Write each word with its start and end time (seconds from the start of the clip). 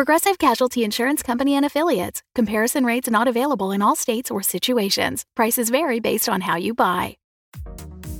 Progressive 0.00 0.38
Casualty 0.38 0.82
Insurance 0.82 1.22
Company 1.22 1.54
and 1.54 1.66
Affiliates. 1.66 2.22
Comparison 2.34 2.86
rates 2.86 3.10
not 3.10 3.28
available 3.28 3.70
in 3.70 3.82
all 3.82 3.94
states 3.94 4.30
or 4.30 4.42
situations. 4.42 5.26
Prices 5.36 5.68
vary 5.68 6.00
based 6.00 6.26
on 6.26 6.40
how 6.40 6.56
you 6.56 6.72
buy. 6.72 7.18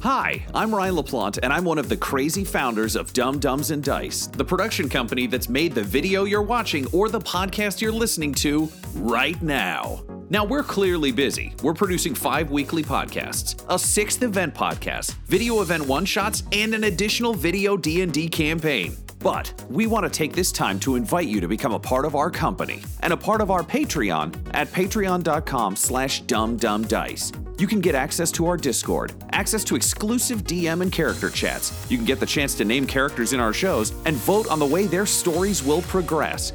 Hi, 0.02 0.45
I'm 0.55 0.74
Ryan 0.74 0.97
LaPlante, 0.97 1.38
and 1.43 1.55
I'm 1.55 1.65
one 1.65 1.79
of 1.79 1.88
the 1.88 1.97
crazy 1.97 2.45
founders 2.45 2.97
of 2.97 3.15
Dumb 3.15 3.38
Dumbs 3.38 3.71
and 3.71 3.83
Dice, 3.83 4.27
the 4.27 4.45
production 4.45 4.91
company 4.91 5.27
that's 5.27 5.48
made 5.48 5.74
the 5.74 5.83
video 5.83 6.24
you're 6.24 6.43
watching 6.43 6.87
or 6.93 7.09
the 7.09 7.19
podcast 7.19 7.80
you're 7.80 7.93
listening 7.93 8.35
to 8.35 8.71
right 8.97 9.41
now. 9.41 10.02
Now, 10.29 10.45
we're 10.45 10.62
clearly 10.62 11.12
busy. 11.12 11.55
We're 11.62 11.73
producing 11.73 12.15
five 12.15 12.51
weekly 12.51 12.83
podcasts, 12.83 13.65
a 13.71 13.79
sixth 13.79 14.23
event 14.23 14.55
podcast, 14.55 15.15
video 15.29 15.62
event 15.62 15.87
one-shots, 15.87 16.43
and 16.52 16.74
an 16.74 16.85
additional 16.85 17.33
video 17.33 17.79
D&D 17.79 18.29
campaign. 18.29 18.99
But 19.20 19.52
we 19.69 19.87
want 19.87 20.05
to 20.05 20.10
take 20.10 20.33
this 20.33 20.51
time 20.51 20.80
to 20.80 20.97
invite 20.97 21.29
you 21.29 21.41
to 21.41 21.48
become 21.48 21.73
a 21.73 21.79
part 21.79 22.05
of 22.05 22.16
our 22.16 22.30
company 22.30 22.83
and 23.01 23.12
a 23.12 23.16
part 23.16 23.41
of 23.41 23.51
our 23.51 23.62
Patreon 23.62 24.34
at 24.55 24.69
patreon.com 24.69 25.77
slash 25.77 26.23
dumbdumbdice. 26.24 27.60
You 27.60 27.66
can 27.66 27.80
get 27.80 27.95
access 27.95 28.33
to 28.33 28.46
our 28.46 28.56
Discord, 28.56 29.12
access 29.33 29.62
to 29.65 29.76
exclusive 29.76 30.45
DM 30.45 30.80
and 30.80 30.91
character 30.91 31.29
chats. 31.29 31.73
You 31.91 31.98
can 31.98 32.07
get 32.07 32.18
the 32.18 32.24
chance 32.24 32.54
to 32.54 32.65
name 32.65 32.87
characters 32.87 33.35
in 33.35 33.41
our 33.41 33.52
shows 33.52 33.93
and 34.07 34.16
vote 34.16 34.48
on 34.48 34.59
the 34.59 34.66
way 34.66 34.87
their 34.87 35.04
stories 35.04 35.63
will 35.63 35.82
progress. 35.82 36.54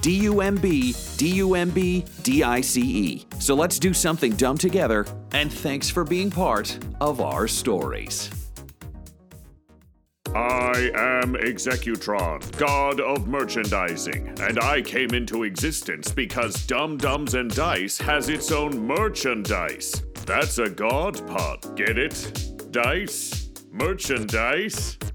D 0.00 0.12
U 0.20 0.40
M 0.40 0.56
B 0.56 0.94
D 1.16 1.28
U 1.34 1.54
M 1.54 1.70
B 1.70 2.04
D 2.22 2.42
I 2.42 2.60
C 2.60 2.80
E. 2.82 3.26
So 3.38 3.54
let's 3.54 3.78
do 3.78 3.92
something 3.92 4.32
dumb 4.32 4.58
together, 4.58 5.06
and 5.32 5.52
thanks 5.52 5.88
for 5.90 6.04
being 6.04 6.30
part 6.30 6.78
of 7.00 7.20
our 7.20 7.48
stories. 7.48 8.30
I 10.34 10.90
am 10.94 11.34
Executron, 11.34 12.56
god 12.58 13.00
of 13.00 13.26
merchandising, 13.26 14.38
and 14.40 14.60
I 14.60 14.82
came 14.82 15.10
into 15.10 15.44
existence 15.44 16.12
because 16.12 16.66
Dumb 16.66 16.98
Dumbs 16.98 17.34
and 17.34 17.52
Dice 17.54 17.98
has 17.98 18.28
its 18.28 18.52
own 18.52 18.78
merchandise. 18.78 20.02
That's 20.26 20.58
a 20.58 20.68
god 20.68 21.26
pod, 21.26 21.76
get 21.76 21.96
it? 21.96 22.70
Dice? 22.70 23.50
Merchandise? 23.72 24.98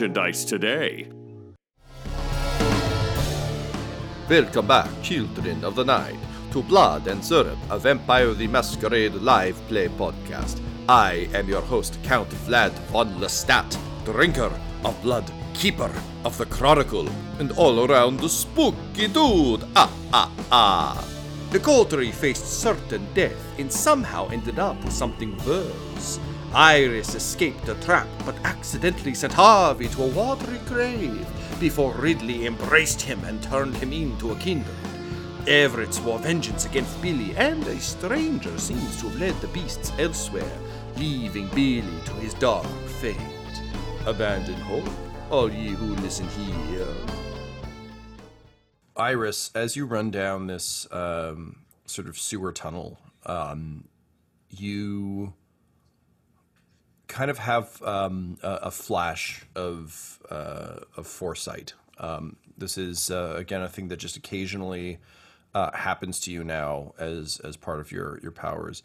merchandise 0.00 0.46
today. 0.46 1.06
Welcome 4.30 4.66
back, 4.66 4.88
children 5.02 5.62
of 5.62 5.74
the 5.74 5.84
night, 5.84 6.16
to 6.52 6.62
Blood 6.62 7.06
and 7.06 7.22
Syrup, 7.22 7.58
a 7.68 7.78
Vampire 7.78 8.32
the 8.32 8.46
Masquerade 8.46 9.14
live 9.16 9.60
play 9.68 9.88
podcast. 9.88 10.58
I 10.88 11.28
am 11.34 11.48
your 11.48 11.60
host, 11.60 11.98
Count 12.02 12.30
Vlad 12.46 12.72
von 12.90 13.08
Lestat, 13.20 13.76
drinker 14.06 14.50
of 14.84 15.02
blood, 15.02 15.30
keeper 15.52 15.92
of 16.24 16.38
the 16.38 16.46
chronicle, 16.46 17.06
and 17.38 17.52
all 17.52 17.84
around 17.84 18.20
the 18.20 18.28
spooky 18.30 19.06
dude. 19.06 19.64
Ah, 19.76 19.92
ah, 20.14 20.32
ah. 20.50 21.08
The 21.50 21.60
coterie 21.60 22.12
faced 22.12 22.46
certain 22.46 23.06
death 23.12 23.58
and 23.58 23.70
somehow 23.70 24.28
ended 24.30 24.58
up 24.58 24.82
with 24.82 24.94
something 24.94 25.36
worse. 25.44 26.18
Iris 26.52 27.14
escaped 27.14 27.68
a 27.68 27.74
trap 27.76 28.08
but 28.26 28.34
accidentally 28.44 29.14
sent 29.14 29.32
Harvey 29.32 29.86
to 29.88 30.02
a 30.02 30.08
watery 30.08 30.58
grave 30.66 31.26
before 31.60 31.92
Ridley 31.92 32.46
embraced 32.46 33.00
him 33.00 33.22
and 33.24 33.40
turned 33.40 33.76
him 33.76 33.92
into 33.92 34.32
a 34.32 34.36
kindred. 34.36 34.74
Everett 35.46 35.94
swore 35.94 36.18
vengeance 36.18 36.66
against 36.66 37.00
Billy, 37.00 37.34
and 37.36 37.64
a 37.66 37.78
stranger 37.78 38.58
seems 38.58 39.00
to 39.00 39.08
have 39.08 39.20
led 39.20 39.40
the 39.40 39.46
beasts 39.48 39.92
elsewhere, 39.98 40.58
leaving 40.96 41.48
Billy 41.48 42.00
to 42.04 42.12
his 42.14 42.34
dark 42.34 42.66
fate. 43.00 43.16
Abandon 44.06 44.60
hope, 44.60 44.90
all 45.30 45.50
ye 45.50 45.68
who 45.68 45.94
listen 45.96 46.26
here. 46.28 46.86
Iris, 48.96 49.50
as 49.54 49.76
you 49.76 49.86
run 49.86 50.10
down 50.10 50.46
this 50.46 50.86
um, 50.92 51.60
sort 51.86 52.08
of 52.08 52.18
sewer 52.18 52.52
tunnel, 52.52 52.98
um, 53.24 53.88
you 54.50 55.32
kind 57.10 57.30
of 57.30 57.38
have 57.38 57.82
um, 57.82 58.38
a, 58.42 58.52
a 58.62 58.70
flash 58.70 59.44
of 59.54 60.20
uh, 60.30 60.80
of 60.96 61.06
foresight. 61.06 61.74
Um, 61.98 62.36
this 62.56 62.78
is 62.78 63.10
uh, 63.10 63.34
again 63.36 63.62
a 63.62 63.68
thing 63.68 63.88
that 63.88 63.98
just 63.98 64.16
occasionally 64.16 64.98
uh, 65.54 65.72
happens 65.72 66.20
to 66.20 66.32
you 66.32 66.44
now 66.44 66.94
as 66.98 67.40
as 67.44 67.56
part 67.56 67.80
of 67.80 67.92
your 67.92 68.18
your 68.22 68.30
powers, 68.30 68.82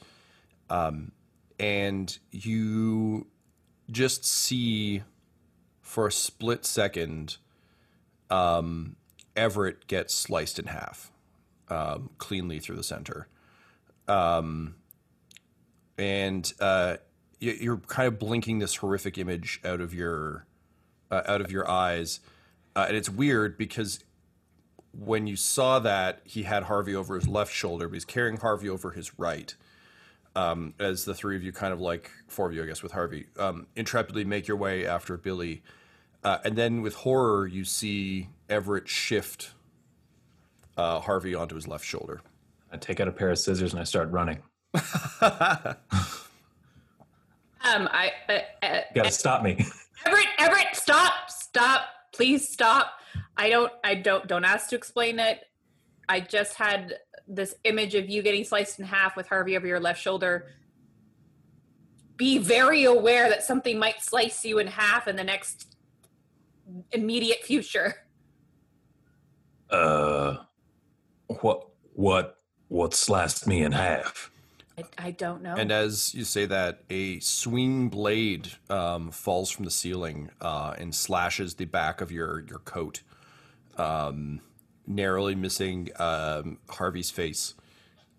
um, 0.69 1.11
and 1.59 2.17
you 2.31 3.27
just 3.91 4.25
see 4.25 5.03
for 5.81 6.07
a 6.07 6.11
split 6.11 6.65
second 6.65 7.37
um, 8.31 8.95
Everett 9.35 9.85
gets 9.85 10.15
sliced 10.15 10.57
in 10.57 10.65
half 10.65 11.11
um, 11.69 12.09
cleanly 12.17 12.59
through 12.59 12.75
the 12.75 12.83
center. 12.83 13.27
Um, 14.07 14.75
and 15.97 16.51
uh, 16.59 16.97
you're 17.39 17.77
kind 17.77 18.07
of 18.07 18.19
blinking 18.19 18.59
this 18.59 18.75
horrific 18.75 19.17
image 19.17 19.59
out 19.63 19.81
of 19.81 19.93
your 19.93 20.45
uh, 21.11 21.21
out 21.27 21.41
of 21.41 21.51
your 21.51 21.69
eyes, 21.69 22.19
uh, 22.75 22.85
and 22.87 22.97
it's 22.97 23.09
weird 23.09 23.57
because 23.57 24.03
when 24.97 25.27
you 25.27 25.35
saw 25.35 25.79
that 25.79 26.21
he 26.23 26.43
had 26.43 26.63
Harvey 26.63 26.95
over 26.95 27.15
his 27.15 27.27
left 27.27 27.53
shoulder, 27.53 27.87
but 27.87 27.95
he's 27.95 28.05
carrying 28.05 28.37
Harvey 28.37 28.69
over 28.69 28.91
his 28.91 29.19
right. 29.19 29.55
Um, 30.37 30.73
as 30.79 31.05
the 31.05 31.13
three 31.13 31.37
of 31.37 31.43
you, 31.43 31.53
kind 31.53 31.71
of 31.71 31.79
like 31.79 32.11
four 32.27 32.47
of 32.47 32.53
you, 32.53 32.61
I 32.61 32.65
guess, 32.65 32.83
with 32.83 32.91
Harvey, 32.91 33.27
um, 33.39 33.67
intrepidly 33.77 34.25
make 34.25 34.49
your 34.49 34.57
way 34.57 34.85
after 34.85 35.15
Billy, 35.15 35.63
uh, 36.25 36.39
and 36.43 36.57
then 36.57 36.81
with 36.81 36.95
horror, 36.95 37.47
you 37.47 37.63
see 37.63 38.29
Everett 38.49 38.89
shift 38.89 39.51
uh, 40.75 40.99
Harvey 40.99 41.35
onto 41.35 41.55
his 41.55 41.67
left 41.67 41.85
shoulder. 41.85 42.21
I 42.71 42.77
take 42.77 42.99
out 42.99 43.07
a 43.07 43.11
pair 43.11 43.29
of 43.29 43.37
scissors 43.37 43.73
and 43.73 43.79
I 43.79 43.83
start 43.83 44.11
running. 44.11 44.41
Um, 47.65 47.89
I, 47.91 48.11
uh, 48.29 48.65
uh, 48.65 48.81
gotta 48.93 49.11
stop 49.11 49.43
me. 49.43 49.53
Everett, 50.05 50.27
Everett, 50.37 50.67
stop, 50.73 51.29
stop, 51.29 51.81
please 52.13 52.47
stop. 52.47 52.99
I 53.37 53.49
don't, 53.49 53.71
I 53.83 53.95
don't, 53.95 54.27
don't 54.27 54.45
ask 54.45 54.69
to 54.69 54.75
explain 54.75 55.19
it. 55.19 55.39
I 56.07 56.19
just 56.19 56.55
had 56.55 56.95
this 57.27 57.55
image 57.63 57.95
of 57.95 58.07
you 58.07 58.21
getting 58.21 58.43
sliced 58.43 58.79
in 58.79 58.85
half 58.85 59.17
with 59.17 59.27
Harvey 59.27 59.57
over 59.57 59.65
your 59.65 59.79
left 59.79 59.99
shoulder. 59.99 60.47
Be 62.17 62.37
very 62.37 62.83
aware 62.83 63.29
that 63.29 63.43
something 63.43 63.79
might 63.79 64.01
slice 64.01 64.45
you 64.45 64.59
in 64.59 64.67
half 64.67 65.07
in 65.07 65.15
the 65.15 65.23
next 65.23 65.75
immediate 66.91 67.43
future. 67.43 67.95
Uh, 69.69 70.37
what, 71.41 71.67
what, 71.93 72.37
what 72.67 72.93
sliced 72.93 73.47
me 73.47 73.63
in 73.63 73.71
half? 73.71 74.31
I, 74.77 74.83
I 75.07 75.11
don't 75.11 75.41
know. 75.41 75.55
And 75.55 75.71
as 75.71 76.13
you 76.13 76.23
say 76.25 76.45
that, 76.47 76.83
a 76.89 77.19
swing 77.21 77.89
blade 77.89 78.49
um, 78.69 79.11
falls 79.11 79.49
from 79.49 79.65
the 79.65 79.71
ceiling 79.71 80.31
uh, 80.41 80.75
and 80.77 80.93
slashes 80.93 81.55
the 81.55 81.65
back 81.65 82.01
of 82.01 82.11
your 82.11 82.41
your 82.41 82.59
coat. 82.59 83.01
um, 83.77 84.41
narrowly 84.87 85.35
missing 85.35 85.89
um, 85.97 86.59
Harvey's 86.69 87.09
face, 87.11 87.53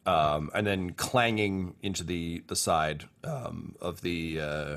um, 0.04 0.50
and 0.54 0.66
then 0.66 0.90
clanging 0.92 1.74
into 1.82 2.04
the 2.04 2.42
the 2.48 2.56
side 2.56 3.04
um, 3.24 3.74
of 3.80 4.00
the 4.02 4.40
uh, 4.40 4.76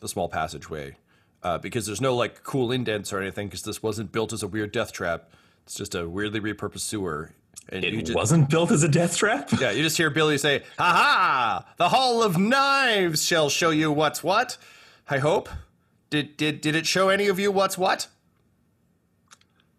the 0.00 0.08
small 0.08 0.28
passageway. 0.28 0.96
Uh, 1.42 1.58
because 1.58 1.84
there's 1.84 2.00
no 2.00 2.16
like 2.16 2.42
cool 2.42 2.72
indents 2.72 3.12
or 3.12 3.20
anything, 3.20 3.48
because 3.48 3.62
this 3.62 3.82
wasn't 3.82 4.10
built 4.12 4.32
as 4.32 4.42
a 4.42 4.48
weird 4.48 4.72
death 4.72 4.92
trap. 4.92 5.30
It's 5.64 5.74
just 5.74 5.94
a 5.94 6.08
weirdly 6.08 6.40
repurposed 6.40 6.80
sewer. 6.80 7.32
And 7.70 7.84
It 7.84 8.00
just, 8.06 8.14
wasn't 8.14 8.50
built 8.50 8.70
as 8.70 8.82
a 8.82 8.88
death 8.88 9.16
trap. 9.16 9.50
yeah, 9.58 9.70
you 9.70 9.82
just 9.82 9.96
hear 9.96 10.10
Billy 10.10 10.36
say, 10.38 10.62
"Ha 10.78 10.84
ha! 10.84 11.74
The 11.78 11.88
Hall 11.88 12.22
of 12.22 12.36
Knives 12.38 13.24
shall 13.24 13.48
show 13.48 13.70
you 13.70 13.90
what's 13.90 14.22
what." 14.22 14.58
I 15.08 15.18
hope. 15.18 15.48
Did 16.10 16.36
did 16.36 16.60
did 16.60 16.74
it 16.76 16.86
show 16.86 17.08
any 17.08 17.26
of 17.28 17.38
you 17.38 17.50
what's 17.50 17.76
what? 17.78 18.08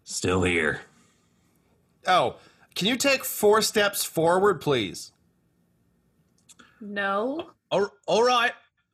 Still 0.04 0.44
here. 0.44 0.82
Oh, 2.08 2.36
can 2.76 2.88
you 2.88 2.96
take 2.96 3.24
four 3.24 3.62
steps 3.62 4.04
forward, 4.04 4.62
please? 4.62 5.12
No. 6.82 7.52
All, 7.72 7.88
all 8.06 8.24
right. 8.24 8.52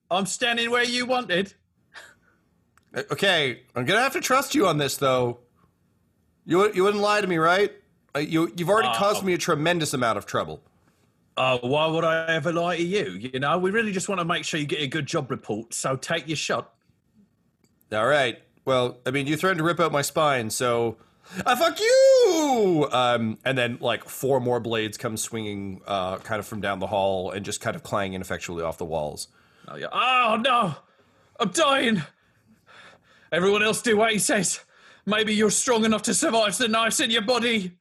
I'm 0.09 0.25
standing 0.25 0.69
where 0.71 0.83
you 0.83 1.05
wanted. 1.05 1.53
Okay, 2.95 3.61
I'm 3.75 3.85
gonna 3.85 4.01
have 4.01 4.13
to 4.13 4.21
trust 4.21 4.53
you 4.53 4.67
on 4.67 4.77
this, 4.77 4.97
though. 4.97 5.39
You 6.45 6.71
you 6.73 6.83
wouldn't 6.83 7.01
lie 7.01 7.21
to 7.21 7.27
me, 7.27 7.37
right? 7.37 7.71
Uh, 8.15 8.19
you 8.19 8.51
you've 8.55 8.69
already 8.69 8.89
Uh, 8.89 8.95
caused 8.95 9.23
me 9.23 9.33
a 9.33 9.37
tremendous 9.37 9.93
amount 9.93 10.17
of 10.17 10.25
trouble. 10.25 10.61
Uh, 11.37 11.57
why 11.59 11.87
would 11.87 12.03
I 12.03 12.27
ever 12.27 12.51
lie 12.51 12.77
to 12.77 12.83
you? 12.83 13.29
You 13.33 13.39
know, 13.39 13.57
we 13.57 13.71
really 13.71 13.91
just 13.91 14.09
want 14.09 14.19
to 14.19 14.25
make 14.25 14.43
sure 14.43 14.59
you 14.59 14.65
get 14.65 14.81
a 14.81 14.87
good 14.87 15.05
job 15.05 15.31
report. 15.31 15.73
So 15.73 15.95
take 15.95 16.27
your 16.27 16.35
shot. 16.35 16.73
All 17.91 18.05
right. 18.05 18.41
Well, 18.65 18.97
I 19.05 19.11
mean, 19.11 19.27
you 19.27 19.37
threatened 19.37 19.59
to 19.59 19.63
rip 19.63 19.79
out 19.79 19.91
my 19.91 20.01
spine, 20.01 20.49
so 20.49 20.97
uh, 21.45 21.55
fuck 21.55 21.79
you. 21.79 22.87
Um, 22.91 23.37
and 23.45 23.57
then 23.57 23.77
like 23.81 24.03
four 24.07 24.39
more 24.39 24.59
blades 24.59 24.97
come 24.97 25.17
swinging, 25.17 25.81
uh, 25.87 26.17
kind 26.17 26.39
of 26.39 26.45
from 26.45 26.61
down 26.61 26.79
the 26.79 26.87
hall, 26.87 27.31
and 27.31 27.43
just 27.45 27.61
kind 27.61 27.75
of 27.75 27.83
clang 27.83 28.13
ineffectually 28.13 28.63
off 28.63 28.77
the 28.77 28.85
walls. 28.85 29.29
Oh, 29.67 29.77
yeah. 29.77 29.87
oh 29.91 30.37
no, 30.43 30.75
I'm 31.39 31.49
dying. 31.49 32.03
Everyone 33.31 33.63
else 33.63 33.81
do 33.81 33.95
what 33.97 34.11
he 34.11 34.19
says. 34.19 34.59
Maybe 35.05 35.33
you're 35.33 35.49
strong 35.49 35.85
enough 35.85 36.03
to 36.03 36.13
survive 36.13 36.57
the 36.57 36.67
knives 36.67 36.99
in 36.99 37.09
your 37.09 37.21
body. 37.23 37.71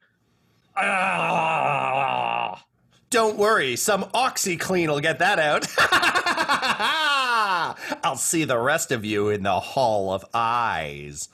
Ah! 0.75 2.63
Don't 3.09 3.37
worry, 3.37 3.75
some 3.75 4.03
OxiClean 4.05 4.87
will 4.87 5.01
get 5.01 5.19
that 5.19 5.37
out. 5.37 5.67
I'll 8.03 8.15
see 8.15 8.45
the 8.45 8.57
rest 8.57 8.91
of 8.91 9.03
you 9.03 9.29
in 9.29 9.43
the 9.43 9.59
Hall 9.59 10.13
of 10.13 10.23
Eyes. 10.33 11.27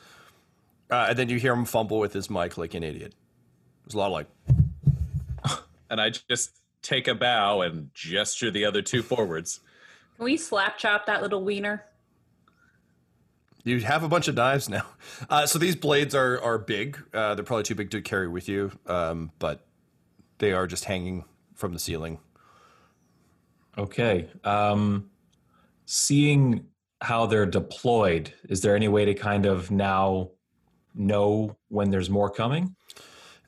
Uh, 0.89 1.07
and 1.09 1.19
then 1.19 1.29
you 1.29 1.37
hear 1.37 1.53
him 1.53 1.65
fumble 1.65 1.99
with 1.99 2.13
his 2.13 2.29
mic 2.29 2.57
like 2.57 2.73
an 2.73 2.83
idiot. 2.83 3.13
There's 3.85 3.93
a 3.93 3.97
lot 3.99 4.07
of 4.07 4.13
like, 4.13 4.27
And 5.89 6.01
I 6.01 6.09
just 6.09 6.51
take 6.81 7.07
a 7.07 7.15
bow 7.15 7.61
and 7.61 7.91
gesture 7.93 8.49
the 8.49 8.65
other 8.65 8.81
two 8.81 9.03
forwards. 9.03 9.59
Can 10.15 10.25
we 10.25 10.37
slap 10.37 10.77
chop 10.77 11.05
that 11.05 11.21
little 11.21 11.43
wiener? 11.43 11.83
You 13.67 13.81
have 13.81 14.03
a 14.03 14.07
bunch 14.07 14.27
of 14.27 14.35
knives 14.35 14.69
now. 14.69 14.85
Uh, 15.29 15.45
so 15.47 15.57
these 15.57 15.75
blades 15.75 16.13
are 16.13 16.39
are 16.41 16.57
big. 16.59 16.97
Uh, 17.13 17.33
they're 17.33 17.43
probably 17.43 17.63
too 17.63 17.75
big 17.75 17.89
to 17.89 18.01
carry 18.01 18.27
with 18.27 18.47
you, 18.47 18.71
um, 18.85 19.31
but 19.39 19.65
they 20.37 20.53
are 20.53 20.67
just 20.67 20.85
hanging 20.85 21.25
from 21.55 21.73
the 21.73 21.79
ceiling. 21.79 22.19
Okay. 23.77 24.29
Um, 24.43 25.09
seeing 25.85 26.65
how 27.01 27.25
they're 27.25 27.45
deployed, 27.45 28.33
is 28.47 28.61
there 28.61 28.75
any 28.75 28.87
way 28.87 29.05
to 29.05 29.13
kind 29.13 29.45
of 29.45 29.71
now 29.71 30.31
know 30.93 31.57
when 31.69 31.89
there's 31.89 32.09
more 32.09 32.29
coming? 32.29 32.75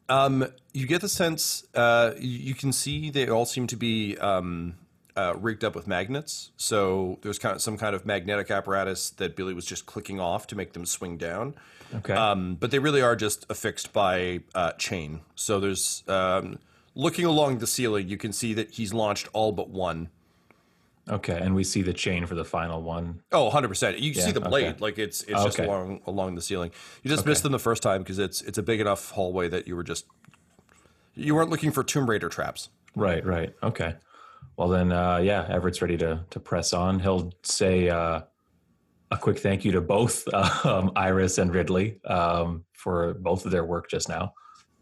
Um, 0.08 0.48
you 0.74 0.88
get 0.88 1.02
the 1.02 1.10
sense. 1.10 1.66
Uh, 1.74 2.14
you, 2.18 2.56
can 2.56 2.72
see 2.72 3.10
they 3.10 3.28
all 3.30 3.46
seem 3.46 3.68
to 3.68 3.76
be 3.76 4.18
um, 4.18 4.76
uh, 5.20 5.34
rigged 5.38 5.64
up 5.64 5.76
with 5.76 5.88
magnets. 5.88 6.52
So 6.58 7.20
there's 7.22 7.40
kind 7.40 7.56
of 7.56 7.62
some 7.62 7.78
kind 7.78 7.94
of 7.96 8.06
magnetic 8.06 8.50
apparatus 8.52 9.10
that 9.12 9.36
Billy 9.36 9.54
was 9.54 9.66
just 9.66 9.86
clicking 9.86 10.20
off 10.20 10.48
to 10.48 10.56
make 10.56 10.74
them 10.74 10.86
swing 10.86 11.18
down. 11.18 11.56
Okay. 11.94 12.14
Um, 12.14 12.56
but 12.56 12.72
they 12.72 12.80
really 12.80 13.02
are 13.02 13.16
just 13.16 13.46
affixed 13.50 13.92
by 13.94 14.42
uh, 14.56 14.72
chain. 14.74 15.22
So 15.36 15.60
there's 15.60 16.04
um, 16.08 16.60
looking 16.96 17.26
along 17.26 17.58
the 17.60 17.68
ceiling, 17.68 18.08
you 18.08 18.18
can 18.18 18.32
see 18.32 18.54
that 18.54 18.72
he's 18.72 18.94
launched 18.94 19.28
all 19.34 19.52
but 19.52 19.70
one. 19.70 20.10
okay. 21.10 21.40
And 21.42 21.56
we 21.56 21.64
see 21.64 21.82
the 21.82 21.94
chain 21.94 22.26
for 22.28 22.36
the 22.36 22.46
final 22.46 22.82
one. 22.84 23.22
Oh, 23.32 23.50
100%. 23.52 24.00
You 24.00 24.12
Yeah, 24.12 24.26
see 24.26 24.32
the 24.32 24.42
blade. 24.42 24.68
okay. 24.68 24.78
Like 24.80 24.98
it's 25.00 25.24
it's 25.24 25.44
just 25.44 25.60
Okay. 25.60 25.66
along 25.68 26.02
along 26.06 26.36
the 26.36 26.42
ceiling. 26.42 26.72
You 27.04 27.10
just 27.10 27.26
missed 27.26 27.44
them 27.44 27.52
the 27.52 27.60
first 27.70 27.82
time 27.84 28.04
because 28.04 28.20
it's 28.20 28.42
it's 28.44 28.58
a 28.60 28.64
big 28.64 28.80
enough 28.80 29.12
hallway 29.12 29.50
that 29.50 29.68
you 29.68 29.76
were 29.76 29.84
just 29.94 30.06
you 31.16 31.36
weren't 31.36 31.50
looking 31.50 31.72
for 31.72 31.84
Tomb 31.84 32.10
Raider 32.10 32.30
traps. 32.30 32.70
Right, 32.96 33.26
right. 33.26 33.54
Okay. 33.64 33.96
Well 34.60 34.68
then, 34.68 34.92
uh, 34.92 35.20
yeah, 35.20 35.48
Everett's 35.50 35.82
ready 35.82 35.96
to 36.00 36.20
to 36.32 36.40
press 36.42 36.74
on. 36.74 37.00
He'll 37.00 37.32
say 37.44 37.88
uh, 37.88 38.24
a 39.10 39.18
quick 39.18 39.40
thank 39.40 39.64
you 39.64 39.72
to 39.72 39.80
both 39.80 40.28
um, 40.66 40.92
Iris 40.98 41.38
and 41.38 41.56
Ridley 41.56 42.02
um, 42.04 42.66
for 42.74 43.14
both 43.14 43.46
of 43.46 43.52
their 43.52 43.64
work 43.64 43.90
just 43.90 44.10
now. 44.10 44.34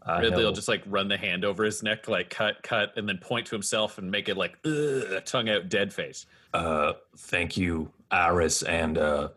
Uh, 0.04 0.18
Ridley 0.20 0.42
will 0.42 0.50
just 0.50 0.66
like 0.66 0.82
run 0.86 1.06
the 1.06 1.16
hand 1.16 1.44
over 1.44 1.62
his 1.62 1.84
neck, 1.84 2.08
like 2.08 2.28
cut, 2.28 2.60
cut, 2.64 2.92
and 2.96 3.08
then 3.08 3.18
point 3.18 3.46
to 3.46 3.54
himself 3.54 3.98
and 3.98 4.10
make 4.10 4.28
it 4.28 4.36
like 4.36 4.56
tongue 5.24 5.48
out, 5.48 5.68
dead 5.68 5.94
face. 5.94 6.26
uh, 6.54 6.94
thank 7.16 7.56
you, 7.56 7.88
Iris, 8.10 8.64
and 8.64 8.98
uh, 8.98 9.28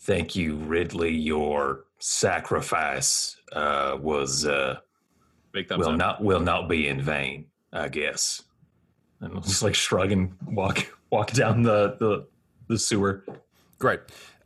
thank 0.00 0.34
you, 0.34 0.56
Ridley. 0.56 1.14
Your 1.14 1.84
sacrifice 2.00 3.36
uh, 3.52 3.96
was 4.00 4.44
uh, 4.44 4.78
will 5.52 5.90
up. 5.90 5.96
not 5.96 6.24
will 6.24 6.40
not 6.40 6.68
be 6.68 6.88
in 6.88 7.00
vain. 7.00 7.46
I 7.72 7.88
guess. 7.88 8.42
And 9.24 9.32
he'll 9.32 9.42
just 9.42 9.62
like 9.62 9.74
shrug 9.74 10.12
and 10.12 10.36
walk 10.46 10.86
walk 11.10 11.32
down 11.32 11.62
the 11.62 11.96
the, 11.98 12.26
the 12.68 12.78
sewer. 12.78 13.24
Great. 13.78 14.00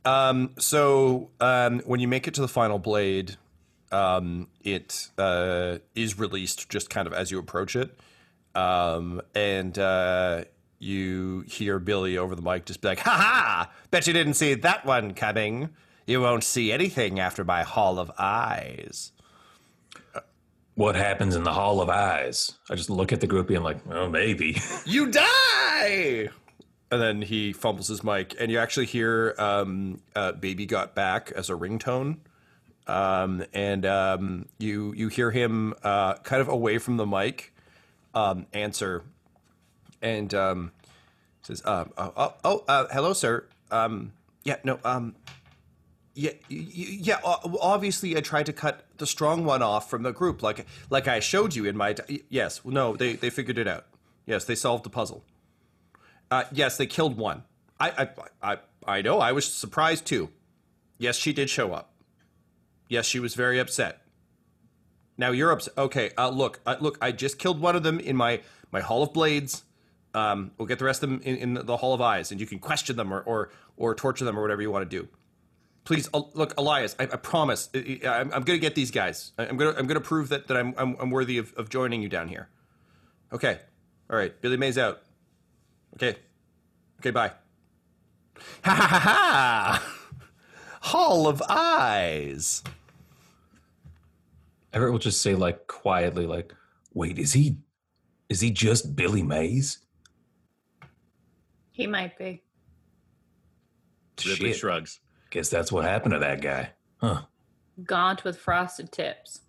Um, 0.05 0.51
so 0.57 1.29
um, 1.39 1.81
when 1.81 1.99
you 1.99 2.07
make 2.07 2.27
it 2.27 2.33
to 2.35 2.41
the 2.41 2.47
final 2.47 2.79
blade, 2.79 3.35
um, 3.91 4.47
it 4.63 5.09
uh, 5.17 5.79
is 5.95 6.17
released 6.17 6.69
just 6.69 6.89
kind 6.89 7.07
of 7.07 7.13
as 7.13 7.31
you 7.31 7.39
approach 7.39 7.75
it, 7.75 7.99
um, 8.55 9.21
and 9.35 9.77
uh, 9.77 10.45
you 10.79 11.43
hear 11.47 11.79
Billy 11.79 12.17
over 12.17 12.35
the 12.35 12.41
mic 12.41 12.65
just 12.65 12.81
be 12.81 12.87
like, 12.87 12.99
"Ha 12.99 13.11
ha! 13.11 13.71
Bet 13.91 14.07
you 14.07 14.13
didn't 14.13 14.35
see 14.35 14.53
that 14.53 14.85
one 14.85 15.13
coming. 15.13 15.69
You 16.07 16.21
won't 16.21 16.43
see 16.43 16.71
anything 16.71 17.19
after 17.19 17.43
my 17.43 17.63
Hall 17.63 17.99
of 17.99 18.11
Eyes." 18.17 19.11
What 20.79 20.95
happens 20.95 21.35
in 21.35 21.43
the 21.43 21.51
Hall 21.51 21.81
of 21.81 21.89
Eyes? 21.89 22.53
I 22.69 22.75
just 22.75 22.89
look 22.89 23.11
at 23.11 23.19
the 23.19 23.27
groupie. 23.27 23.57
I'm 23.57 23.63
like, 23.63 23.79
oh, 23.91 24.07
maybe. 24.07 24.61
you 24.85 25.11
die 25.11 26.29
and 26.89 27.01
then 27.01 27.21
he 27.21 27.51
fumbles 27.51 27.89
his 27.89 28.01
mic 28.01 28.33
and 28.39 28.49
you 28.49 28.59
actually 28.59 28.85
hear 28.85 29.35
um, 29.37 29.99
uh, 30.15 30.31
baby 30.31 30.65
got 30.65 30.95
back 30.95 31.33
as 31.35 31.49
a 31.49 31.53
ringtone 31.53 32.19
um, 32.87 33.43
and 33.51 33.85
um, 33.85 34.45
you 34.57 34.93
you 34.93 35.09
hear 35.09 35.31
him 35.31 35.73
uh, 35.83 36.13
kind 36.13 36.41
of 36.41 36.47
away 36.47 36.77
from 36.77 36.95
the 36.95 37.05
mic 37.05 37.53
um, 38.15 38.45
answer 38.53 39.03
and 40.01 40.33
um, 40.33 40.71
says 41.41 41.61
oh, 41.65 41.87
oh, 41.97 42.33
oh 42.45 42.63
uh, 42.69 42.85
hello 42.89 43.11
sir 43.11 43.45
um, 43.69 44.13
yeah 44.45 44.55
no 44.63 44.79
um, 44.85 45.13
yeah, 46.19 46.31
yeah. 46.49 47.19
Obviously, 47.23 48.17
I 48.17 48.19
tried 48.19 48.47
to 48.47 48.53
cut 48.53 48.85
the 48.97 49.07
strong 49.07 49.45
one 49.45 49.61
off 49.61 49.89
from 49.89 50.03
the 50.03 50.11
group, 50.11 50.43
like 50.43 50.65
like 50.89 51.07
I 51.07 51.21
showed 51.21 51.55
you 51.55 51.63
in 51.63 51.77
my. 51.77 51.95
Yes, 52.27 52.59
no, 52.65 52.97
they 52.97 53.13
they 53.13 53.29
figured 53.29 53.57
it 53.57 53.69
out. 53.69 53.85
Yes, 54.25 54.43
they 54.43 54.55
solved 54.55 54.83
the 54.83 54.89
puzzle. 54.89 55.23
Uh, 56.29 56.43
yes, 56.51 56.75
they 56.75 56.87
killed 56.87 57.17
one. 57.17 57.43
I 57.79 58.09
I 58.41 58.51
I 58.51 58.57
I 58.85 59.01
know. 59.01 59.19
I 59.19 59.31
was 59.31 59.45
surprised 59.45 60.05
too. 60.05 60.29
Yes, 60.97 61.15
she 61.15 61.31
did 61.31 61.49
show 61.49 61.71
up. 61.71 61.93
Yes, 62.89 63.05
she 63.05 63.21
was 63.21 63.33
very 63.33 63.57
upset. 63.57 64.01
Now 65.17 65.31
you're 65.31 65.51
upset. 65.51 65.77
Okay, 65.77 66.11
uh, 66.17 66.29
look, 66.29 66.59
uh, 66.65 66.75
look. 66.81 66.97
I 67.01 67.13
just 67.13 67.39
killed 67.39 67.61
one 67.61 67.77
of 67.77 67.83
them 67.83 67.97
in 67.97 68.17
my 68.17 68.41
my 68.73 68.81
Hall 68.81 69.03
of 69.03 69.13
Blades. 69.13 69.63
Um, 70.13 70.51
we'll 70.57 70.67
get 70.67 70.79
the 70.79 70.85
rest 70.85 71.01
of 71.01 71.09
them 71.11 71.21
in, 71.23 71.37
in 71.37 71.65
the 71.65 71.77
Hall 71.77 71.93
of 71.93 72.01
Eyes, 72.01 72.31
and 72.31 72.41
you 72.41 72.47
can 72.47 72.59
question 72.59 72.97
them 72.97 73.13
or 73.13 73.21
or, 73.21 73.51
or 73.77 73.95
torture 73.95 74.25
them 74.25 74.37
or 74.37 74.41
whatever 74.41 74.61
you 74.61 74.69
want 74.69 74.89
to 74.89 74.97
do. 75.01 75.07
Please, 75.89 76.07
uh, 76.13 76.21
look, 76.35 76.53
Elias. 76.59 76.95
I, 76.99 77.05
I 77.05 77.15
promise. 77.15 77.67
I, 77.73 77.99
I, 78.03 78.19
I'm, 78.19 78.31
I'm 78.31 78.43
going 78.43 78.59
to 78.59 78.59
get 78.59 78.75
these 78.75 78.91
guys. 78.91 79.31
I, 79.39 79.47
I'm 79.47 79.57
going 79.57 79.73
to 79.73 79.79
I'm 79.79 79.87
going 79.87 79.99
to 79.99 80.07
prove 80.07 80.29
that 80.29 80.47
that 80.47 80.55
I'm 80.55 80.75
I'm, 80.77 80.95
I'm 80.99 81.09
worthy 81.09 81.39
of, 81.39 81.51
of 81.57 81.69
joining 81.69 82.03
you 82.03 82.07
down 82.07 82.27
here. 82.27 82.47
Okay. 83.33 83.57
All 84.07 84.15
right. 84.15 84.39
Billy 84.39 84.55
Mays 84.55 84.77
out. 84.77 85.01
Okay. 85.95 86.15
Okay. 86.99 87.09
Bye. 87.09 87.31
Ha 88.65 88.71
ha 88.71 88.85
ha 88.85 88.99
ha! 88.99 89.95
Hall 90.81 91.27
of 91.27 91.41
Eyes. 91.49 92.61
Everett 94.71 94.91
will 94.91 94.99
just 94.99 95.23
say 95.23 95.33
like 95.33 95.65
quietly, 95.65 96.27
like, 96.27 96.53
"Wait, 96.93 97.17
is 97.17 97.33
he? 97.33 97.57
Is 98.29 98.41
he 98.41 98.51
just 98.51 98.95
Billy 98.95 99.23
Mays?" 99.23 99.79
He 101.71 101.87
might 101.87 102.15
be. 102.15 102.43
Ridley 104.23 104.51
Shit. 104.51 104.57
shrugs. 104.57 104.99
Guess 105.29 105.49
that's 105.49 105.71
what 105.71 105.85
happened 105.85 106.13
to 106.13 106.19
that 106.19 106.41
guy, 106.41 106.71
huh? 106.97 107.21
Gaunt 107.85 108.23
with 108.23 108.37
frosted 108.37 108.91
tips. 108.91 109.41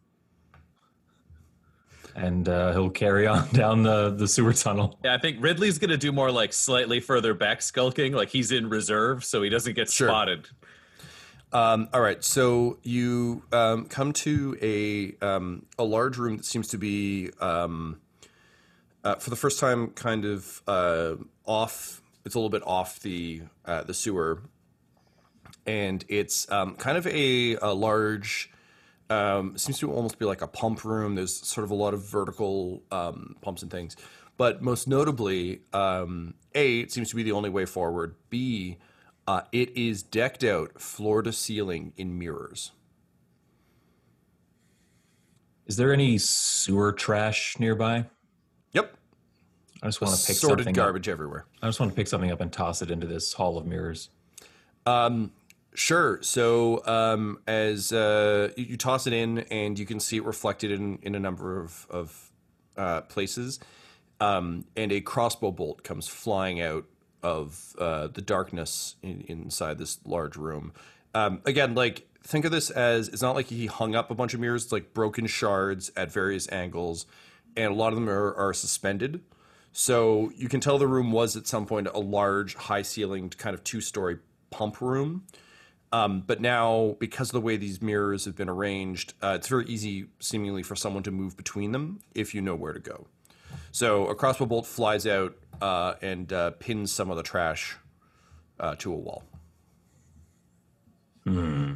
and 2.17 2.49
uh, 2.49 2.73
he'll 2.73 2.91
carry 2.91 3.27
on 3.27 3.49
down 3.53 3.83
the 3.83 4.11
the 4.11 4.29
sewer 4.29 4.53
tunnel. 4.53 4.99
Yeah, 5.05 5.15
I 5.15 5.19
think 5.19 5.39
Ridley's 5.41 5.79
gonna 5.79 5.97
do 5.97 6.13
more 6.13 6.31
like 6.31 6.53
slightly 6.53 7.01
further 7.01 7.35
back 7.35 7.63
skulking, 7.63 8.13
like 8.13 8.29
he's 8.29 8.53
in 8.53 8.69
reserve, 8.69 9.25
so 9.25 9.43
he 9.43 9.49
doesn't 9.49 9.75
get 9.75 9.91
Sure. 9.91 10.09
spotted. 10.09 10.49
Um, 11.53 11.89
all 11.93 12.01
right, 12.01 12.23
so 12.23 12.79
you 12.83 13.43
um, 13.53 13.87
come 13.87 14.13
to 14.13 14.57
a 14.63 15.17
um, 15.25 15.67
a 15.79 15.85
large 15.85 16.17
room 16.19 16.37
that 16.37 16.45
seems 16.45 16.69
to 16.69 16.79
be 16.79 17.31
um, 17.41 18.01
uh, 19.03 19.17
for 19.17 19.31
the 19.31 19.37
first 19.37 19.59
time 19.59 19.89
kind 19.89 20.25
of 20.25 20.63
uh, 20.69 21.15
off. 21.47 22.03
It's 22.25 22.35
a 22.35 22.39
little 22.39 22.51
bit 22.51 22.63
off 22.67 23.01
the 23.01 23.43
uh, 23.65 23.83
the 23.83 23.95
sewer, 23.95 24.43
and 25.71 26.05
it's 26.09 26.51
um, 26.51 26.75
kind 26.75 26.99
of 26.99 27.07
a, 27.07 27.57
a 27.57 27.73
large. 27.73 28.51
Um, 29.09 29.59
seems 29.59 29.79
to 29.81 29.93
almost 29.93 30.21
be 30.21 30.25
like 30.25 30.41
a 30.41 30.47
pump 30.47 30.85
room. 30.85 31.17
There's 31.17 31.35
sort 31.35 31.65
of 31.65 31.73
a 31.73 31.75
lot 31.75 31.95
of 31.95 32.05
vertical 32.05 32.83
um, 32.93 33.35
pumps 33.41 33.63
and 33.63 33.71
things, 33.71 33.97
but 34.37 34.63
most 34.63 34.87
notably, 34.87 35.63
um, 35.73 36.35
a 36.55 36.81
it 36.81 36.93
seems 36.93 37.11
to 37.11 37.17
be 37.17 37.25
the 37.25 37.33
only 37.33 37.51
way 37.51 37.65
forward. 37.65 38.15
B 38.29 38.79
uh, 39.31 39.43
it 39.53 39.77
is 39.77 40.03
decked 40.03 40.43
out 40.43 40.81
floor 40.81 41.23
to 41.23 41.33
ceiling 41.33 41.93
in 41.97 42.19
mirrors. 42.19 42.73
Is 45.67 45.77
there 45.77 45.93
any 45.93 46.19
sewer 46.19 46.93
trash 46.93 47.57
nearby? 47.61 48.07
Yep. 48.73 48.97
I 49.83 49.87
just 49.87 50.01
want 50.01 50.17
to 50.17 50.27
pick 50.27 50.35
Sorted 50.35 50.65
something 50.65 50.75
garbage 50.75 51.09
Up. 51.09 51.13
everywhere. 51.13 51.47
I 51.63 51.69
just 51.69 51.79
want 51.79 51.93
to 51.93 51.97
pick 51.97 52.09
something 52.09 52.33
up 52.33 52.41
and 52.41 52.53
toss 52.53 52.83
it 52.83 52.91
into 52.91 53.07
this 53.07 53.33
hall 53.33 53.57
of 53.57 53.67
mirrors. 53.67 54.09
Um, 54.85 55.31
sure. 55.75 56.19
So 56.23 56.85
um, 56.87 57.39
as 57.47 57.93
uh, 57.93 58.51
you, 58.57 58.77
toss 58.77 59.07
it 59.07 59.13
in, 59.13 59.41
and 59.51 59.79
you 59.79 59.87
can 59.87 60.01
see 60.01 60.17
it 60.17 60.25
reflected 60.25 60.71
in, 60.71 60.99
in 61.03 61.15
a 61.15 61.21
number 61.21 61.61
of, 61.61 61.87
of 61.91 62.31
uh, 62.77 63.03
places, 63.03 63.61
um, 64.21 64.65
and 64.77 64.93
a 64.93 65.01
crossbow 65.01 65.51
bolt 65.51 65.83
comes 65.83 66.09
flying 66.09 66.61
out 66.61 66.85
of 67.23 67.75
uh, 67.79 68.09
the 68.09 68.23
darkness 68.23 68.97
in, 69.03 69.23
inside 69.23 69.79
this 69.79 69.99
large 70.05 70.37
room. 70.37 70.73
Um, 71.15 71.41
again, 71.45 71.75
like 71.75 72.07
think 72.23 72.45
of 72.45 72.53
this 72.53 72.71
as 72.71 73.09
it's 73.09 73.23
not 73.23 73.35
like 73.35 73.47
he 73.47 73.67
hung 73.67 73.95
up 73.95 74.11
a 74.11 74.15
bunch 74.15 74.35
of 74.35 74.41
mirrors; 74.41 74.65
it's 74.65 74.73
like 74.73 74.95
broken 74.95 75.27
shards 75.27 75.91
at 75.97 76.13
various 76.13 76.51
angles, 76.51 77.07
and 77.57 77.73
a 77.73 77.75
lot 77.75 77.89
of 77.89 77.95
them 77.95 78.09
are, 78.09 78.35
are 78.35 78.55
suspended. 78.55 79.21
So 79.73 80.33
you 80.37 80.49
can 80.49 80.61
tell 80.61 80.79
the 80.79 80.89
room 80.89 81.13
was 81.13 81.37
at 81.37 81.47
some 81.47 81.67
point 81.67 81.87
a 81.93 81.99
large, 81.99 82.55
high 82.57 82.83
ceilinged, 82.83 83.39
kind 83.39 83.55
of 83.55 83.63
two 83.63 83.81
story 83.81 84.19
pump 84.51 84.81
room. 84.81 85.25
Um, 85.93 86.23
but 86.25 86.41
now, 86.41 86.97
because 87.01 87.31
of 87.31 87.33
the 87.33 87.41
way 87.41 87.57
these 87.57 87.83
mirrors 87.83 88.25
have 88.25 88.37
been 88.37 88.49
arranged, 88.49 89.15
uh, 89.23 89.35
it's 89.37 89.49
very 89.49 89.67
easy, 89.67 90.07
seemingly, 90.21 90.63
for 90.63 90.77
someone 90.77 91.03
to 91.03 91.11
move 91.11 91.37
between 91.37 91.73
them 91.73 92.01
if 92.15 92.35
you 92.35 92.41
know 92.41 92.55
where 92.55 92.73
to 92.73 92.79
go. 92.79 93.07
So 93.73 94.07
a 94.07 94.15
crossbow 94.15 94.47
bolt 94.47 94.67
flies 94.67 95.07
out 95.07 95.37
uh, 95.61 95.95
and 96.01 96.33
uh, 96.33 96.53
pins 96.53 96.93
some 96.93 97.11
of 97.11 97.17
the 97.17 97.23
trash 97.23 97.77
uh, 98.61 98.77
to 98.77 98.93
a 98.93 98.97
wall. 98.97 99.25
Hmm. 101.25 101.75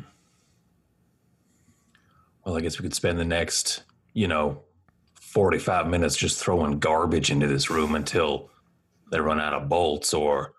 Well, 2.44 2.56
I 2.56 2.60
guess 2.60 2.78
we 2.78 2.84
could 2.84 2.94
spend 2.94 3.18
the 3.18 3.24
next, 3.24 3.82
you 4.12 4.28
know, 4.28 4.62
45 5.20 5.88
minutes 5.88 6.16
just 6.16 6.38
throwing 6.38 6.78
garbage 6.78 7.30
into 7.30 7.46
this 7.46 7.70
room 7.70 7.94
until 7.94 8.50
they 9.10 9.18
run 9.18 9.40
out 9.40 9.54
of 9.54 9.68
bolts. 9.68 10.14
Or, 10.14 10.52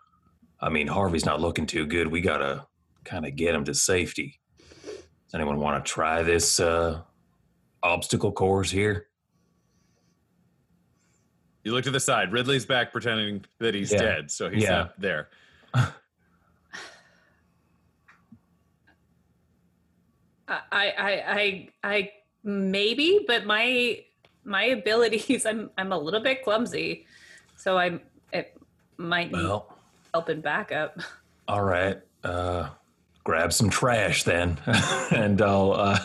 I 0.60 0.70
mean, 0.70 0.88
Harvey's 0.88 1.26
not 1.26 1.40
looking 1.40 1.66
too 1.66 1.86
good. 1.86 2.08
We 2.08 2.22
got 2.22 2.38
to 2.38 2.66
kind 3.06 3.26
of 3.26 3.36
get 3.36 3.54
them 3.54 3.64
to 3.66 3.74
safety. 3.74 4.40
Does 4.60 5.34
anyone 5.36 5.60
want 5.60 5.84
to 5.84 5.90
try 5.92 6.24
this 6.24 6.60
uh, 6.60 7.02
obstacle 7.84 8.32
course 8.32 8.70
here? 8.72 9.08
You 11.64 11.72
look 11.72 11.84
to 11.86 11.92
the 11.92 12.00
side. 12.00 12.32
Ridley's 12.32 12.66
back 12.66 12.92
pretending 12.92 13.44
that 13.60 13.74
he's 13.74 13.92
Yeah. 13.92 14.00
dead, 14.00 14.32
so 14.32 14.50
he's 14.50 14.64
Yeah. 14.64 14.70
not 14.72 15.00
there. 15.00 15.30
I, 20.48 20.62
I, 20.72 21.24
I, 21.28 21.70
I 21.84 22.12
maybe, 22.44 23.24
but 23.28 23.46
my 23.46 24.04
my 24.44 24.66
abilities, 24.66 25.46
I'm 25.48 25.72
I'm 25.78 25.92
a 25.92 25.98
little 25.98 26.22
bit 26.22 26.44
clumsy, 26.44 27.08
so 27.58 27.78
I'm 27.78 28.02
it 28.32 28.56
might 28.98 29.32
need 29.32 29.44
Well, 29.44 29.80
help 30.14 30.30
and 30.30 30.44
backup. 30.44 31.00
all 31.48 31.64
right. 31.64 32.00
Uh, 32.24 32.70
grab 33.26 33.52
some 33.52 33.70
trash 33.70 34.24
then, 34.24 34.58
and 35.12 35.42
I'll 35.42 35.74
uh, 35.74 36.00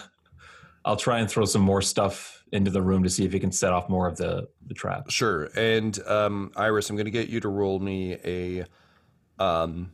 I'll 0.84 0.96
try 0.96 1.20
and 1.20 1.30
throw 1.30 1.44
some 1.44 1.62
more 1.62 1.82
stuff 1.82 2.44
into 2.50 2.72
the 2.72 2.82
room 2.82 3.04
to 3.04 3.10
see 3.10 3.24
if 3.24 3.32
it 3.32 3.38
can 3.38 3.52
set 3.52 3.72
off 3.72 3.88
more 3.88 4.08
of 4.08 4.16
the 4.16 4.48
the 4.66 4.74
trap. 4.74 5.10
Sure. 5.10 5.44
And 5.56 5.96
um, 6.08 6.50
Iris, 6.56 6.90
I'm 6.90 6.96
going 6.96 7.04
to 7.04 7.12
get 7.12 7.28
you 7.28 7.38
to 7.40 7.48
roll 7.48 7.78
me 7.78 8.16
a 8.24 8.64
um, 9.38 9.92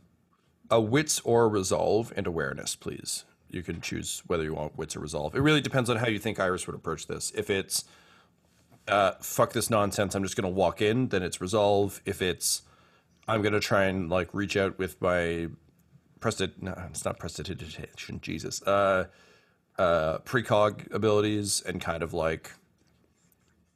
a 0.71 0.81
wits 0.81 1.19
or 1.21 1.47
resolve 1.47 2.11
and 2.15 2.25
awareness, 2.25 2.75
please. 2.75 3.25
You 3.49 3.63
can 3.63 3.79
choose 3.79 4.23
whether 4.27 4.43
you 4.43 4.55
want 4.55 4.77
wits 4.77 4.95
or 4.95 4.99
resolve. 4.99 5.35
It 5.35 5.41
really 5.41 5.61
depends 5.61 5.89
on 5.89 5.97
how 5.97 6.07
you 6.07 6.19
think 6.19 6.39
Iris 6.39 6.67
would 6.67 6.75
approach 6.75 7.07
this. 7.07 7.31
If 7.35 7.49
it's 7.49 7.85
uh, 8.87 9.11
fuck 9.21 9.53
this 9.53 9.69
nonsense, 9.69 10.15
I'm 10.15 10.23
just 10.23 10.35
going 10.35 10.51
to 10.51 10.55
walk 10.55 10.81
in, 10.81 11.09
then 11.09 11.23
it's 11.23 11.39
resolve. 11.39 12.01
If 12.05 12.21
it's 12.21 12.63
I'm 13.27 13.41
going 13.41 13.53
to 13.53 13.59
try 13.59 13.85
and 13.85 14.09
like 14.09 14.33
reach 14.33 14.57
out 14.57 14.77
with 14.77 15.01
my 15.01 15.47
prestit 16.27 16.61
no, 16.61 16.73
it's 16.89 17.05
not 17.05 17.19
prestidigitation, 17.19 18.19
Jesus. 18.21 18.61
Uh, 18.63 19.05
uh, 19.77 20.17
precog 20.19 20.93
abilities 20.93 21.61
and 21.65 21.79
kind 21.79 22.03
of 22.03 22.13
like 22.13 22.51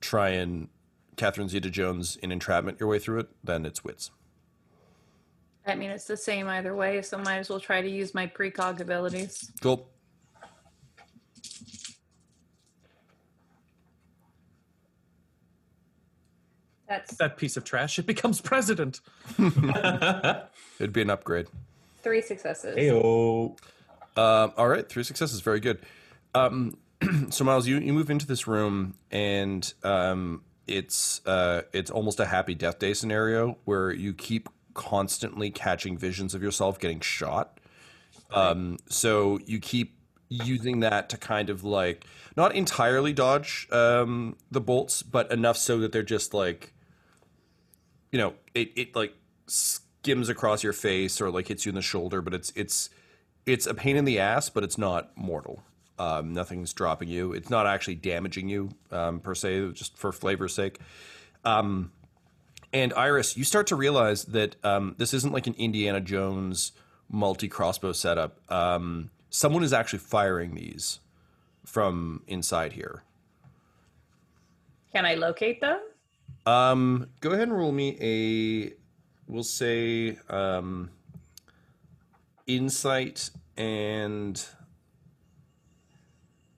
try 0.02 0.30
and 0.30 0.68
Catherine 1.16 1.48
Zeta 1.48 1.70
Jones 1.70 2.18
in 2.18 2.32
entrapment 2.32 2.80
your 2.80 2.90
way 2.90 3.00
through 3.00 3.20
it, 3.20 3.30
then 3.44 3.66
it's 3.66 3.84
wits. 3.84 4.12
I 5.66 5.76
mean, 5.76 5.92
it's 5.92 6.06
the 6.06 6.18
same 6.18 6.48
either 6.48 6.76
way, 6.76 7.02
so 7.04 7.20
might 7.20 7.38
as 7.38 7.50
well 7.50 7.60
try 7.60 7.82
to 7.82 7.90
use 7.90 8.14
my 8.14 8.26
precog 8.28 8.80
abilities. 8.80 9.52
Cool. 9.62 9.88
That's 16.90 17.16
That 17.16 17.38
piece 17.38 17.56
of 17.56 17.64
trash, 17.64 18.00
it 18.00 18.06
becomes 18.06 18.42
president. 18.42 19.00
It'd 19.40 20.92
be 20.92 21.02
an 21.04 21.10
upgrade. 21.10 21.48
Three 22.02 22.22
successes. 22.22 22.76
Heyo. 22.76 23.58
Um, 24.18 24.52
all 24.58 24.68
right, 24.68 24.88
three 24.88 25.04
successes, 25.04 25.40
very 25.42 25.60
good. 25.60 25.80
Um, 26.36 26.78
so 27.30 27.44
Miles, 27.44 27.68
you, 27.68 27.80
you 27.80 27.94
move 27.94 28.10
into 28.10 28.28
this 28.28 28.48
room, 28.48 28.96
and 29.10 29.74
um, 29.84 30.44
it's 30.68 31.26
uh, 31.26 31.64
it's 31.74 31.90
almost 31.90 32.20
a 32.20 32.26
happy 32.26 32.54
death 32.56 32.80
day 32.80 32.94
scenario 32.94 33.58
where 33.66 33.92
you 33.92 34.14
keep 34.14 34.50
constantly 34.74 35.50
catching 35.50 35.98
visions 35.98 36.34
of 36.34 36.44
yourself 36.44 36.80
getting 36.80 37.00
shot. 37.00 37.58
Um, 38.34 38.78
so 38.88 39.40
you 39.46 39.60
keep 39.60 39.98
using 40.30 40.80
that 40.80 41.10
to 41.10 41.18
kind 41.18 41.50
of 41.50 41.64
like 41.64 42.06
not 42.38 42.56
entirely 42.56 43.12
dodge 43.12 43.68
um, 43.72 44.38
the 44.50 44.62
bolts, 44.62 45.04
but 45.04 45.30
enough 45.32 45.58
so 45.58 45.80
that 45.80 45.92
they're 45.92 46.04
just 46.04 46.34
like, 46.34 46.74
you 48.12 48.20
know, 48.20 48.34
it, 48.54 48.72
it 48.76 48.96
like 48.96 49.14
skims 50.02 50.30
across 50.30 50.64
your 50.64 50.74
face 50.74 51.22
or 51.22 51.30
like 51.30 51.48
hits 51.48 51.66
you 51.66 51.70
in 51.70 51.76
the 51.76 51.82
shoulder, 51.82 52.22
but 52.22 52.34
it's 52.34 52.52
it's 52.56 52.90
it's 53.46 53.68
a 53.68 53.74
pain 53.74 53.96
in 53.96 54.06
the 54.06 54.20
ass, 54.20 54.50
but 54.50 54.64
it's 54.64 54.78
not 54.78 55.16
mortal. 55.16 55.64
Um, 56.00 56.34
nothing's 56.34 56.74
dropping 56.74 57.10
you. 57.10 57.34
It's 57.34 57.50
not 57.50 57.68
actually 57.68 57.96
damaging 57.96 58.50
you 58.50 58.72
um, 58.92 59.20
per 59.20 59.36
se, 59.36 59.72
just 59.74 59.98
for 59.98 60.12
flavor's 60.12 60.56
sake. 60.56 60.80
Um, 61.46 61.92
and 62.74 62.94
Iris, 62.94 63.38
you 63.38 63.44
start 63.44 63.68
to 63.68 63.76
realize 63.76 64.26
that 64.26 64.56
um, 64.64 64.96
this 64.98 65.14
isn't 65.14 65.34
like 65.34 65.46
an 65.46 65.54
Indiana 65.58 66.02
Jones 66.02 66.72
multi 67.08 67.48
crossbow 67.48 67.92
setup. 67.92 68.40
Um, 68.52 69.12
someone 69.30 69.64
is 69.64 69.74
actually 69.74 70.00
firing 70.00 70.56
these 70.56 71.00
from 71.66 72.24
inside 72.28 72.74
here. 72.74 73.04
Can 74.94 75.06
I 75.06 75.14
locate 75.14 75.62
them? 75.62 75.80
Um, 76.46 77.10
go 77.20 77.32
ahead 77.32 77.48
and 77.48 77.58
roll 77.58 77.72
me 77.72 77.98
a, 78.02 78.74
we'll 79.32 79.44
say, 79.44 80.18
um, 80.30 80.90
insight 82.46 83.30
and 83.56 84.46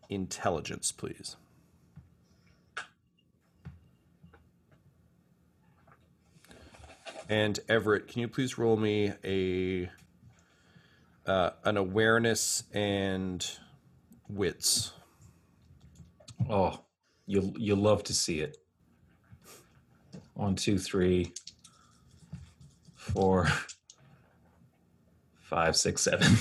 intelligence, 0.10 0.92
please. 0.92 1.36
And 7.30 7.60
Everett, 7.70 8.08
can 8.08 8.22
you 8.22 8.27
please 8.27 8.58
roll 8.58 8.75
me 8.75 9.13
a 9.24 9.89
uh, 11.25 11.51
an 11.63 11.77
awareness 11.77 12.63
and 12.74 13.46
wits? 14.27 14.94
Oh, 16.50 16.82
you 17.27 17.53
you 17.58 17.75
love 17.75 18.03
to 18.06 18.13
see 18.13 18.42
it. 18.42 18.58
One, 20.34 20.56
two, 20.56 20.77
three, 20.77 21.32
four, 23.03 23.50
five, 25.41 25.75
six, 25.75 26.01
seven. 26.01 26.38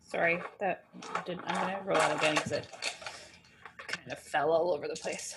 Sorry, 0.00 0.40
that 0.58 0.84
didn't. 1.26 1.42
I'm 1.46 1.54
gonna 1.54 1.80
roll 1.84 1.98
out 1.98 2.16
again 2.16 2.34
because 2.34 2.52
it 2.52 2.66
kind 3.86 4.10
of 4.12 4.18
fell 4.18 4.50
all 4.50 4.72
over 4.72 4.88
the 4.88 4.96
place. 4.96 5.34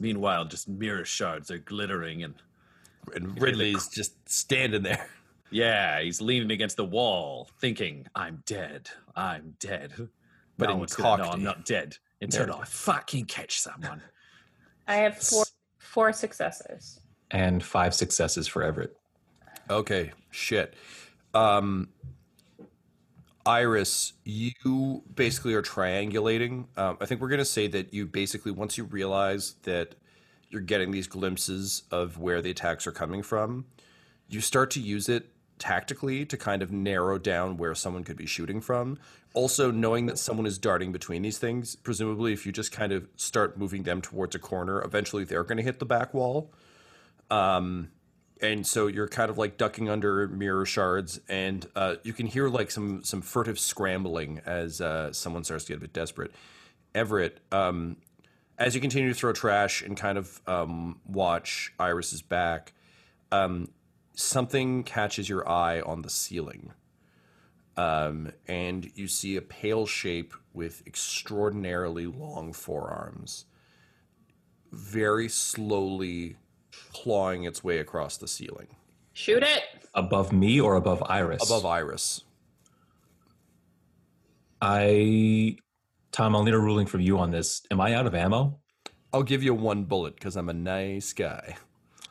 Meanwhile, 0.00 0.46
just 0.46 0.68
mirror 0.68 1.04
shards 1.04 1.50
are 1.50 1.58
glittering 1.58 2.22
and 2.24 2.34
And 3.14 3.40
Ridley's 3.40 3.88
just 3.88 4.28
standing 4.28 4.82
there. 4.82 5.08
yeah, 5.50 6.00
he's 6.00 6.20
leaning 6.20 6.50
against 6.50 6.76
the 6.76 6.84
wall, 6.84 7.48
thinking, 7.60 8.06
"I'm 8.14 8.42
dead. 8.46 8.90
I'm 9.14 9.54
dead." 9.60 10.08
But 10.58 10.68
no 10.68 10.72
in 10.74 10.78
one's 10.80 10.94
gonna 10.94 11.16
know 11.16 11.24
Cockney. 11.24 11.32
I'm 11.32 11.44
not 11.44 11.64
dead 11.64 11.98
until 12.20 12.52
I 12.54 12.64
fucking 12.64 13.26
catch 13.26 13.60
someone. 13.60 14.02
I 14.88 14.96
have 14.96 15.18
four 15.18 15.44
four 15.78 16.12
successes. 16.12 17.00
And 17.30 17.62
five 17.62 17.94
successes 17.94 18.48
for 18.48 18.62
Everett. 18.62 18.96
Okay, 19.68 20.12
shit. 20.30 20.74
Um, 21.32 21.88
Iris, 23.46 24.14
you 24.24 25.02
basically 25.14 25.54
are 25.54 25.62
triangulating. 25.62 26.66
Um, 26.76 26.98
I 27.00 27.06
think 27.06 27.20
we're 27.20 27.28
going 27.28 27.38
to 27.38 27.44
say 27.44 27.68
that 27.68 27.94
you 27.94 28.06
basically, 28.06 28.52
once 28.52 28.76
you 28.76 28.84
realize 28.84 29.54
that 29.62 29.94
you're 30.50 30.60
getting 30.60 30.90
these 30.90 31.06
glimpses 31.06 31.84
of 31.90 32.18
where 32.18 32.42
the 32.42 32.50
attacks 32.50 32.86
are 32.86 32.92
coming 32.92 33.22
from, 33.22 33.64
you 34.28 34.40
start 34.40 34.70
to 34.72 34.80
use 34.80 35.08
it 35.08 35.30
tactically 35.60 36.24
to 36.26 36.36
kind 36.36 36.62
of 36.62 36.72
narrow 36.72 37.18
down 37.18 37.56
where 37.56 37.74
someone 37.74 38.02
could 38.02 38.16
be 38.16 38.26
shooting 38.26 38.60
from. 38.60 38.98
Also, 39.32 39.70
knowing 39.70 40.06
that 40.06 40.18
someone 40.18 40.46
is 40.46 40.58
darting 40.58 40.90
between 40.90 41.22
these 41.22 41.38
things, 41.38 41.76
presumably, 41.76 42.32
if 42.32 42.44
you 42.44 42.50
just 42.50 42.72
kind 42.72 42.90
of 42.90 43.06
start 43.14 43.56
moving 43.56 43.84
them 43.84 44.00
towards 44.00 44.34
a 44.34 44.40
corner, 44.40 44.82
eventually 44.82 45.22
they're 45.22 45.44
going 45.44 45.58
to 45.58 45.62
hit 45.62 45.78
the 45.78 45.86
back 45.86 46.12
wall. 46.12 46.50
Um, 47.30 47.90
and 48.42 48.66
so 48.66 48.86
you're 48.86 49.06
kind 49.06 49.30
of 49.30 49.38
like 49.38 49.56
ducking 49.56 49.88
under 49.88 50.26
mirror 50.26 50.66
shards, 50.66 51.20
and 51.28 51.66
uh, 51.76 51.96
you 52.02 52.12
can 52.12 52.26
hear 52.26 52.48
like 52.48 52.70
some 52.70 53.04
some 53.04 53.20
furtive 53.22 53.58
scrambling 53.58 54.40
as 54.46 54.80
uh, 54.80 55.12
someone 55.12 55.44
starts 55.44 55.64
to 55.66 55.72
get 55.72 55.76
a 55.76 55.80
bit 55.82 55.92
desperate. 55.92 56.32
Everett, 56.94 57.38
um, 57.52 57.98
as 58.58 58.74
you 58.74 58.80
continue 58.80 59.10
to 59.10 59.14
throw 59.14 59.32
trash 59.32 59.82
and 59.82 59.96
kind 59.96 60.18
of 60.18 60.40
um, 60.46 61.00
watch 61.06 61.72
Iris's 61.78 62.22
back, 62.22 62.72
um, 63.30 63.68
something 64.20 64.84
catches 64.84 65.28
your 65.28 65.48
eye 65.48 65.80
on 65.80 66.02
the 66.02 66.10
ceiling, 66.10 66.72
um, 67.76 68.32
and 68.46 68.90
you 68.94 69.08
see 69.08 69.36
a 69.36 69.42
pale 69.42 69.86
shape 69.86 70.34
with 70.52 70.82
extraordinarily 70.86 72.06
long 72.06 72.52
forearms, 72.52 73.46
very 74.72 75.28
slowly 75.28 76.36
clawing 76.92 77.44
its 77.44 77.62
way 77.64 77.78
across 77.78 78.16
the 78.16 78.28
ceiling 78.28 78.68
Shoot 79.12 79.42
it. 79.42 79.64
Above 79.94 80.32
me 80.32 80.60
or 80.60 80.76
above 80.76 81.02
Iris? 81.06 81.42
above 81.44 81.66
Iris. 81.66 82.22
I, 84.62 85.56
Tom, 86.12 86.36
I'll 86.36 86.44
need 86.44 86.54
a 86.54 86.58
ruling 86.58 86.86
from 86.86 87.00
you 87.00 87.18
on 87.18 87.30
this. 87.30 87.62
Am 87.70 87.80
I 87.80 87.94
out 87.94 88.06
of 88.06 88.14
ammo? 88.14 88.58
I'll 89.12 89.22
give 89.22 89.42
you 89.42 89.52
one 89.52 89.84
bullet 89.84 90.14
because 90.14 90.36
I'm 90.36 90.48
a 90.48 90.54
nice 90.54 91.12
guy. 91.12 91.56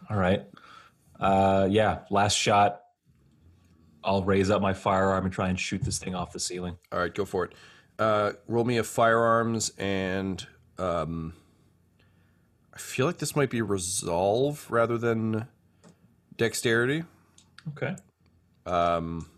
All 0.10 0.18
right. 0.18 0.46
Uh, 1.20 1.68
yeah, 1.70 2.00
last 2.10 2.36
shot. 2.36 2.82
I'll 4.04 4.24
raise 4.24 4.50
up 4.50 4.62
my 4.62 4.74
firearm 4.74 5.26
and 5.26 5.34
try 5.34 5.50
and 5.50 5.60
shoot 5.60 5.84
this 5.84 5.98
thing 5.98 6.16
off 6.16 6.32
the 6.32 6.40
ceiling. 6.40 6.78
All 6.92 7.00
right, 7.00 7.14
go 7.14 7.26
for 7.26 7.46
it. 7.46 7.54
Uh, 7.98 8.32
roll 8.48 8.64
me 8.64 8.78
a 8.78 8.84
firearms 8.84 9.74
and 9.78 10.46
um, 10.78 11.34
I 12.74 12.78
feel 12.78 13.06
like 13.06 13.18
this 13.18 13.36
might 13.36 13.50
be 13.50 13.62
resolve 13.62 14.66
rather 14.70 14.98
than 14.98 15.48
dexterity. 16.38 17.04
Okay. 17.70 17.96
Um, 18.66 19.30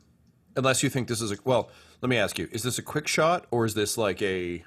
unless 0.55 0.83
you 0.83 0.89
think 0.89 1.07
this 1.07 1.21
is 1.21 1.31
a 1.31 1.37
well, 1.43 1.71
let 2.01 2.09
me 2.09 2.17
ask 2.17 2.37
you: 2.37 2.47
Is 2.51 2.61
this 2.61 2.77
a 2.77 2.83
quick 2.83 3.07
shot 3.07 3.47
or 3.49 3.65
is 3.65 3.73
this 3.73 3.97
like 3.97 4.21
a? 4.21 4.63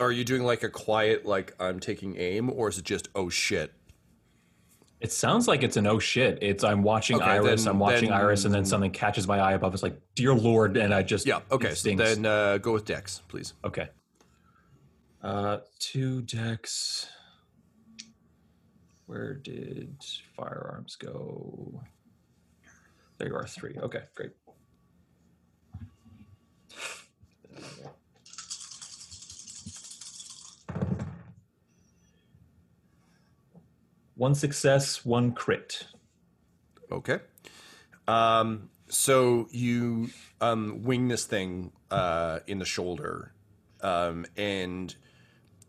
Are 0.00 0.12
you 0.12 0.24
doing 0.24 0.42
like 0.42 0.62
a 0.62 0.68
quiet, 0.68 1.26
like 1.26 1.54
I'm 1.60 1.80
taking 1.80 2.16
aim, 2.18 2.50
or 2.50 2.68
is 2.68 2.78
it 2.78 2.84
just 2.84 3.08
oh 3.14 3.28
shit? 3.28 3.72
It 5.00 5.12
sounds 5.12 5.46
like 5.46 5.62
it's 5.62 5.76
an 5.76 5.86
oh 5.86 5.98
shit. 5.98 6.38
It's 6.40 6.64
I'm 6.64 6.82
watching 6.82 7.16
Okay, 7.16 7.24
Iris, 7.26 7.64
then- 7.64 7.72
I'm 7.74 7.78
watching 7.78 8.08
then- 8.08 8.18
Iris, 8.18 8.44
and 8.46 8.54
then 8.54 8.64
something 8.64 8.90
catches 8.90 9.28
my 9.28 9.38
eye 9.38 9.52
above. 9.52 9.74
It's 9.74 9.82
like, 9.82 10.00
dear 10.14 10.34
lord, 10.34 10.76
and 10.76 10.94
I 10.94 11.02
just 11.02 11.26
Yeah. 11.26 11.40
Okay. 11.50 11.74
So 11.74 11.94
then 11.94 12.24
uh, 12.24 12.58
go 12.58 12.72
with 12.72 12.86
dex, 12.86 13.20
please. 13.28 13.52
Okay. 13.64 13.88
Uh, 15.22 15.58
two 15.78 16.22
dex. 16.22 17.08
Where 19.06 19.34
did 19.34 19.96
firearms 20.36 20.96
go? 20.96 21.82
There 23.18 23.28
you 23.28 23.34
are, 23.36 23.46
three. 23.46 23.76
Okay, 23.78 24.02
great. 24.14 24.32
One 34.16 34.34
success, 34.34 35.04
one 35.04 35.32
crit. 35.32 35.86
Okay. 36.90 37.18
Um, 38.08 38.70
so 38.88 39.46
you 39.50 40.10
um, 40.40 40.82
wing 40.84 41.08
this 41.08 41.24
thing 41.24 41.72
uh, 41.90 42.40
in 42.46 42.58
the 42.58 42.64
shoulder, 42.64 43.32
um, 43.82 44.26
and 44.36 44.94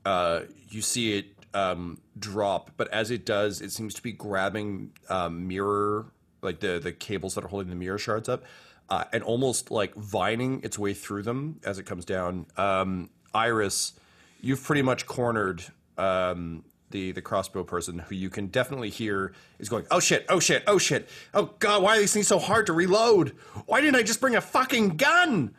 uh, 0.05 0.41
you 0.69 0.81
see 0.81 1.17
it 1.17 1.25
um, 1.53 1.99
drop. 2.17 2.71
But 2.77 2.87
as 2.89 3.11
it 3.11 3.25
does, 3.25 3.61
it 3.61 3.71
seems 3.71 3.93
to 3.95 4.01
be 4.01 4.11
grabbing 4.11 4.91
um, 5.09 5.47
mirror, 5.47 6.05
like 6.41 6.59
the 6.59 6.79
the 6.79 6.93
cables 6.93 7.35
that 7.35 7.43
are 7.43 7.49
holding 7.49 7.69
the 7.69 7.75
mirror 7.75 7.97
shards 7.97 8.29
up, 8.29 8.43
uh, 8.89 9.05
and 9.11 9.23
almost 9.23 9.71
like 9.71 9.93
vining 9.95 10.61
its 10.63 10.77
way 10.79 10.93
through 10.93 11.23
them 11.23 11.59
as 11.65 11.79
it 11.79 11.83
comes 11.83 12.05
down. 12.05 12.45
Um, 12.55 13.09
Iris, 13.33 13.93
you've 14.41 14.63
pretty 14.63 14.83
much 14.83 15.05
cornered 15.05 15.63
um, 15.97 16.63
the 16.97 17.11
the 17.11 17.21
crossbow 17.21 17.63
person, 17.63 17.99
who 17.99 18.15
you 18.15 18.29
can 18.29 18.47
definitely 18.47 18.89
hear 18.89 19.33
is 19.59 19.69
going, 19.69 19.85
"Oh 19.91 19.99
shit! 19.99 20.25
Oh 20.29 20.39
shit! 20.39 20.63
Oh 20.65 20.77
shit! 20.79 21.07
Oh 21.33 21.53
god! 21.59 21.83
Why 21.83 21.97
are 21.97 21.99
these 21.99 22.13
things 22.13 22.27
so 22.27 22.39
hard 22.39 22.65
to 22.67 22.73
reload? 22.73 23.29
Why 23.67 23.81
didn't 23.81 23.95
I 23.97 24.03
just 24.03 24.19
bring 24.21 24.35
a 24.35 24.41
fucking 24.41 24.97
gun?" 24.97 25.53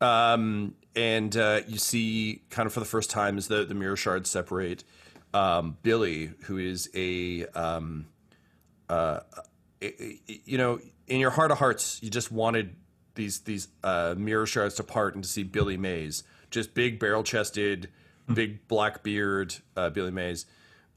Um, 0.00 0.74
and 0.94 1.36
uh, 1.36 1.60
you 1.66 1.78
see, 1.78 2.42
kind 2.50 2.66
of 2.66 2.72
for 2.72 2.80
the 2.80 2.86
first 2.86 3.10
time, 3.10 3.36
as 3.38 3.48
the 3.48 3.64
the 3.64 3.74
mirror 3.74 3.96
shards 3.96 4.30
separate, 4.30 4.84
um, 5.32 5.76
Billy, 5.82 6.30
who 6.44 6.58
is 6.58 6.88
a 6.94 7.46
um, 7.54 8.06
uh, 8.88 9.20
i- 9.82 9.94
i- 10.00 10.18
you 10.44 10.58
know, 10.58 10.78
in 11.08 11.20
your 11.20 11.30
heart 11.30 11.50
of 11.50 11.58
hearts, 11.58 12.00
you 12.02 12.10
just 12.10 12.30
wanted 12.30 12.76
these 13.16 13.40
these 13.40 13.68
uh, 13.82 14.14
mirror 14.16 14.46
shards 14.46 14.74
to 14.76 14.84
part 14.84 15.14
and 15.14 15.24
to 15.24 15.28
see 15.30 15.42
Billy 15.42 15.76
Mays, 15.76 16.22
just 16.50 16.74
big 16.74 16.98
barrel 17.00 17.22
chested, 17.24 17.88
big 18.32 18.66
black 18.68 19.02
beard, 19.02 19.56
uh, 19.76 19.90
Billy 19.90 20.10
Mays. 20.12 20.46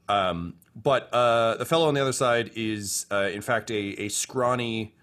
Um, 0.10 0.56
but 0.76 1.12
uh, 1.14 1.56
the 1.58 1.66
fellow 1.66 1.88
on 1.88 1.94
the 1.94 2.02
other 2.02 2.14
side 2.14 2.52
is, 2.56 3.06
uh, 3.12 3.30
in 3.34 3.42
fact, 3.42 3.72
a, 3.72 3.76
a 4.02 4.10
scrawny, 4.10 4.96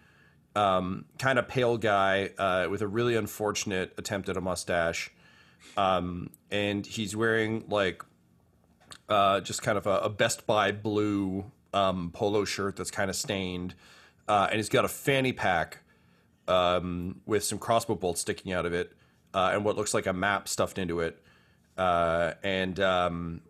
um, 0.54 1.04
kind 1.18 1.38
of 1.38 1.48
pale 1.48 1.76
guy 1.76 2.30
uh, 2.38 2.68
with 2.70 2.80
a 2.80 2.86
really 2.86 3.16
unfortunate 3.16 3.92
attempt 3.98 4.28
at 4.28 4.36
a 4.36 4.40
mustache. 4.40 5.10
Um, 5.76 6.30
and 6.50 6.86
he's 6.86 7.16
wearing 7.16 7.64
like 7.68 8.04
uh, 9.08 9.40
just 9.40 9.62
kind 9.62 9.76
of 9.76 9.86
a, 9.86 9.98
a 9.98 10.08
Best 10.08 10.46
Buy 10.46 10.70
blue 10.70 11.50
um, 11.72 12.10
polo 12.12 12.44
shirt 12.44 12.76
that's 12.76 12.92
kind 12.92 13.10
of 13.10 13.16
stained, 13.16 13.74
uh, 14.28 14.46
and 14.50 14.56
he's 14.56 14.68
got 14.68 14.84
a 14.84 14.88
fanny 14.88 15.32
pack 15.32 15.80
um, 16.46 17.20
with 17.26 17.42
some 17.42 17.58
crossbow 17.58 17.96
bolts 17.96 18.20
sticking 18.20 18.52
out 18.52 18.64
of 18.64 18.72
it, 18.72 18.92
uh, 19.34 19.50
and 19.52 19.64
what 19.64 19.76
looks 19.76 19.92
like 19.92 20.06
a 20.06 20.12
map 20.12 20.46
stuffed 20.46 20.78
into 20.78 21.00
it. 21.00 21.20
And 21.76 22.78
um, 22.78 23.40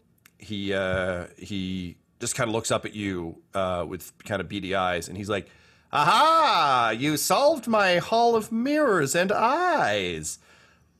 he 0.44 0.72
uh, 0.74 1.26
he 1.38 1.96
just 2.20 2.34
kind 2.34 2.48
of 2.48 2.54
looks 2.54 2.70
up 2.70 2.84
at 2.84 2.94
you 2.94 3.38
uh, 3.54 3.84
with 3.88 4.12
kind 4.24 4.40
of 4.40 4.48
beady 4.48 4.74
eyes, 4.74 5.08
and 5.08 5.16
he's 5.16 5.28
like, 5.28 5.48
"Aha! 5.92 6.94
You 6.96 7.16
solved 7.16 7.66
my 7.66 7.96
hall 7.96 8.36
of 8.36 8.52
mirrors 8.52 9.14
and 9.14 9.32
eyes. 9.32 10.38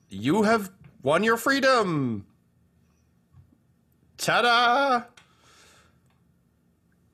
You 0.08 0.42
have 0.42 0.70
won 1.02 1.22
your 1.22 1.36
freedom." 1.36 2.26
Ta-da! 4.16 5.02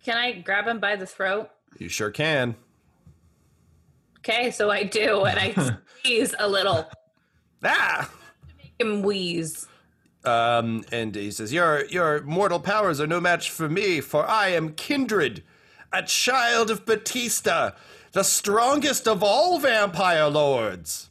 Can 0.04 0.16
I 0.16 0.32
grab 0.32 0.66
him 0.66 0.78
by 0.78 0.96
the 0.96 1.06
throat? 1.06 1.50
You 1.78 1.88
sure 1.88 2.10
can. 2.10 2.54
Okay, 4.18 4.50
so 4.50 4.70
I 4.70 4.84
do, 4.84 5.24
and 5.24 5.38
I 5.38 5.52
squeeze 5.98 6.34
a 6.38 6.48
little. 6.48 6.88
Ah! 7.64 8.10
To 8.10 8.56
make 8.58 8.74
him 8.78 9.02
wheeze. 9.02 9.66
Um, 10.24 10.84
and 10.92 11.14
he 11.14 11.30
says, 11.30 11.52
"Your 11.52 11.86
your 11.86 12.22
mortal 12.22 12.60
powers 12.60 13.00
are 13.00 13.06
no 13.06 13.20
match 13.20 13.50
for 13.50 13.68
me, 13.68 14.00
for 14.00 14.28
I 14.28 14.48
am 14.48 14.74
Kindred, 14.74 15.42
a 15.92 16.02
child 16.02 16.70
of 16.70 16.84
Batista, 16.84 17.72
the 18.12 18.22
strongest 18.22 19.08
of 19.08 19.22
all 19.22 19.58
vampire 19.58 20.28
lords." 20.28 21.10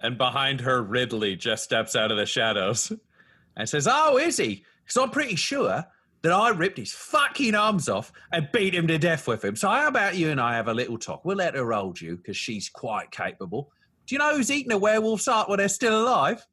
And 0.00 0.18
behind 0.18 0.60
her, 0.60 0.82
Ridley 0.82 1.36
just 1.36 1.64
steps 1.64 1.96
out 1.96 2.10
of 2.10 2.16
the 2.16 2.26
shadows 2.26 2.92
and 3.56 3.68
says, 3.68 3.88
Oh, 3.90 4.18
is 4.18 4.36
he? 4.36 4.64
Because 4.84 5.02
I'm 5.02 5.10
pretty 5.10 5.36
sure 5.36 5.84
that 6.22 6.32
I 6.32 6.50
ripped 6.50 6.78
his 6.78 6.92
fucking 6.92 7.54
arms 7.54 7.88
off 7.88 8.12
and 8.32 8.48
beat 8.52 8.74
him 8.74 8.86
to 8.88 8.98
death 8.98 9.26
with 9.26 9.44
him. 9.44 9.56
So, 9.56 9.68
how 9.68 9.88
about 9.88 10.16
you 10.16 10.30
and 10.30 10.40
I 10.40 10.54
have 10.54 10.68
a 10.68 10.74
little 10.74 10.98
talk? 10.98 11.24
We'll 11.24 11.36
let 11.36 11.54
her 11.54 11.72
hold 11.72 12.00
you 12.00 12.16
because 12.16 12.36
she's 12.36 12.68
quite 12.68 13.10
capable. 13.10 13.70
Do 14.06 14.14
you 14.14 14.18
know 14.18 14.36
who's 14.36 14.50
eating 14.50 14.72
a 14.72 14.78
werewolf's 14.78 15.26
heart 15.26 15.48
when 15.48 15.58
they're 15.58 15.68
still 15.68 16.02
alive? 16.02 16.46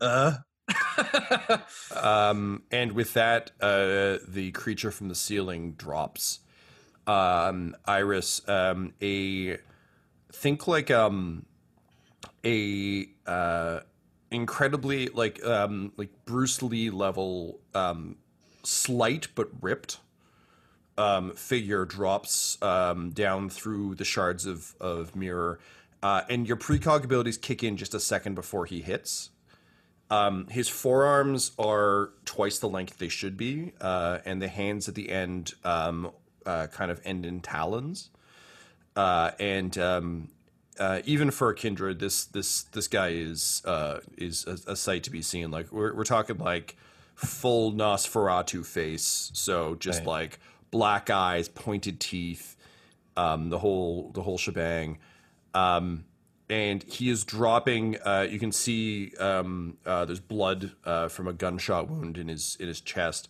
Uh. 0.00 0.38
Um, 1.96 2.62
and 2.70 2.92
with 2.92 3.14
that, 3.14 3.50
uh, 3.60 4.18
the 4.26 4.52
creature 4.52 4.90
from 4.90 5.08
the 5.08 5.14
ceiling 5.14 5.72
drops. 5.72 6.40
Um, 7.06 7.74
Iris, 7.86 8.46
um, 8.48 8.92
a 9.02 9.58
think 10.32 10.68
like 10.68 10.90
um, 10.90 11.46
a 12.44 13.08
uh, 13.26 13.80
incredibly 14.30 15.08
like 15.08 15.44
um, 15.44 15.92
like 15.96 16.10
Bruce 16.24 16.62
Lee 16.62 16.90
level 16.90 17.60
um, 17.74 18.16
slight 18.62 19.28
but 19.34 19.48
ripped 19.60 19.98
um, 20.96 21.32
figure 21.34 21.84
drops 21.84 22.60
um, 22.62 23.10
down 23.10 23.48
through 23.48 23.94
the 23.94 24.04
shards 24.04 24.46
of 24.46 24.74
of 24.80 25.16
mirror, 25.16 25.58
uh, 26.02 26.22
and 26.28 26.46
your 26.46 26.56
precog 26.56 27.04
abilities 27.04 27.38
kick 27.38 27.64
in 27.64 27.76
just 27.76 27.94
a 27.94 28.00
second 28.00 28.34
before 28.34 28.66
he 28.66 28.82
hits. 28.82 29.30
Um, 30.10 30.46
his 30.48 30.68
forearms 30.68 31.52
are 31.58 32.10
twice 32.24 32.58
the 32.58 32.68
length 32.68 32.98
they 32.98 33.08
should 33.08 33.36
be, 33.36 33.72
uh, 33.80 34.18
and 34.24 34.40
the 34.40 34.48
hands 34.48 34.88
at 34.88 34.94
the 34.94 35.10
end 35.10 35.54
um, 35.64 36.10
uh, 36.46 36.66
kind 36.68 36.90
of 36.90 37.00
end 37.04 37.26
in 37.26 37.40
talons. 37.40 38.10
Uh, 38.96 39.32
and 39.38 39.76
um, 39.78 40.28
uh, 40.78 41.00
even 41.04 41.30
for 41.30 41.50
a 41.50 41.54
kindred, 41.54 41.98
this 41.98 42.24
this 42.24 42.62
this 42.64 42.88
guy 42.88 43.08
is 43.08 43.62
uh, 43.64 44.00
is 44.16 44.46
a, 44.46 44.72
a 44.72 44.76
sight 44.76 45.02
to 45.04 45.10
be 45.10 45.22
seen. 45.22 45.50
Like 45.50 45.70
we're 45.70 45.94
we're 45.94 46.04
talking 46.04 46.38
like 46.38 46.76
full 47.14 47.72
Nosferatu 47.72 48.64
face, 48.64 49.30
so 49.34 49.74
just 49.74 50.00
Right. 50.00 50.06
like 50.06 50.40
black 50.70 51.10
eyes, 51.10 51.48
pointed 51.48 52.00
teeth, 52.00 52.56
um, 53.16 53.50
the 53.50 53.58
whole 53.58 54.10
the 54.14 54.22
whole 54.22 54.38
shebang. 54.38 54.98
Um, 55.54 56.04
and 56.50 56.82
he 56.84 57.10
is 57.10 57.24
dropping. 57.24 57.96
Uh, 58.04 58.26
you 58.28 58.38
can 58.38 58.52
see 58.52 59.12
um, 59.18 59.76
uh, 59.84 60.04
there's 60.04 60.20
blood 60.20 60.72
uh, 60.84 61.08
from 61.08 61.28
a 61.28 61.32
gunshot 61.32 61.88
wound 61.88 62.16
in 62.16 62.28
his 62.28 62.56
in 62.58 62.68
his 62.68 62.80
chest. 62.80 63.28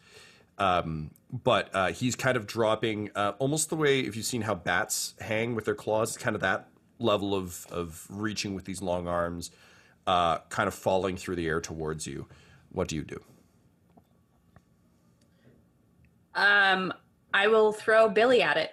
Um, 0.59 1.11
but 1.31 1.71
uh, 1.73 1.93
he's 1.93 2.17
kind 2.17 2.37
of 2.37 2.47
dropping 2.47 3.11
uh, 3.15 3.33
almost 3.39 3.71
the 3.71 3.77
way 3.77 4.01
if 4.01 4.17
you've 4.17 4.27
seen 4.27 4.43
how 4.43 4.55
bats 4.55 5.15
hang 5.21 5.55
with 5.55 5.65
their 5.65 5.75
claws, 5.75 6.17
kind 6.17 6.35
of 6.35 6.43
that 6.43 6.69
level 6.99 7.35
of 7.35 7.67
of 7.71 8.07
reaching 8.11 8.55
with 8.55 8.65
these 8.65 8.83
long 8.83 9.07
arms, 9.09 9.51
uh, 10.07 10.39
kind 10.49 10.69
of 10.69 10.75
falling 10.75 11.17
through 11.17 11.37
the 11.37 11.47
air 11.47 11.61
towards 11.61 12.07
you. 12.07 12.27
What 12.71 12.89
do 12.89 12.97
you 12.97 13.05
do? 13.05 13.21
Um, 16.35 16.93
I 17.35 17.49
will 17.49 17.73
throw 17.73 18.09
Billy 18.09 18.43
at 18.43 18.57
it. 18.57 18.73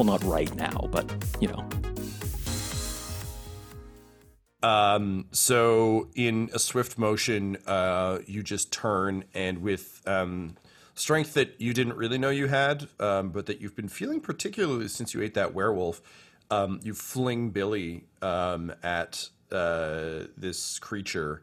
Well, 0.00 0.06
not 0.06 0.24
right 0.24 0.54
now, 0.56 0.88
but 0.90 1.12
you 1.42 1.48
know. 1.48 1.68
Um, 4.62 5.26
so 5.30 6.08
in 6.14 6.48
a 6.54 6.58
swift 6.58 6.96
motion, 6.96 7.58
uh, 7.66 8.20
you 8.24 8.42
just 8.42 8.72
turn 8.72 9.24
and 9.34 9.58
with 9.58 10.00
um, 10.06 10.56
strength 10.94 11.34
that 11.34 11.60
you 11.60 11.74
didn't 11.74 11.96
really 11.96 12.16
know 12.16 12.30
you 12.30 12.46
had, 12.46 12.88
um, 12.98 13.28
but 13.28 13.44
that 13.44 13.60
you've 13.60 13.76
been 13.76 13.90
feeling 13.90 14.22
particularly 14.22 14.88
since 14.88 15.12
you 15.12 15.20
ate 15.20 15.34
that 15.34 15.52
werewolf, 15.52 16.00
um, 16.50 16.80
you 16.82 16.94
fling 16.94 17.50
Billy 17.50 18.06
um, 18.22 18.72
at 18.82 19.28
uh, 19.52 20.20
this 20.34 20.78
creature. 20.78 21.42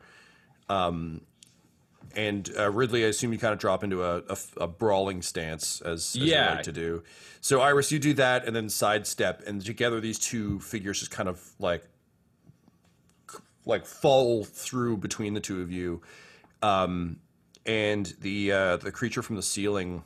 And 2.17 2.49
uh, 2.57 2.71
Ridley, 2.71 3.05
I 3.05 3.09
assume 3.09 3.31
you 3.31 3.37
kind 3.37 3.53
of 3.53 3.59
drop 3.59 3.83
into 3.83 4.03
a, 4.03 4.23
a, 4.27 4.37
a 4.61 4.67
brawling 4.67 5.21
stance 5.21 5.81
as, 5.81 6.15
as 6.15 6.15
you 6.15 6.25
Yeah. 6.25 6.55
like 6.55 6.63
to 6.63 6.71
do. 6.71 7.03
So 7.41 7.61
Iris, 7.61 7.91
you 7.91 7.99
do 7.99 8.15
that 8.15 8.45
and 8.45 8.55
then 8.55 8.69
sidestep, 8.69 9.43
and 9.45 9.63
together 9.63 10.01
these 10.01 10.17
two 10.17 10.59
figures 10.59 10.99
just 10.99 11.11
kind 11.11 11.29
of 11.29 11.39
like 11.59 11.85
like 13.65 13.85
fall 13.85 14.43
through 14.43 14.97
between 14.97 15.33
the 15.35 15.39
two 15.41 15.61
of 15.61 15.71
you, 15.71 16.01
um, 16.63 17.19
and 17.65 18.15
the 18.21 18.51
uh, 18.51 18.77
the 18.77 18.91
creature 18.91 19.21
from 19.21 19.35
the 19.35 19.43
ceiling 19.43 20.03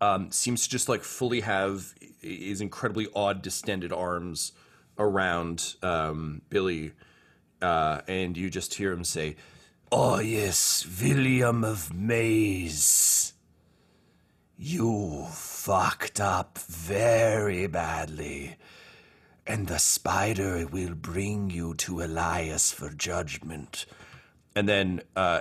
um, 0.00 0.30
seems 0.30 0.62
to 0.64 0.70
just 0.70 0.88
like 0.88 1.02
fully 1.02 1.40
have 1.40 1.94
his 2.20 2.60
incredibly 2.60 3.08
odd 3.16 3.42
distended 3.42 3.92
arms 3.92 4.52
around 4.98 5.74
um, 5.82 6.42
Billy, 6.50 6.92
uh, 7.60 8.02
and 8.06 8.36
you 8.36 8.50
just 8.50 8.74
hear 8.74 8.92
him 8.92 9.02
say, 9.02 9.34
"Oh 9.92 10.18
yes, 10.18 10.84
William 11.00 11.62
of 11.62 11.94
Mays, 11.94 13.34
you 14.56 15.26
fucked 15.30 16.20
up 16.20 16.58
very 16.58 17.68
badly." 17.68 18.56
and 19.46 19.66
the 19.66 19.78
spider 19.78 20.66
will 20.66 20.94
bring 20.94 21.50
you 21.50 21.74
to 21.74 22.02
Elias 22.02 22.72
for 22.72 22.90
judgment. 22.90 23.86
And 24.54 24.68
then 24.68 25.02
uh, 25.16 25.40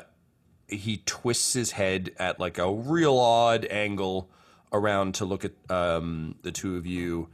he 0.67 1.01
twists 1.05 1.53
his 1.53 1.71
head 1.71 2.11
at 2.17 2.39
like 2.39 2.57
a 2.57 2.71
real 2.71 3.17
odd 3.17 3.65
angle 3.65 4.29
around 4.73 5.15
to 5.15 5.25
look 5.25 5.45
at 5.45 5.51
um, 5.69 6.35
the 6.41 6.51
two 6.51 6.77
of 6.77 6.85
you. 6.85 7.27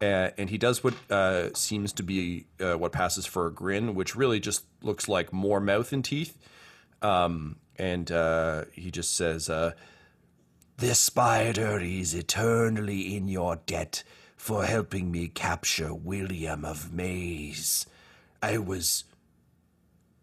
Uh, 0.00 0.30
and 0.38 0.48
he 0.48 0.58
does 0.58 0.82
what 0.82 0.94
uh, 1.10 1.52
seems 1.54 1.92
to 1.92 2.02
be 2.02 2.46
uh, 2.60 2.74
what 2.74 2.92
passes 2.92 3.26
for 3.26 3.46
a 3.46 3.52
grin, 3.52 3.94
which 3.94 4.16
really 4.16 4.40
just 4.40 4.64
looks 4.82 5.08
like 5.08 5.32
more 5.32 5.60
mouth 5.60 5.92
and 5.92 6.04
teeth. 6.04 6.38
Um, 7.02 7.56
and 7.76 8.10
uh, 8.10 8.64
he 8.72 8.90
just 8.90 9.14
says, 9.14 9.48
uh, 9.48 9.72
this 10.78 11.00
spider 11.00 11.78
is 11.80 12.14
eternally 12.14 13.16
in 13.16 13.28
your 13.28 13.56
debt 13.66 14.02
for 14.36 14.64
helping 14.64 15.10
me 15.10 15.28
capture 15.28 15.92
William 15.92 16.64
of 16.64 16.92
Mays. 16.92 17.86
I 18.42 18.58
was 18.58 19.04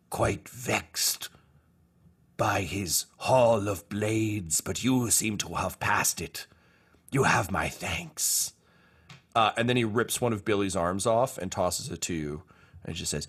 quite 0.10 0.48
vexed 0.48 1.30
by 2.38 2.62
his 2.62 3.06
Hall 3.18 3.68
of 3.68 3.88
Blades, 3.90 4.62
but 4.62 4.84
you 4.84 5.10
seem 5.12 5.38
to 5.40 5.56
have 5.56 5.80
passed 5.80 6.22
it. 6.22 6.48
You 7.12 7.24
have 7.24 7.52
my 7.52 7.70
thanks. 7.70 8.54
Uh, 9.36 9.52
and 9.58 9.68
then 9.68 9.78
he 9.78 9.84
rips 9.84 10.22
one 10.22 10.32
of 10.32 10.46
Billy's 10.46 10.76
arms 10.76 11.06
off 11.06 11.38
and 11.38 11.52
tosses 11.52 11.90
it 11.90 12.02
to 12.02 12.14
you. 12.14 12.44
And 12.84 12.96
just 12.96 13.12
says, 13.12 13.28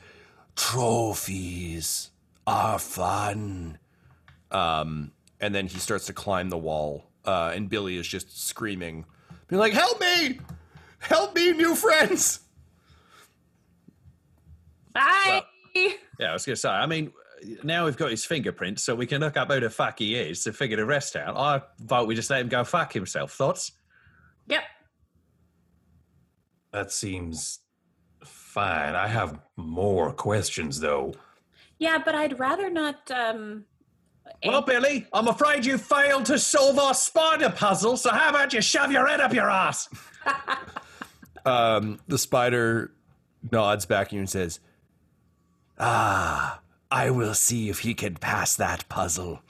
Trophies 0.55 2.11
are 2.47 2.79
fun. 2.79 3.79
Um, 4.51 5.13
and 5.41 5.55
then 5.55 5.67
he 5.67 5.79
starts 5.79 6.07
to 6.07 6.13
climb 6.13 6.49
the 6.49 6.59
wall. 6.59 7.07
Uh, 7.25 7.53
and 7.55 7.69
Billy 7.69 7.97
is 7.97 8.07
just 8.07 8.47
screaming, 8.47 9.05
being 9.49 9.59
like, 9.59 9.73
Help 9.73 10.01
me! 10.01 10.39
Help 10.99 11.35
me, 11.35 11.53
new 11.53 11.75
friends! 11.75 12.41
Bye. 14.93 15.45
Yeah, 16.19 16.31
I 16.31 16.33
was 16.33 16.47
going 16.47 16.55
to 16.55 16.61
say, 16.61 16.71
I 16.71 16.87
mean, 16.87 17.13
now 17.63 17.85
we've 17.85 17.99
got 17.99 18.11
his 18.11 18.25
fingerprints, 18.25 18.83
so 18.83 18.95
we 18.95 19.07
can 19.07 19.21
look 19.21 19.37
up 19.37 19.53
who 19.53 19.61
the 19.61 19.69
fuck 19.69 19.99
he 19.99 20.15
is 20.15 20.43
to 20.45 20.53
figure 20.55 20.79
the 20.79 20.87
rest 20.87 21.17
out. 21.17 21.37
I 21.37 21.61
vote 21.81 22.09
we 22.09 22.15
just 22.15 22.31
let 22.31 22.41
him 22.41 22.49
go 22.49 22.65
fuck 22.65 22.95
himself. 22.95 23.33
Thoughts? 23.33 23.73
yep. 24.49 24.63
That 26.73 26.91
seems 26.91 27.61
fine. 28.25 28.95
I 28.95 29.07
have 29.07 29.39
more 29.57 30.13
questions, 30.13 30.81
though. 30.81 31.15
Yeah, 31.79 31.99
but 32.05 32.15
I'd 32.15 32.39
rather 32.39 32.71
not. 32.71 33.11
Um, 33.11 33.65
Well, 34.45 34.63
Billy, 34.63 35.07
I'm 35.13 35.29
afraid 35.29 35.65
you 35.65 35.79
failed 35.79 36.25
to 36.27 36.39
solve 36.39 36.79
our 36.79 36.95
spider 36.95 37.51
puzzle, 37.51 37.97
so 37.97 38.11
how 38.11 38.31
about 38.31 38.53
you 38.53 38.61
shove 38.61 38.91
your 38.93 39.07
head 39.07 39.21
up 39.21 39.33
your 39.33 39.51
ass? 39.51 39.89
Um, 41.45 42.01
the 42.09 42.19
spider 42.19 42.91
nods 43.53 43.87
back 43.87 44.09
at 44.09 44.13
you 44.13 44.19
and 44.19 44.29
says, 44.29 44.59
Ah, 45.79 46.59
I 46.91 47.11
will 47.11 47.35
see 47.35 47.69
if 47.69 47.79
he 47.81 47.95
can 47.95 48.15
pass 48.17 48.57
that 48.57 48.89
puzzle. 48.89 49.43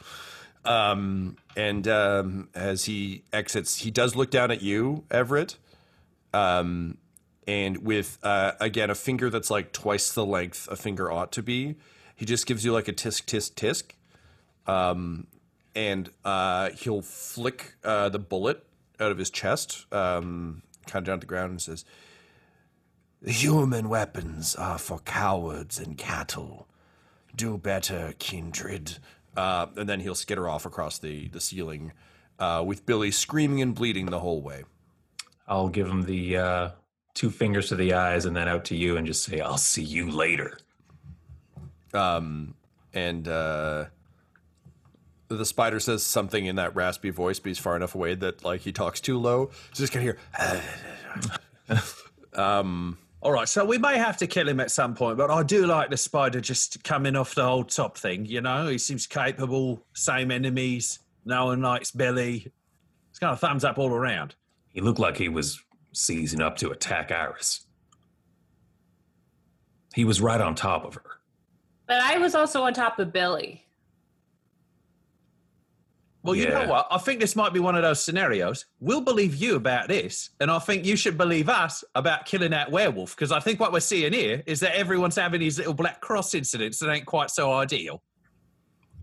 Um, 0.66 1.36
and 1.56 1.88
um, 1.88 2.48
as 2.54 2.84
he 2.84 3.22
exits, 3.32 3.78
he 3.78 3.90
does 3.90 4.14
look 4.14 4.30
down 4.30 4.50
at 4.50 4.60
you, 4.60 5.04
Everett. 5.10 5.56
Um, 6.34 6.98
and 7.48 7.78
with, 7.78 8.18
uh, 8.22 8.52
again, 8.60 8.90
a 8.90 8.94
finger 8.94 9.30
that's 9.30 9.50
like 9.50 9.72
twice 9.72 10.12
the 10.12 10.26
length 10.26 10.68
a 10.70 10.76
finger 10.76 11.10
ought 11.10 11.32
to 11.32 11.42
be, 11.42 11.76
he 12.16 12.24
just 12.24 12.46
gives 12.46 12.64
you 12.64 12.72
like 12.72 12.88
a 12.88 12.92
tisk, 12.92 13.26
tisk, 13.26 13.54
tisk. 13.54 13.92
Um, 14.70 15.28
and 15.74 16.10
uh, 16.24 16.70
he'll 16.70 17.02
flick 17.02 17.74
uh, 17.84 18.08
the 18.08 18.18
bullet 18.18 18.64
out 18.98 19.12
of 19.12 19.18
his 19.18 19.30
chest, 19.30 19.86
um, 19.92 20.62
kind 20.86 21.02
of 21.02 21.06
down 21.06 21.18
to 21.18 21.20
the 21.20 21.28
ground, 21.28 21.50
and 21.50 21.62
says, 21.62 21.84
human 23.24 23.88
weapons 23.88 24.54
are 24.54 24.78
for 24.78 24.98
cowards 25.00 25.78
and 25.78 25.98
cattle. 25.98 26.66
Do 27.36 27.58
better, 27.58 28.14
kindred. 28.18 28.96
Uh, 29.36 29.66
and 29.76 29.88
then 29.88 30.00
he'll 30.00 30.14
skitter 30.14 30.48
off 30.48 30.64
across 30.64 30.98
the, 30.98 31.28
the 31.28 31.40
ceiling 31.40 31.92
uh, 32.38 32.64
with 32.66 32.86
Billy 32.86 33.10
screaming 33.10 33.60
and 33.60 33.74
bleeding 33.74 34.06
the 34.06 34.20
whole 34.20 34.40
way. 34.40 34.64
I'll 35.46 35.68
give 35.68 35.86
him 35.86 36.04
the 36.04 36.36
uh, 36.36 36.70
two 37.14 37.30
fingers 37.30 37.68
to 37.68 37.76
the 37.76 37.92
eyes 37.92 38.24
and 38.24 38.34
then 38.34 38.48
out 38.48 38.64
to 38.66 38.76
you 38.76 38.96
and 38.96 39.06
just 39.06 39.24
say, 39.24 39.40
I'll 39.40 39.58
see 39.58 39.82
you 39.82 40.10
later. 40.10 40.58
Um, 41.96 42.54
and 42.92 43.26
uh, 43.26 43.86
the 45.28 45.44
spider 45.44 45.80
says 45.80 46.02
something 46.02 46.46
in 46.46 46.56
that 46.56 46.74
raspy 46.74 47.10
voice, 47.10 47.38
but 47.38 47.48
he's 47.48 47.58
far 47.58 47.76
enough 47.76 47.94
away 47.94 48.14
that 48.14 48.44
like 48.44 48.60
he 48.60 48.72
talks 48.72 49.00
too 49.00 49.18
low. 49.18 49.50
So 49.72 49.82
just 49.82 49.92
can 49.92 50.02
hear. 50.02 50.18
um, 52.34 52.98
All 53.20 53.32
right, 53.32 53.48
so 53.48 53.64
we 53.64 53.78
may 53.78 53.98
have 53.98 54.16
to 54.18 54.26
kill 54.26 54.48
him 54.48 54.60
at 54.60 54.70
some 54.70 54.94
point, 54.94 55.18
but 55.18 55.30
I 55.30 55.42
do 55.42 55.66
like 55.66 55.90
the 55.90 55.96
spider 55.96 56.40
just 56.40 56.84
coming 56.84 57.16
off 57.16 57.34
the 57.34 57.44
whole 57.44 57.64
top 57.64 57.98
thing. 57.98 58.26
You 58.26 58.40
know, 58.40 58.68
he 58.68 58.78
seems 58.78 59.06
capable. 59.06 59.84
Same 59.94 60.30
enemies. 60.30 61.00
No 61.24 61.46
one 61.46 61.62
likes 61.62 61.90
Billy. 61.90 62.52
It's 63.10 63.18
kind 63.18 63.32
of 63.32 63.40
thumbs 63.40 63.64
up 63.64 63.78
all 63.78 63.90
around. 63.90 64.34
He 64.72 64.80
looked 64.80 65.00
like 65.00 65.16
he 65.16 65.28
was 65.28 65.60
seizing 65.92 66.40
up 66.40 66.56
to 66.58 66.70
attack 66.70 67.10
Iris. 67.10 67.66
He 69.94 70.04
was 70.04 70.20
right 70.20 70.40
on 70.40 70.54
top 70.54 70.84
of 70.84 70.94
her. 70.94 71.15
But 71.86 72.00
I 72.02 72.18
was 72.18 72.34
also 72.34 72.62
on 72.62 72.74
top 72.74 72.98
of 72.98 73.12
Billy. 73.12 73.62
Well, 76.22 76.34
you 76.34 76.44
Yeah. 76.44 76.64
know 76.64 76.68
what? 76.68 76.88
I 76.90 76.98
think 76.98 77.20
this 77.20 77.36
might 77.36 77.52
be 77.52 77.60
one 77.60 77.76
of 77.76 77.82
those 77.82 78.02
scenarios. 78.02 78.66
We'll 78.80 79.00
believe 79.00 79.36
you 79.36 79.54
about 79.54 79.86
this, 79.86 80.30
and 80.40 80.50
I 80.50 80.58
think 80.58 80.84
you 80.84 80.96
should 80.96 81.16
believe 81.16 81.48
us 81.48 81.84
about 81.94 82.26
killing 82.26 82.50
that 82.50 82.72
werewolf. 82.72 83.14
Because 83.14 83.30
I 83.30 83.38
think 83.38 83.60
what 83.60 83.72
we're 83.72 83.78
seeing 83.78 84.12
here 84.12 84.42
is 84.44 84.58
that 84.60 84.74
everyone's 84.74 85.14
having 85.14 85.38
these 85.38 85.58
little 85.58 85.74
black 85.74 86.00
cross 86.00 86.34
incidents 86.34 86.80
that 86.80 86.90
ain't 86.90 87.06
quite 87.06 87.30
so 87.30 87.52
ideal. 87.52 88.02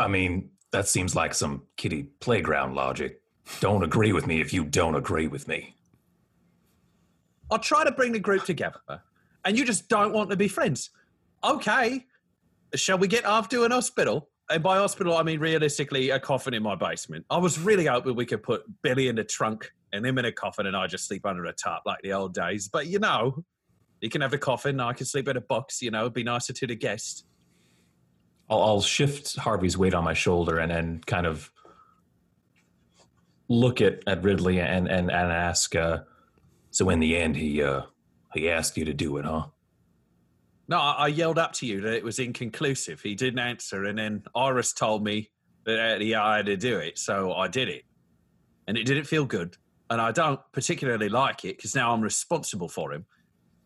I 0.02 0.10
mean, 0.10 0.50
that 0.72 0.90
seems 0.90 1.16
like 1.16 1.34
some 1.34 1.66
kiddie 1.78 2.04
playground 2.20 2.76
logic. 2.76 3.22
Don't 3.62 3.84
agree 3.84 4.12
with 4.12 4.28
me 4.28 4.42
if 4.42 4.52
you 4.52 4.66
don't 4.66 4.96
agree 4.96 5.28
with 5.28 5.48
me. 5.48 5.76
I'll 7.50 7.60
try 7.60 7.86
to 7.86 7.92
bring 7.92 8.12
the 8.12 8.20
group 8.20 8.44
together, 8.44 8.82
and 9.46 9.58
you 9.58 9.64
just 9.64 9.88
don't 9.88 10.12
want 10.12 10.30
to 10.32 10.36
be 10.36 10.50
friends. 10.50 10.90
Okay, 11.42 12.06
shall 12.76 12.98
we 12.98 13.08
get 13.08 13.26
off 13.26 13.50
to 13.50 13.64
an 13.64 13.72
hospital? 13.72 14.30
And 14.50 14.62
by 14.62 14.78
hospital, 14.78 15.16
I 15.16 15.24
mean 15.24 15.40
realistically 15.40 16.10
a 16.10 16.20
coffin 16.20 16.54
in 16.54 16.64
my 16.64 16.76
basement. 16.76 17.26
I 17.30 17.38
was 17.38 17.60
really 17.60 17.86
hoping 17.86 18.16
we 18.16 18.26
could 18.26 18.44
put 18.44 18.64
Billy 18.82 19.08
in 19.08 19.16
the 19.16 19.24
trunk 19.24 19.72
and 19.94 20.06
him 20.06 20.18
in 20.18 20.26
a 20.26 20.32
coffin, 20.32 20.66
and 20.66 20.76
I 20.76 20.88
just 20.88 21.08
sleep 21.08 21.26
under 21.26 21.46
a 21.46 21.54
tarp 21.54 21.84
like 21.86 22.00
the 22.04 22.14
old 22.14 22.34
days. 22.34 22.68
But 22.68 22.88
you 22.88 23.00
know, 23.00 23.44
you 24.02 24.10
can 24.10 24.22
have 24.22 24.32
the 24.32 24.38
coffin, 24.38 24.80
I 24.80 24.94
can 24.94 25.06
sleep 25.06 25.28
in 25.28 25.38
a 25.38 25.42
box. 25.42 25.82
You 25.82 25.92
know, 25.92 26.02
it'd 26.02 26.14
be 26.14 26.24
nicer 26.24 26.52
to 26.54 26.68
the 26.68 26.76
guest. 26.76 27.26
I'll, 28.50 28.62
I'll 28.62 28.82
shift 28.82 29.38
Harvey's 29.38 29.78
weight 29.78 29.94
on 29.94 30.04
my 30.04 30.14
shoulder 30.14 30.60
and 30.60 30.72
then 30.72 31.02
kind 31.06 31.26
of 31.26 31.52
look 33.48 33.82
at, 33.82 34.04
at 34.06 34.24
Ridley 34.24 34.60
and, 34.60 34.88
and, 34.88 35.10
and 35.10 35.32
ask, 35.32 35.76
uh, 35.76 36.00
so 36.72 36.90
in 36.90 37.00
the 37.00 37.16
end, 37.16 37.38
he, 37.38 37.64
uh, 37.64 37.84
he 38.34 38.50
asked 38.50 38.78
you 38.78 38.86
to 38.86 38.94
do 38.94 39.18
it, 39.18 39.26
huh? 39.26 39.46
No, 40.68 40.80
I, 40.80 41.08
yelled 41.08 41.38
up 41.38 41.52
to 41.54 41.66
you 41.66 41.82
that 41.82 41.94
it 41.94 42.04
was 42.04 42.20
inconclusive. 42.20 43.02
He 43.02 43.16
didn't 43.16 43.40
answer, 43.40 43.84
and 43.84 43.98
then 43.98 44.24
Iris 44.34 44.72
told 44.72 45.04
me 45.04 45.30
that 45.66 45.98
uh, 45.98 46.00
he 46.00 46.12
had 46.12 46.46
to 46.46 46.56
do 46.56 46.78
it, 46.78 46.98
so 46.98 47.34
I 47.34 47.50
did 47.50 47.68
it, 47.68 47.84
and 48.68 48.78
it 48.78 48.86
didn't 48.86 49.04
feel 49.04 49.26
good, 49.26 49.58
and 49.90 50.00
I 50.00 50.12
don't 50.12 50.40
particularly 50.54 51.10
like 51.10 51.44
it 51.44 51.58
because 51.58 51.76
now 51.76 51.92
I'm 51.92 52.02
responsible 52.02 52.70
for 52.70 52.94
him. 52.94 53.06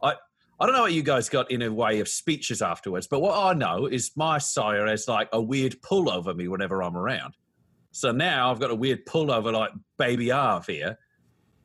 I 0.01 0.15
I 0.59 0.65
don't 0.65 0.73
know 0.73 0.81
what 0.81 0.93
you 0.93 1.03
guys 1.03 1.29
got 1.29 1.51
in 1.51 1.61
a 1.61 1.71
way 1.71 1.99
of 1.99 2.07
speeches 2.07 2.63
afterwards, 2.63 3.07
but 3.07 3.19
what 3.19 3.37
I 3.37 3.53
know 3.53 3.85
is 3.85 4.11
my 4.15 4.39
sire 4.39 4.87
has 4.87 5.07
like 5.07 5.29
a 5.31 5.39
weird 5.39 5.79
pull 5.83 6.09
over 6.09 6.33
me 6.33 6.47
whenever 6.47 6.81
I'm 6.81 6.97
around. 6.97 7.35
So 7.91 8.11
now 8.11 8.51
I've 8.51 8.59
got 8.59 8.71
a 8.71 8.75
weird 8.75 9.05
pull 9.05 9.31
over 9.31 9.51
like 9.51 9.71
baby 9.99 10.31
Arv 10.31 10.65
here. 10.65 10.97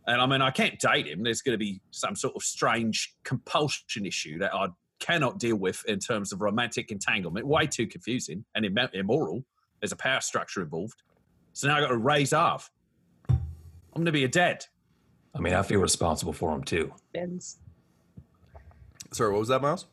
And 0.06 0.20
I 0.20 0.26
mean, 0.26 0.42
I 0.42 0.50
can't 0.50 0.78
date 0.78 1.06
him. 1.06 1.22
There's 1.22 1.42
going 1.42 1.54
to 1.54 1.58
be 1.58 1.80
some 1.90 2.16
sort 2.16 2.34
of 2.36 2.42
strange 2.42 3.14
compulsion 3.24 4.04
issue 4.04 4.38
that 4.40 4.54
I 4.54 4.68
cannot 5.02 5.38
deal 5.38 5.56
with 5.56 5.84
in 5.86 5.98
terms 5.98 6.32
of 6.32 6.40
romantic 6.40 6.92
entanglement. 6.92 7.46
Way 7.46 7.66
too 7.66 7.86
confusing 7.86 8.44
and 8.54 8.64
im- 8.64 8.78
immoral. 8.94 9.44
There's 9.80 9.92
a 9.92 9.96
power 9.96 10.20
structure 10.20 10.62
involved. 10.62 11.02
So 11.52 11.68
now 11.68 11.76
I've 11.76 11.82
got 11.82 11.88
to 11.88 11.96
raise 11.96 12.32
Arv. 12.32 12.70
I'm 13.28 13.40
going 13.94 14.06
to 14.06 14.12
be 14.12 14.24
a 14.24 14.28
dad. 14.28 14.64
I 15.34 15.40
mean, 15.40 15.54
I 15.54 15.62
feel 15.62 15.80
responsible 15.80 16.32
for 16.32 16.54
him 16.54 16.62
too. 16.62 16.94
Ben's. 17.12 17.58
sorry, 19.10 19.32
what 19.32 19.40
was 19.40 19.48
that, 19.48 19.60
Miles? 19.60 19.86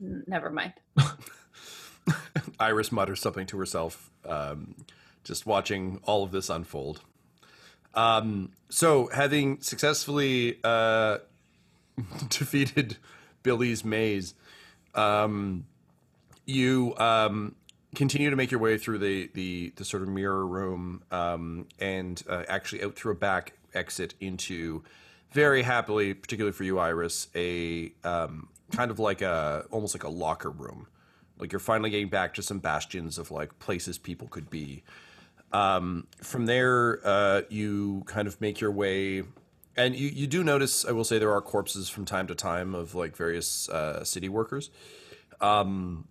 Never 0.00 0.50
mind. 0.50 0.74
Iris 2.60 2.92
mutters 2.92 3.20
something 3.20 3.46
to 3.46 3.58
herself, 3.58 4.10
um, 4.24 4.74
just 5.24 5.46
watching 5.46 6.00
all 6.04 6.24
of 6.24 6.30
this 6.30 6.50
unfold. 6.50 7.00
Um, 7.94 8.52
so, 8.68 9.08
having 9.12 9.60
successfully 9.60 10.58
uh, 10.64 11.18
defeated 12.28 12.96
Billy's 13.42 13.84
maze, 13.84 14.34
um, 14.94 15.66
you 16.44 16.94
um, 16.98 17.54
continue 17.94 18.30
to 18.30 18.36
make 18.36 18.50
your 18.50 18.60
way 18.60 18.78
through 18.78 18.98
the, 18.98 19.30
the, 19.34 19.72
the 19.76 19.84
sort 19.84 20.02
of 20.02 20.08
mirror 20.08 20.46
room 20.46 21.02
um, 21.10 21.66
and 21.78 22.22
uh, 22.28 22.44
actually 22.48 22.82
out 22.82 22.96
through 22.96 23.12
a 23.12 23.16
back 23.16 23.54
exit 23.74 24.14
into 24.20 24.82
very 25.32 25.62
happily, 25.62 26.14
particularly 26.14 26.52
for 26.52 26.64
you, 26.64 26.78
Iris, 26.78 27.28
a 27.34 27.92
um, 28.04 28.48
kind 28.70 28.90
of 28.90 28.98
like 28.98 29.22
a 29.22 29.66
almost 29.70 29.94
like 29.94 30.04
a 30.04 30.08
locker 30.08 30.50
room. 30.50 30.86
Like 31.38 31.52
you're 31.52 31.58
finally 31.58 31.90
getting 31.90 32.08
back 32.08 32.34
to 32.34 32.42
some 32.42 32.58
bastions 32.58 33.18
of 33.18 33.30
like 33.30 33.58
places 33.58 33.98
people 33.98 34.28
could 34.28 34.50
be. 34.50 34.82
Um, 35.52 36.06
from 36.22 36.46
there, 36.46 37.00
uh, 37.04 37.42
you 37.48 38.04
kind 38.06 38.26
of 38.26 38.40
make 38.40 38.60
your 38.60 38.70
way, 38.70 39.24
and 39.76 39.94
you, 39.94 40.08
you 40.08 40.26
do 40.26 40.44
notice. 40.44 40.84
I 40.84 40.92
will 40.92 41.04
say 41.04 41.18
there 41.18 41.32
are 41.32 41.40
corpses 41.40 41.88
from 41.88 42.04
time 42.04 42.26
to 42.28 42.34
time 42.34 42.74
of 42.74 42.94
like 42.94 43.16
various 43.16 43.68
uh, 43.68 44.04
city 44.04 44.28
workers. 44.28 44.70
Um, 45.40 46.06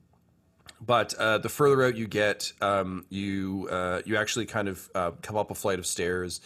but 0.80 1.14
uh, 1.14 1.38
the 1.38 1.50
further 1.50 1.84
out 1.84 1.96
you 1.96 2.08
get, 2.08 2.54
um, 2.60 3.06
you 3.10 3.68
uh, 3.70 4.02
you 4.06 4.18
actually 4.18 4.48
kind 4.48 4.68
of 4.68 4.90
uh, 4.96 5.12
come 5.22 5.38
up 5.38 5.52
a 5.52 5.56
flight 5.56 5.78
of 5.78 5.86
stairs 5.86 6.42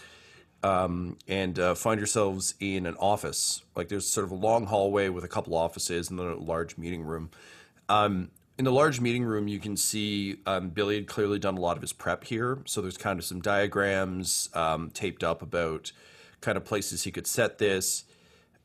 um, 0.61 1.17
and 1.27 1.57
uh, 1.57 1.75
find 1.75 1.99
yourselves 1.99 2.53
in 2.59 2.85
an 2.85 2.95
office. 2.99 3.63
Like 3.75 3.87
there's 3.87 4.07
sort 4.07 4.25
of 4.25 4.31
a 4.31 4.35
long 4.35 4.65
hallway 4.65 5.09
with 5.09 5.23
a 5.23 5.27
couple 5.27 5.55
offices 5.55 6.09
and 6.09 6.19
then 6.19 6.27
a 6.27 6.35
large 6.35 6.77
meeting 6.77 7.03
room. 7.03 7.29
Um, 7.87 8.29
in 8.57 8.65
the 8.65 8.71
large 8.71 8.99
meeting 8.99 9.23
room, 9.23 9.47
you 9.47 9.59
can 9.59 9.77
see 9.77 10.37
um, 10.45 10.69
Billy 10.69 10.95
had 10.95 11.07
clearly 11.07 11.39
done 11.39 11.57
a 11.57 11.59
lot 11.59 11.75
of 11.77 11.81
his 11.81 11.93
prep 11.93 12.23
here. 12.23 12.59
So 12.65 12.81
there's 12.81 12.97
kind 12.97 13.19
of 13.19 13.25
some 13.25 13.41
diagrams 13.41 14.49
um, 14.53 14.89
taped 14.91 15.23
up 15.23 15.41
about 15.41 15.91
kind 16.41 16.57
of 16.57 16.65
places 16.65 17.03
he 17.03 17.11
could 17.11 17.27
set 17.27 17.57
this, 17.57 18.03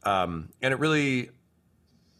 um, 0.05 0.51
and 0.63 0.73
it 0.73 0.79
really, 0.79 1.31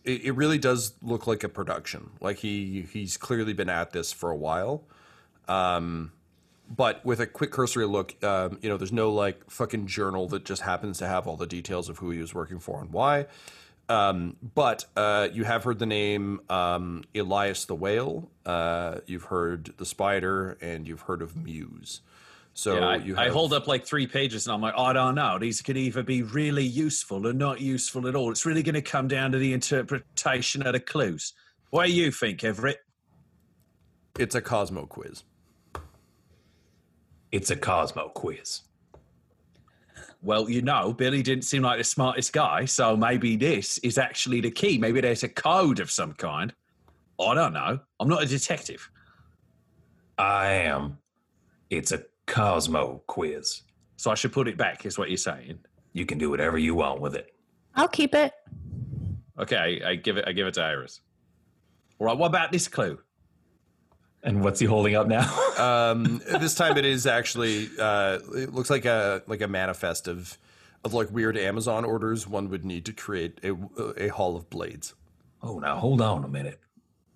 it, 0.05 0.25
it 0.25 0.33
really 0.33 0.59
does 0.59 0.95
look 1.03 1.27
like 1.27 1.45
a 1.45 1.49
production. 1.49 2.11
Like 2.21 2.39
he 2.39 2.87
he's 2.93 3.17
clearly 3.17 3.53
been 3.53 3.69
at 3.69 3.93
this 3.93 4.13
for 4.13 4.31
a 4.31 4.37
while. 4.37 4.85
Um, 5.49 6.13
but 6.71 7.05
with 7.05 7.19
a 7.19 7.27
quick 7.27 7.51
cursory 7.51 7.87
look, 7.87 8.23
um, 8.23 8.59
you 8.63 8.69
know, 8.69 8.77
there's 8.77 8.93
no 8.93 9.13
like 9.13 9.51
fucking 9.51 9.89
journal 9.89 10.29
that 10.29 10.45
just 10.45 10.63
happens 10.63 10.99
to 10.99 11.07
have 11.07 11.27
all 11.27 11.37
the 11.37 11.47
details 11.47 11.89
of 11.89 11.99
who 11.99 12.11
he 12.11 12.21
was 12.21 12.33
working 12.33 12.61
for 12.61 12.81
and 12.81 12.93
why. 12.93 13.27
Um, 13.89 14.37
but 14.55 14.85
uh, 14.97 15.29
you 15.33 15.43
have 15.43 15.65
heard 15.65 15.81
the 15.81 15.87
name 15.87 16.41
um, 16.49 17.03
Elias 17.13 17.65
the 17.65 17.75
Whale. 17.75 18.31
Uh, 18.47 18.99
you've 19.07 19.25
heard 19.25 19.75
the 19.79 19.85
Spider, 19.85 20.57
and 20.61 20.87
you've 20.87 21.03
heard 21.03 21.23
of 21.23 21.37
Muse. 21.37 22.01
So 22.61 22.75
Yeah, 22.75 22.89
I, 22.89 22.97
you 22.97 23.17
I 23.17 23.31
hold 23.31 23.55
up 23.55 23.67
like 23.67 23.87
three 23.87 24.07
pages 24.07 24.47
and 24.47 24.53
I'm 24.53 24.61
like, 24.61 24.75
I 24.77 24.93
don't 24.93 25.15
know. 25.15 25.39
These 25.39 25.63
could 25.63 25.79
either 25.79 26.03
be 26.03 26.23
really 26.23 26.63
useful 26.63 27.27
or 27.27 27.33
not 27.33 27.59
useful 27.59 28.07
at 28.07 28.15
all. 28.15 28.31
It's 28.31 28.45
really 28.45 28.63
going 28.63 28.75
to 28.75 28.83
come 28.83 29.09
down 29.09 29.33
to 29.33 29.39
the 29.39 29.55
interpretation 29.55 30.67
of 30.67 30.75
the 30.75 30.81
clues. 30.81 31.33
What 31.71 31.87
do 31.87 31.93
you 31.93 32.11
think, 32.11 32.45
Everett? 32.45 32.81
It's 34.19 34.35
a 34.35 34.43
Cosmo 34.43 34.85
quiz. 34.85 35.25
It's 37.33 37.51
a 37.51 37.57
Cosmo 37.57 38.11
quiz. 38.11 38.61
Well, 40.21 40.51
you 40.51 40.61
know, 40.61 40.93
Billy 40.93 41.23
didn't 41.23 41.45
seem 41.45 41.63
like 41.63 41.79
the 41.79 41.85
smartest 41.85 42.35
guy, 42.35 42.67
so 42.67 42.95
maybe 42.95 43.37
this 43.37 43.79
is 43.79 43.97
actually 43.97 44.43
the 44.43 44.51
key. 44.51 44.77
Maybe 44.77 45.01
there's 45.01 45.23
a 45.23 45.31
code 45.31 45.81
of 45.81 45.91
some 45.91 46.13
kind. 46.13 46.53
I 47.19 47.33
don't 47.33 47.55
know. 47.55 47.81
I'm 47.99 48.09
not 48.09 48.23
a 48.23 48.27
detective. 48.27 48.91
I 50.19 50.49
am. 50.49 50.99
It's 51.71 51.93
a 51.93 52.05
Cosmo 52.31 53.03
quiz. 53.07 53.63
So 53.97 54.11
I 54.11 54.15
should 54.15 54.33
put 54.33 54.49
it 54.49 54.57
back, 54.57 54.87
is 54.87 54.97
what 54.97 55.11
you're 55.11 55.17
saying. 55.17 55.59
You 55.93 56.07
can 56.07 56.17
do 56.17 56.31
whatever 56.31 56.57
you 56.57 56.75
want 56.75 57.01
with 57.01 57.15
it. 57.15 57.35
I'll 57.75 57.89
keep 57.89 58.15
it. 58.15 58.33
Okay, 59.39 59.81
I, 59.85 59.91
I 59.91 59.95
give 59.97 60.17
it 60.17 60.25
I 60.27 60.33
give 60.33 60.47
it 60.47 60.55
to 60.55 60.63
Iris. 60.63 61.01
All 61.99 62.07
right, 62.07 62.17
what 62.17 62.29
about 62.29 62.53
this 62.53 62.69
clue? 62.69 62.99
And 64.23 64.45
what's 64.45 64.61
he 64.61 64.67
holding 64.67 64.95
up 64.95 65.07
now? 65.07 65.29
Um, 65.61 66.23
this 66.41 66.55
time 66.55 66.79
it 66.79 66.87
is 66.87 67.07
actually 67.07 67.69
uh, 67.79 68.19
it 68.35 68.55
looks 68.55 68.71
like 68.71 68.87
a 68.87 69.23
like 69.27 69.43
a 69.43 69.49
manifest 69.49 70.09
of 70.09 70.39
of 70.85 70.95
like 70.95 71.11
weird 71.11 71.37
Amazon 71.37 71.85
orders 71.85 72.27
one 72.27 72.49
would 72.49 72.65
need 72.65 72.87
to 72.87 72.95
create 72.95 73.39
a 73.45 73.55
a 73.99 74.09
hall 74.09 74.37
of 74.37 74.49
blades. 74.49 74.95
Oh, 75.43 75.59
now 75.59 75.77
hold 75.77 76.01
on 76.01 76.25
a 76.25 76.29
minute. 76.29 76.61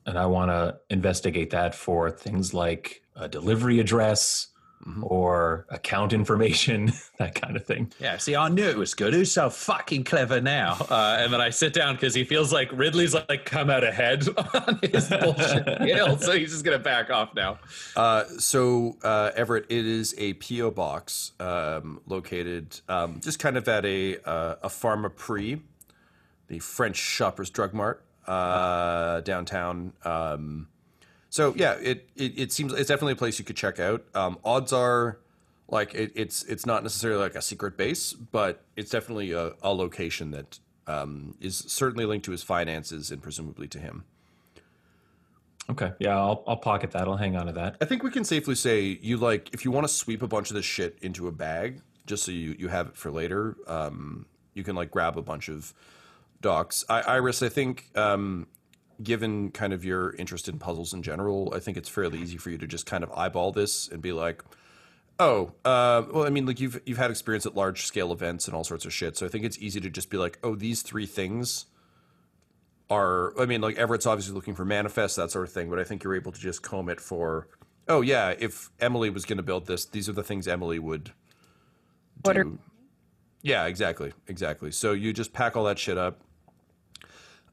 And 0.04 0.18
I 0.18 0.26
want 0.26 0.50
to 0.50 0.78
investigate 0.90 1.50
that 1.50 1.74
for 1.74 2.10
things 2.10 2.52
like 2.52 3.02
a 3.16 3.28
delivery 3.28 3.80
address 3.80 4.48
or 5.02 5.66
account 5.70 6.12
information, 6.12 6.92
that 7.18 7.34
kind 7.34 7.56
of 7.56 7.64
thing. 7.64 7.92
Yeah, 7.98 8.18
see, 8.18 8.36
I 8.36 8.48
knew 8.48 8.68
it 8.68 8.76
was 8.76 8.94
good. 8.94 9.14
Who's 9.14 9.32
so 9.32 9.50
fucking 9.50 10.04
clever 10.04 10.40
now? 10.40 10.76
Uh, 10.90 11.18
and 11.20 11.32
then 11.32 11.40
I 11.40 11.50
sit 11.50 11.72
down 11.72 11.94
because 11.94 12.14
he 12.14 12.24
feels 12.24 12.52
like 12.52 12.70
Ridley's 12.72 13.14
like 13.14 13.44
come 13.44 13.70
out 13.70 13.84
ahead 13.84 14.26
on 14.54 14.80
his 14.82 15.08
bullshit 15.08 15.66
deal, 15.82 16.18
so 16.18 16.32
he's 16.32 16.52
just 16.52 16.64
gonna 16.64 16.78
back 16.78 17.10
off 17.10 17.34
now. 17.34 17.58
Uh, 17.96 18.24
so 18.38 18.96
uh, 19.02 19.30
Everett, 19.34 19.66
it 19.70 19.86
is 19.86 20.14
a 20.18 20.34
PO 20.34 20.70
box 20.72 21.32
um, 21.40 22.00
located 22.06 22.80
um, 22.88 23.20
just 23.20 23.38
kind 23.38 23.56
of 23.56 23.68
at 23.68 23.84
a 23.84 24.18
uh, 24.24 24.56
a 24.62 24.68
Pharmaprix, 24.68 25.60
the 26.48 26.58
French 26.58 26.96
Shoppers 26.96 27.50
Drug 27.50 27.72
Mart 27.72 28.04
uh, 28.26 29.20
downtown. 29.20 29.92
Um, 30.04 30.68
so 31.34 31.52
yeah, 31.56 31.72
it, 31.82 32.08
it 32.14 32.38
it 32.38 32.52
seems 32.52 32.72
it's 32.72 32.86
definitely 32.86 33.14
a 33.14 33.16
place 33.16 33.40
you 33.40 33.44
could 33.44 33.56
check 33.56 33.80
out. 33.80 34.04
Um, 34.14 34.38
odds 34.44 34.72
are, 34.72 35.18
like 35.66 35.92
it, 35.92 36.12
it's 36.14 36.44
it's 36.44 36.64
not 36.64 36.84
necessarily 36.84 37.20
like 37.20 37.34
a 37.34 37.42
secret 37.42 37.76
base, 37.76 38.12
but 38.12 38.62
it's 38.76 38.88
definitely 38.88 39.32
a, 39.32 39.54
a 39.60 39.74
location 39.74 40.30
that 40.30 40.60
um, 40.86 41.34
is 41.40 41.56
certainly 41.56 42.06
linked 42.06 42.24
to 42.26 42.30
his 42.30 42.44
finances 42.44 43.10
and 43.10 43.20
presumably 43.20 43.66
to 43.66 43.80
him. 43.80 44.04
Okay. 45.68 45.90
Yeah, 45.98 46.16
I'll, 46.16 46.44
I'll 46.46 46.56
pocket 46.56 46.92
that. 46.92 47.08
I'll 47.08 47.16
hang 47.16 47.34
on 47.34 47.46
to 47.46 47.52
that. 47.54 47.78
I 47.80 47.84
think 47.84 48.04
we 48.04 48.12
can 48.12 48.22
safely 48.22 48.54
say 48.54 49.00
you 49.02 49.16
like 49.16 49.52
if 49.52 49.64
you 49.64 49.72
want 49.72 49.88
to 49.88 49.92
sweep 49.92 50.22
a 50.22 50.28
bunch 50.28 50.50
of 50.50 50.54
this 50.54 50.64
shit 50.64 50.96
into 51.02 51.26
a 51.26 51.32
bag 51.32 51.80
just 52.06 52.22
so 52.22 52.30
you 52.30 52.54
you 52.60 52.68
have 52.68 52.86
it 52.86 52.96
for 52.96 53.10
later. 53.10 53.56
Um, 53.66 54.26
you 54.52 54.62
can 54.62 54.76
like 54.76 54.92
grab 54.92 55.18
a 55.18 55.22
bunch 55.22 55.48
of 55.48 55.74
docs. 56.40 56.84
I, 56.88 57.00
Iris, 57.00 57.42
I 57.42 57.48
think 57.48 57.90
um, 57.96 58.46
given 59.02 59.50
kind 59.50 59.72
of 59.72 59.84
your 59.84 60.14
interest 60.16 60.48
in 60.48 60.58
puzzles 60.58 60.92
in 60.94 61.02
general, 61.02 61.52
I 61.54 61.58
think 61.60 61.76
it's 61.76 61.88
fairly 61.88 62.20
easy 62.20 62.36
for 62.36 62.50
you 62.50 62.58
to 62.58 62.66
just 62.66 62.86
kind 62.86 63.02
of 63.04 63.10
eyeball 63.12 63.52
this 63.52 63.88
and 63.88 64.00
be 64.00 64.12
like, 64.12 64.44
oh, 65.18 65.52
uh, 65.64 66.02
well, 66.12 66.24
I 66.26 66.30
mean, 66.30 66.46
like 66.46 66.60
you've 66.60 66.80
you've 66.86 66.98
had 66.98 67.10
experience 67.10 67.46
at 67.46 67.54
large 67.54 67.84
scale 67.86 68.12
events 68.12 68.46
and 68.46 68.54
all 68.56 68.64
sorts 68.64 68.84
of 68.84 68.92
shit, 68.92 69.16
so 69.16 69.26
I 69.26 69.28
think 69.28 69.44
it's 69.44 69.58
easy 69.58 69.80
to 69.80 69.90
just 69.90 70.10
be 70.10 70.16
like, 70.16 70.38
oh, 70.42 70.54
these 70.54 70.82
three 70.82 71.06
things 71.06 71.66
are. 72.90 73.38
I 73.40 73.46
mean, 73.46 73.60
like 73.60 73.76
Everett's 73.76 74.06
obviously 74.06 74.34
looking 74.34 74.54
for 74.54 74.64
manifest 74.64 75.16
that 75.16 75.30
sort 75.30 75.46
of 75.46 75.52
thing, 75.52 75.70
but 75.70 75.78
I 75.78 75.84
think 75.84 76.04
you're 76.04 76.14
able 76.16 76.32
to 76.32 76.40
just 76.40 76.62
comb 76.62 76.88
it 76.88 77.00
for. 77.00 77.48
Oh 77.88 78.00
yeah, 78.00 78.34
if 78.38 78.70
Emily 78.80 79.10
was 79.10 79.24
going 79.24 79.36
to 79.36 79.42
build 79.42 79.66
this, 79.66 79.84
these 79.84 80.08
are 80.08 80.12
the 80.12 80.22
things 80.22 80.48
Emily 80.48 80.78
would 80.78 81.04
do. 81.04 81.12
What 82.22 82.36
are- 82.38 82.46
Yeah, 83.42 83.66
exactly, 83.66 84.12
exactly. 84.26 84.70
So 84.70 84.92
you 84.92 85.12
just 85.12 85.32
pack 85.34 85.54
all 85.56 85.64
that 85.64 85.78
shit 85.78 85.98
up. 85.98 86.20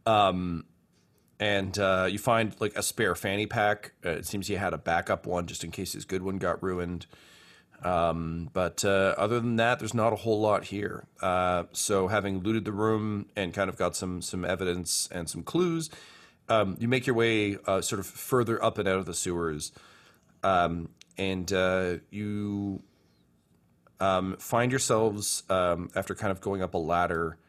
Um, 0.06 0.66
and 1.42 1.78
uh, 1.80 2.08
you 2.10 2.20
find 2.20 2.56
like 2.60 2.76
a 2.78 2.84
spare 2.84 3.16
fanny 3.16 3.48
pack. 3.48 3.94
Uh, 4.06 4.12
it 4.12 4.28
seems 4.28 4.48
he 4.48 4.54
had 4.54 4.74
a 4.74 4.78
backup 4.78 5.26
one 5.26 5.48
just 5.48 5.64
in 5.64 5.72
case 5.72 5.94
his 5.94 6.06
good 6.06 6.22
one 6.22 6.38
got 6.38 6.62
ruined. 6.62 7.08
Um, 7.84 8.52
but 8.54 8.86
uh, 8.86 9.16
other 9.18 9.40
than 9.40 9.56
that, 9.56 9.80
there's 9.80 9.96
not 9.96 10.14
a 10.14 10.18
whole 10.18 10.40
lot 10.40 10.66
here. 10.66 11.08
Uh, 11.20 11.64
so 11.72 12.08
having 12.08 12.42
looted 12.42 12.64
the 12.64 12.72
room 12.72 13.26
and 13.36 13.56
kind 13.56 13.70
of 13.72 13.76
got 13.76 13.96
some 13.96 14.22
some 14.22 14.46
evidence 14.46 15.10
and 15.12 15.28
some 15.28 15.42
clues, 15.42 15.90
um, 16.48 16.78
you 16.80 16.88
make 16.88 17.08
your 17.08 17.16
way 17.16 17.58
uh, 17.66 17.82
sort 17.82 18.00
of 18.00 18.06
further 18.06 18.64
up 18.64 18.78
and 18.78 18.88
out 18.88 19.00
of 19.00 19.08
the 19.08 19.16
sewers, 19.16 19.72
um, 20.44 20.90
and 21.18 21.52
uh, 21.52 21.96
you 22.12 22.84
um, 24.00 24.38
find 24.38 24.72
yourselves 24.72 25.42
um, 25.50 25.90
after 25.96 26.14
kind 26.14 26.30
of 26.30 26.40
going 26.40 26.62
up 26.62 26.76
a 26.76 26.78
ladder 26.78 27.40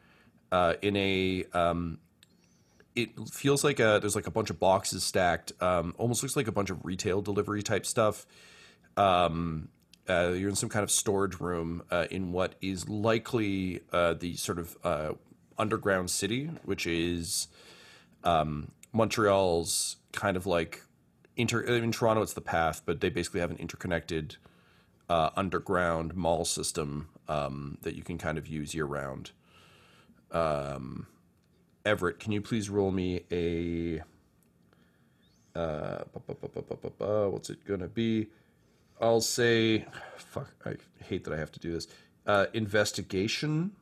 in 0.81 0.97
a 0.97 1.45
um, 1.53 1.99
it 2.95 3.11
feels 3.29 3.65
like 3.65 3.81
a 3.81 3.99
there's 4.01 4.15
like 4.15 4.27
a 4.27 4.31
bunch 4.31 4.51
of 4.51 4.59
boxes 4.59 5.03
stacked 5.03 5.53
um, 5.61 5.95
almost 5.99 6.23
looks 6.23 6.37
like 6.37 6.49
a 6.49 6.53
bunch 6.53 6.71
of 6.71 6.85
retail 6.85 7.23
delivery 7.23 7.63
type 7.63 7.87
stuff. 7.87 8.27
Um, 8.97 9.69
uh, 10.09 10.33
you're 10.35 10.51
in 10.51 10.57
some 10.57 10.69
kind 10.69 10.83
of 10.83 10.91
storage 10.91 11.39
room 11.41 11.83
uh, 11.91 12.07
in 12.11 12.33
what 12.33 12.55
is 12.61 12.89
likely 12.89 13.81
uh, 13.93 14.15
the 14.15 14.35
sort 14.35 14.59
of 14.59 14.77
uh, 14.85 15.13
underground 15.59 16.11
city 16.11 16.51
which 16.65 16.87
is 16.87 17.49
um, 18.25 18.73
montreal's 18.93 19.97
kind 20.13 20.37
of 20.37 20.45
like 20.47 20.83
inter 21.37 21.61
in 21.61 21.93
toronto 21.93 22.21
it's 22.21 22.33
the 22.33 22.41
path 22.41 22.83
but 22.85 23.01
they 23.01 23.09
basically 23.09 23.41
have 23.41 23.51
an 23.51 23.57
interconnected 23.59 24.37
uh, 25.09 25.31
underground 25.37 26.15
mall 26.15 26.45
system 26.45 27.09
um, 27.29 27.79
that 27.83 27.95
you 27.95 28.03
can 28.03 28.19
kind 28.19 28.39
of 28.39 28.47
use 28.47 28.75
year 28.75 28.85
round 28.85 29.31
um, 30.33 31.07
Everett, 31.85 32.19
can 32.21 32.33
you 32.33 32.41
please 32.41 32.71
roll 32.71 32.91
me 32.91 33.23
a 33.33 34.01
uh, 35.59 36.05
bu- 36.13 36.21
bu- 36.27 36.35
bu- 36.35 36.49
bu- 36.49 36.63
bu- 36.63 36.77
bu- 36.77 36.91
bu- 36.91 37.29
what's 37.31 37.51
it 37.51 37.65
gonna 37.67 37.89
be? 37.89 38.29
I'll 39.01 39.21
say, 39.21 39.85
fuck, 40.17 40.51
I 40.65 40.77
hate 41.05 41.25
that 41.25 41.35
I 41.35 41.37
have 41.39 41.51
to 41.53 41.61
do 41.61 41.73
this. 41.73 41.89
Uh, 42.25 42.47
investigation 42.53 43.73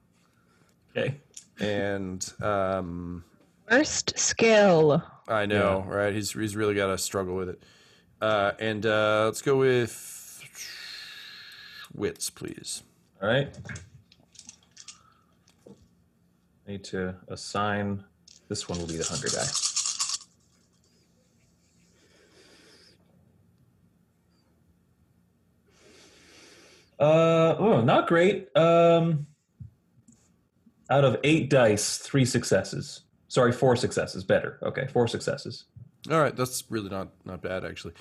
Okay. 0.96 1.16
and 1.60 2.26
um, 2.42 3.22
First 3.68 4.18
skill. 4.18 5.02
I 5.28 5.44
know, 5.46 5.84
right? 5.86 6.12
He's 6.14 6.32
he's 6.32 6.56
really 6.56 6.74
got 6.74 6.86
to 6.88 6.98
struggle 6.98 7.36
with 7.36 7.50
it. 7.50 7.62
Uh, 8.20 8.52
and 8.58 8.84
uh, 8.86 9.24
let's 9.26 9.42
go 9.42 9.56
with 9.58 10.42
wits, 11.94 12.30
please. 12.30 12.82
All 13.22 13.28
right. 13.28 13.54
Need 16.70 16.84
to 16.84 17.16
assign. 17.26 18.04
This 18.48 18.68
one 18.68 18.78
will 18.78 18.86
be 18.86 18.96
the 18.96 19.02
hunger 19.02 19.26
guy. 19.26 19.44
Uh 27.04 27.56
oh, 27.58 27.80
not 27.80 28.06
great. 28.06 28.56
Um, 28.56 29.26
out 30.88 31.02
of 31.02 31.16
eight 31.24 31.50
dice, 31.50 31.98
three 31.98 32.24
successes. 32.24 33.00
Sorry, 33.26 33.50
four 33.50 33.74
successes. 33.74 34.22
Better. 34.22 34.60
Okay, 34.62 34.86
four 34.92 35.08
successes. 35.08 35.64
All 36.08 36.20
right, 36.20 36.36
that's 36.36 36.62
really 36.70 36.88
not 36.88 37.08
not 37.24 37.42
bad 37.42 37.64
actually. 37.64 37.94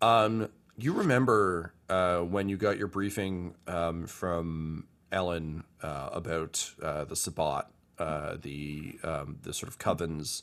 Um, 0.00 0.48
you 0.78 0.92
remember 0.92 1.74
uh, 1.88 2.18
when 2.18 2.48
you 2.48 2.56
got 2.56 2.78
your 2.78 2.86
briefing 2.86 3.56
um, 3.66 4.06
from 4.06 4.86
Ellen 5.10 5.64
uh, 5.82 6.10
about 6.12 6.72
uh, 6.80 7.04
the 7.04 7.16
Sabbat, 7.16 7.66
uh, 8.02 8.36
the 8.40 8.98
um, 9.04 9.38
the 9.42 9.52
sort 9.52 9.68
of 9.68 9.78
covens 9.78 10.42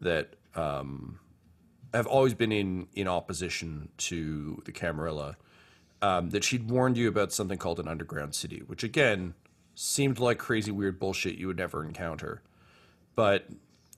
that 0.00 0.36
um, 0.54 1.18
have 1.92 2.06
always 2.06 2.32
been 2.32 2.50
in 2.50 2.86
in 2.94 3.06
opposition 3.06 3.90
to 3.98 4.62
the 4.64 4.72
Camarilla. 4.72 5.36
Um, 6.02 6.30
that 6.30 6.44
she'd 6.44 6.68
warned 6.68 6.98
you 6.98 7.08
about 7.08 7.32
something 7.32 7.56
called 7.56 7.80
an 7.80 7.88
underground 7.88 8.34
city, 8.34 8.62
which 8.66 8.84
again 8.84 9.34
seemed 9.74 10.18
like 10.18 10.38
crazy 10.38 10.70
weird 10.70 10.98
bullshit 10.98 11.36
you 11.36 11.46
would 11.46 11.56
never 11.56 11.82
encounter. 11.82 12.42
But 13.14 13.48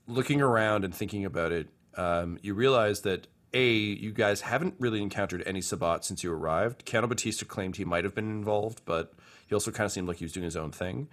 looking 0.07 0.41
around 0.41 0.85
and 0.85 0.95
thinking 0.95 1.25
about 1.25 1.51
it, 1.51 1.67
um, 1.95 2.39
you 2.41 2.53
realize 2.53 3.01
that 3.01 3.27
a 3.53 3.67
you 3.67 4.11
guys 4.11 4.41
haven't 4.41 4.75
really 4.79 5.01
encountered 5.01 5.43
any 5.45 5.61
Sabbat 5.61 6.05
since 6.05 6.23
you 6.23 6.31
arrived. 6.31 6.85
Cano 6.85 7.07
Batista 7.07 7.45
claimed 7.45 7.77
he 7.77 7.85
might 7.85 8.03
have 8.03 8.15
been 8.15 8.29
involved, 8.29 8.81
but 8.85 9.13
he 9.47 9.53
also 9.53 9.71
kind 9.71 9.85
of 9.85 9.91
seemed 9.91 10.07
like 10.07 10.17
he 10.17 10.25
was 10.25 10.33
doing 10.33 10.45
his 10.45 10.57
own 10.57 10.71
thing. 10.71 11.07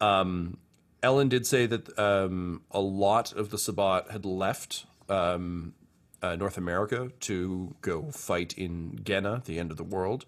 Um, 0.00 0.58
Ellen 1.04 1.28
did 1.28 1.46
say 1.46 1.66
that 1.66 1.98
um, 1.98 2.62
a 2.70 2.80
lot 2.80 3.30
of 3.34 3.50
the 3.50 3.58
Sabbat 3.58 4.10
had 4.10 4.24
left 4.24 4.86
um, 5.10 5.74
uh, 6.22 6.34
North 6.34 6.56
America 6.56 7.10
to 7.20 7.76
go 7.82 8.10
fight 8.10 8.54
in 8.56 8.98
Gehenna, 9.04 9.42
the 9.44 9.58
end 9.58 9.70
of 9.70 9.76
the 9.76 9.84
world, 9.84 10.24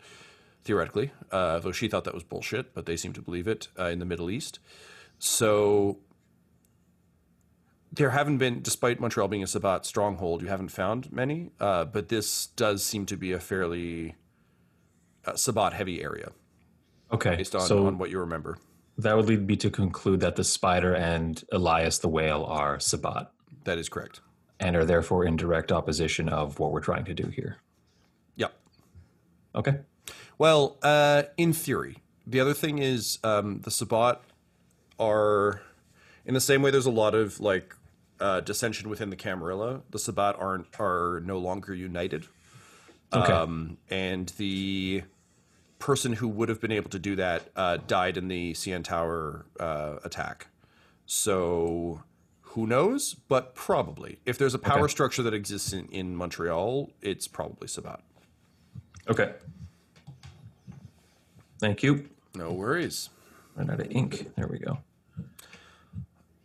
theoretically, 0.65 1.13
uh, 1.33 1.61
though 1.61 1.73
she 1.73 1.89
thought 1.89 2.05
that 2.05 2.13
was 2.13 2.23
bullshit, 2.23 2.75
but 2.75 2.85
they 2.85 2.95
seem 2.95 3.15
to 3.15 3.23
believe 3.23 3.49
it 3.49 3.69
uh, 3.79 3.85
in 3.85 4.01
the 4.01 4.05
Middle 4.05 4.31
East. 4.31 4.59
So 5.19 5.97
there 7.91 8.11
haven't 8.11 8.37
been, 8.37 8.61
despite 8.61 9.01
Montreal 9.01 9.29
being 9.29 9.43
a 9.43 9.47
Sabbat 9.47 9.87
stronghold, 9.87 10.43
you 10.43 10.49
haven't 10.49 10.69
found 10.69 11.11
many, 11.11 11.53
uh, 11.59 11.87
but 11.87 12.11
this 12.11 12.49
does 12.49 12.85
seem 12.85 13.07
to 13.07 13.17
be 13.17 13.33
a 13.33 13.41
fairly 13.41 14.15
uh, 15.25 15.37
Sabbat 15.37 15.73
heavy 15.73 16.03
area 16.03 16.33
Okay, 17.11 17.35
based 17.37 17.55
on, 17.55 17.63
so 17.63 17.87
on 17.87 17.97
what 17.97 18.11
you 18.11 18.19
remember. 18.21 18.59
That 18.99 19.17
would 19.17 19.27
lead 19.27 19.47
me 19.47 19.57
to 19.57 19.71
conclude 19.71 20.21
that 20.21 20.37
the 20.37 20.45
spider 20.45 20.95
and 20.95 21.43
Elias 21.53 21.99
the 21.99 22.09
whale 22.09 22.45
are 22.45 22.79
Sabbat 22.81 23.31
That 23.65 23.79
is 23.79 23.89
correct. 23.89 24.21
and 24.59 24.75
are 24.77 24.85
therefore 24.85 25.25
in 25.25 25.37
direct 25.37 25.71
opposition 25.73 26.29
of 26.29 26.59
what 26.59 26.73
we're 26.73 26.81
trying 26.81 27.05
to 27.05 27.15
do 27.15 27.29
here. 27.29 27.59
Yep. 28.37 28.55
Okay. 29.55 29.79
Well, 30.39 30.77
uh, 30.83 31.25
in 31.37 31.53
theory, 31.53 31.99
the 32.27 32.41
other 32.41 32.55
thing 32.55 32.79
is 32.79 33.19
um, 33.25 33.61
the 33.63 33.71
Sabbat 33.71 34.21
are 34.99 35.61
in 36.25 36.35
the 36.35 36.41
same 36.41 36.63
way. 36.63 36.71
There's 36.71 36.87
a 36.87 36.91
lot 36.91 37.15
of 37.15 37.39
like 37.41 37.75
uh, 38.21 38.41
dissension 38.41 38.89
within 38.89 39.11
the 39.11 39.17
Camarilla. 39.17 39.83
The 39.91 39.99
Sabbat 39.99 40.37
aren't 40.39 40.67
are 40.81 41.21
no 41.25 41.39
longer 41.39 41.75
united. 41.75 42.27
Okay. 43.13 43.33
Um, 43.33 43.77
and 43.91 44.29
the 44.37 45.03
person 45.79 46.15
who 46.15 46.29
would 46.29 46.49
have 46.49 46.61
been 46.61 46.73
able 46.73 46.91
to 46.91 46.99
do 46.99 47.17
that 47.17 47.51
uh, 47.57 47.79
died 47.87 48.17
in 48.17 48.29
the 48.29 48.53
CN 48.55 48.83
Tower 48.83 49.47
uh, 49.61 49.97
attack. 50.05 50.49
So 51.05 52.03
who 52.41 52.67
knows? 52.67 53.15
But 53.15 53.55
probably. 53.55 54.19
If 54.25 54.39
there's 54.39 54.55
a 54.55 54.59
power 54.59 54.85
Okay. 54.85 54.91
structure 54.93 55.23
that 55.23 55.35
exists 55.35 55.73
in, 55.73 55.87
in 55.89 56.17
Montreal, 56.17 56.91
it's 57.03 57.29
probably 57.29 57.69
Sabbat. 57.69 58.01
Okay. 59.09 59.33
Thank 61.59 61.83
you. 61.83 62.09
No 62.35 62.53
worries. 62.53 63.11
Run 63.55 63.71
out 63.71 63.81
of 63.81 63.91
ink. 63.91 64.31
There 64.37 64.47
we 64.49 64.59
go. 64.59 64.79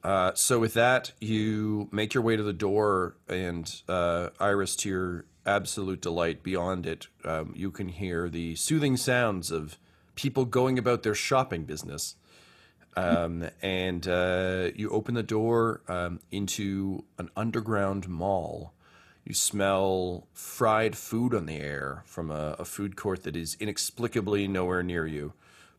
Uh, 0.03 0.31
so 0.33 0.59
with 0.59 0.73
that, 0.73 1.11
you 1.19 1.87
make 1.91 2.13
your 2.13 2.23
way 2.23 2.35
to 2.35 2.43
the 2.43 2.53
door, 2.53 3.15
and 3.27 3.81
uh, 3.87 4.29
Iris, 4.39 4.75
to 4.77 4.89
your 4.89 5.25
absolute 5.45 6.01
delight, 6.01 6.43
beyond 6.43 6.85
it, 6.85 7.07
um, 7.23 7.53
you 7.55 7.71
can 7.71 7.89
hear 7.89 8.29
the 8.29 8.55
soothing 8.55 8.97
sounds 8.97 9.51
of 9.51 9.77
people 10.15 10.45
going 10.45 10.77
about 10.77 11.03
their 11.03 11.15
shopping 11.15 11.63
business. 11.63 12.15
Um, 12.95 13.47
and 13.61 14.07
uh, 14.07 14.69
you 14.75 14.89
open 14.89 15.15
the 15.15 15.23
door 15.23 15.81
um, 15.87 16.19
into 16.29 17.05
an 17.17 17.29
underground 17.35 18.09
mall. 18.09 18.73
You 19.23 19.33
smell 19.33 20.27
fried 20.33 20.97
food 20.97 21.33
on 21.33 21.45
the 21.45 21.57
air 21.57 22.03
from 22.05 22.31
a, 22.31 22.55
a 22.59 22.65
food 22.65 22.95
court 22.95 23.23
that 23.23 23.35
is 23.35 23.55
inexplicably 23.59 24.47
nowhere 24.47 24.83
near 24.83 25.07
you, 25.07 25.33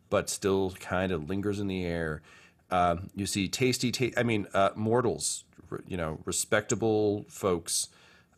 but 0.08 0.30
still 0.30 0.70
kind 0.80 1.12
of 1.12 1.28
lingers 1.28 1.60
in 1.60 1.66
the 1.66 1.84
air. 1.84 2.22
Um, 2.70 3.10
you 3.14 3.26
see 3.26 3.48
tasty, 3.48 3.92
ta- 3.92 4.18
I 4.18 4.22
mean, 4.22 4.46
uh, 4.54 4.70
mortals, 4.74 5.44
you 5.86 5.98
know, 5.98 6.20
respectable 6.24 7.26
folks 7.28 7.88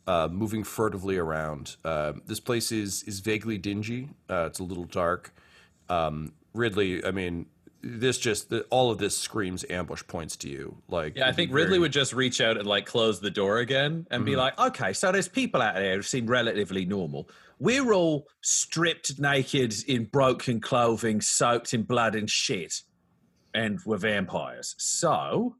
uh, 0.07 0.27
moving 0.31 0.63
furtively 0.63 1.17
around. 1.17 1.75
Uh, 1.83 2.13
this 2.25 2.39
place 2.39 2.71
is 2.71 3.03
is 3.03 3.19
vaguely 3.19 3.57
dingy. 3.57 4.09
Uh, 4.29 4.45
it's 4.47 4.59
a 4.59 4.63
little 4.63 4.85
dark. 4.85 5.33
Um, 5.89 6.33
Ridley, 6.53 7.03
I 7.03 7.11
mean, 7.11 7.47
this 7.81 8.17
just 8.17 8.49
the, 8.49 8.61
all 8.71 8.89
of 8.89 8.97
this 8.97 9.15
screams 9.15 9.63
ambush 9.69 10.03
points 10.07 10.35
to 10.37 10.49
you. 10.49 10.77
Like, 10.87 11.15
Yeah, 11.17 11.27
I 11.27 11.31
think 11.31 11.53
Ridley 11.53 11.77
would 11.77 11.91
just 11.91 12.13
reach 12.13 12.41
out 12.41 12.57
and 12.57 12.65
like 12.65 12.85
close 12.87 13.19
the 13.19 13.29
door 13.29 13.59
again 13.59 14.07
and 14.09 14.25
be 14.25 14.35
like, 14.35 14.57
okay, 14.57 14.91
so 14.91 15.11
there's 15.11 15.27
people 15.27 15.61
out 15.61 15.75
there 15.75 15.95
who 15.95 16.01
seem 16.01 16.25
relatively 16.25 16.85
normal. 16.85 17.29
We're 17.59 17.93
all 17.93 18.27
stripped 18.41 19.19
naked 19.19 19.75
in 19.87 20.05
broken 20.05 20.59
clothing, 20.59 21.21
soaked 21.21 21.73
in 21.73 21.83
blood 21.83 22.15
and 22.15 22.29
shit, 22.29 22.81
and 23.53 23.79
we're 23.85 23.97
vampires. 23.97 24.75
So 24.79 25.55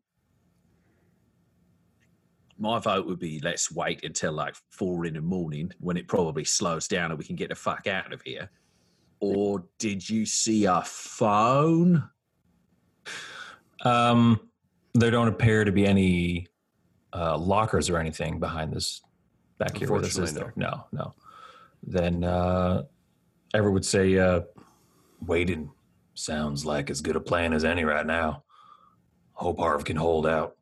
my 2.58 2.80
vote 2.80 3.06
would 3.06 3.20
be 3.20 3.39
let's 3.43 3.72
wait 3.72 4.03
until 4.03 4.34
like 4.34 4.56
four 4.72 5.06
in 5.06 5.16
the 5.16 5.22
morning 5.22 5.72
when 5.80 5.97
it 5.97 6.08
probably 6.08 6.45
slows 6.45 6.88
down 6.88 7.12
and 7.12 7.20
we 7.20 7.26
can 7.26 7.36
get 7.36 7.49
the 7.49 7.56
fuck 7.56 7.88
out 7.88 8.14
of 8.14 8.22
here. 8.22 8.49
Or 9.20 9.66
did 9.80 10.08
you 10.08 10.26
see 10.26 10.66
a 10.66 10.82
phone? 10.84 12.10
Um, 13.84 14.39
there 14.93 15.12
don't 15.12 15.28
appear 15.28 15.64
to 15.66 15.72
be 15.72 15.86
any 15.86 16.47
uh, 17.14 17.38
lockers 17.38 17.89
or 17.89 17.97
anything 17.97 18.39
behind 18.39 18.74
this 18.74 19.01
back 19.58 19.78
here. 19.78 19.89
Where 19.89 20.01
this 20.01 20.18
is 20.18 20.32
Unfortunately, 20.32 20.53
there. 20.58 20.70
No, 20.72 20.86
no. 20.91 21.14
Then 21.84 22.24
uh, 22.24 22.84
Ever 23.56 23.72
would 23.72 23.86
say, 23.86 24.18
uh, 24.18 24.41
"Waiting 25.26 25.72
sounds 26.14 26.66
like 26.66 26.89
as 26.89 26.99
good 26.99 27.16
a 27.16 27.22
plan 27.22 27.53
as 27.53 27.64
any 27.64 27.86
right 27.86 28.06
now. 28.06 28.43
Hope 29.32 29.60
Harv 29.60 29.86
can 29.86 29.95
hold 29.95 30.28
out." 30.28 30.58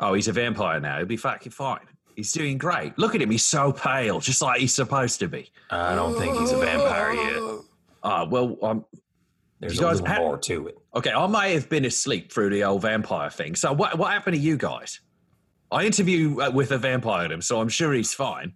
Oh, 0.00 0.14
he's 0.14 0.28
a 0.28 0.32
vampire 0.32 0.80
now. 0.80 0.98
He'll 0.98 1.06
be 1.06 1.16
fucking 1.16 1.52
fine. 1.52 1.80
He's 2.14 2.32
doing 2.32 2.58
great. 2.58 2.98
Look 2.98 3.14
at 3.14 3.22
him. 3.22 3.30
He's 3.30 3.44
so 3.44 3.72
pale, 3.72 4.20
just 4.20 4.42
like 4.42 4.60
he's 4.60 4.74
supposed 4.74 5.20
to 5.20 5.28
be. 5.28 5.50
I 5.70 5.94
don't 5.94 6.18
think 6.18 6.36
he's 6.38 6.52
a 6.52 6.58
vampire 6.58 7.12
yet. 7.12 7.60
Ah, 8.02 8.24
well, 8.24 8.56
um, 8.62 8.84
There's 9.60 9.74
You 9.76 9.80
a 9.86 9.90
guys 9.90 10.00
little 10.00 10.14
ha- 10.14 10.20
more 10.20 10.38
to 10.38 10.68
it. 10.68 10.78
okay, 10.96 11.12
I 11.12 11.26
may 11.26 11.54
have 11.54 11.68
been 11.68 11.84
asleep 11.84 12.32
through 12.32 12.50
the 12.50 12.64
old 12.64 12.82
vampire 12.82 13.30
thing. 13.30 13.54
So 13.56 13.72
what 13.72 13.98
what 13.98 14.10
happened 14.12 14.34
to 14.36 14.40
you 14.40 14.56
guys? 14.56 15.00
I 15.70 15.84
interview 15.84 16.40
uh, 16.40 16.50
with 16.50 16.70
a 16.72 16.78
vampire 16.78 17.24
in 17.26 17.32
him, 17.32 17.42
so 17.42 17.60
I'm 17.60 17.68
sure 17.68 17.92
he's 17.92 18.14
fine. 18.14 18.54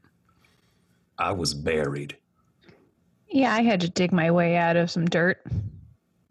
I 1.19 1.33
was 1.33 1.55
buried. 1.55 2.17
Yeah, 3.29 3.53
I 3.55 3.63
had 3.63 3.81
to 3.81 3.89
dig 3.89 4.13
my 4.13 4.31
way 4.31 4.57
out 4.57 4.77
of 4.77 4.91
some 4.91 5.07
dirt. 5.07 5.45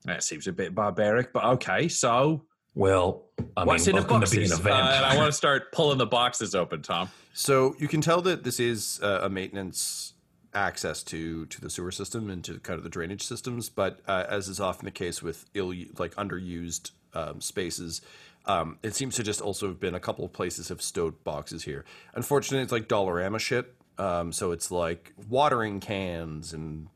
That 0.06 0.24
seems 0.24 0.48
a 0.48 0.52
bit 0.52 0.74
barbaric, 0.76 1.32
but 1.34 1.44
okay. 1.46 1.88
So 1.88 2.44
Well, 2.74 3.24
I 3.58 3.66
what's 3.66 3.86
mean, 3.88 3.98
in 3.98 4.02
the 4.04 4.08
welcome 4.08 4.28
to 4.28 4.36
being 4.36 4.50
boxes? 4.50 4.66
a 4.66 4.70
Uh, 4.70 4.76
and 4.76 4.86
I 4.86 5.00
vampire. 5.02 5.18
want 5.18 5.28
to 5.30 5.38
start 5.38 5.72
pulling 5.72 5.98
the 5.98 6.06
boxes 6.06 6.56
open, 6.56 6.82
Tom. 6.82 7.10
So 7.34 7.76
you 7.80 7.88
can 7.88 8.02
tell 8.02 8.22
that 8.22 8.44
this 8.44 8.60
is 8.60 9.00
uh, 9.04 9.20
a 9.24 9.30
maintenance 9.30 10.14
access 10.54 11.02
to 11.04 11.46
to 11.48 11.62
the 11.62 11.70
sewer 11.70 11.92
system 11.92 12.30
and 12.30 12.44
to 12.44 12.60
kind 12.60 12.78
of 12.78 12.84
the 12.84 12.90
drainage 12.90 13.24
systems. 13.24 13.70
But 13.70 14.00
uh, 14.08 14.26
as 14.30 14.48
is 14.48 14.60
often 14.60 14.86
the 14.86 14.92
case 14.92 15.22
with 15.22 15.46
ill 15.54 15.74
like 15.98 16.16
underused 16.16 16.92
um, 17.14 17.42
spaces, 17.42 18.02
um, 18.46 18.78
it 18.84 18.96
seems 18.96 19.16
to 19.16 19.24
just 19.24 19.42
also 19.42 19.68
have 19.68 19.80
been 19.80 19.96
a 19.96 20.00
couple 20.00 20.24
of 20.26 20.32
places 20.32 20.70
have 20.70 20.82
stowed 20.82 21.24
boxes 21.24 21.64
here. 21.64 21.84
Unfortunately, 22.16 22.64
it's 22.64 22.72
like 22.72 22.88
Dollarama 22.88 23.40
shit. 23.40 23.74
Um, 23.98 24.32
so 24.32 24.52
it's 24.52 24.72
like 24.72 25.14
watering 25.30 25.80
cans 25.82 26.54
and 26.54 26.88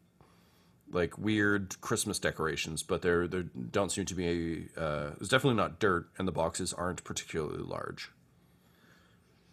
like 0.96 1.18
weird 1.18 1.80
Christmas 1.82 2.18
decorations, 2.18 2.82
but 2.82 3.02
there 3.04 3.28
there 3.28 3.44
don't 3.44 3.92
seem 3.92 4.06
to 4.06 4.16
be. 4.16 4.70
Uh, 4.76 5.12
there's 5.18 5.30
definitely 5.30 5.58
not 5.58 5.80
dirt, 5.80 6.08
and 6.18 6.28
the 6.28 6.32
boxes 6.32 6.74
aren't 6.74 7.04
particularly 7.04 7.62
large. 7.64 8.10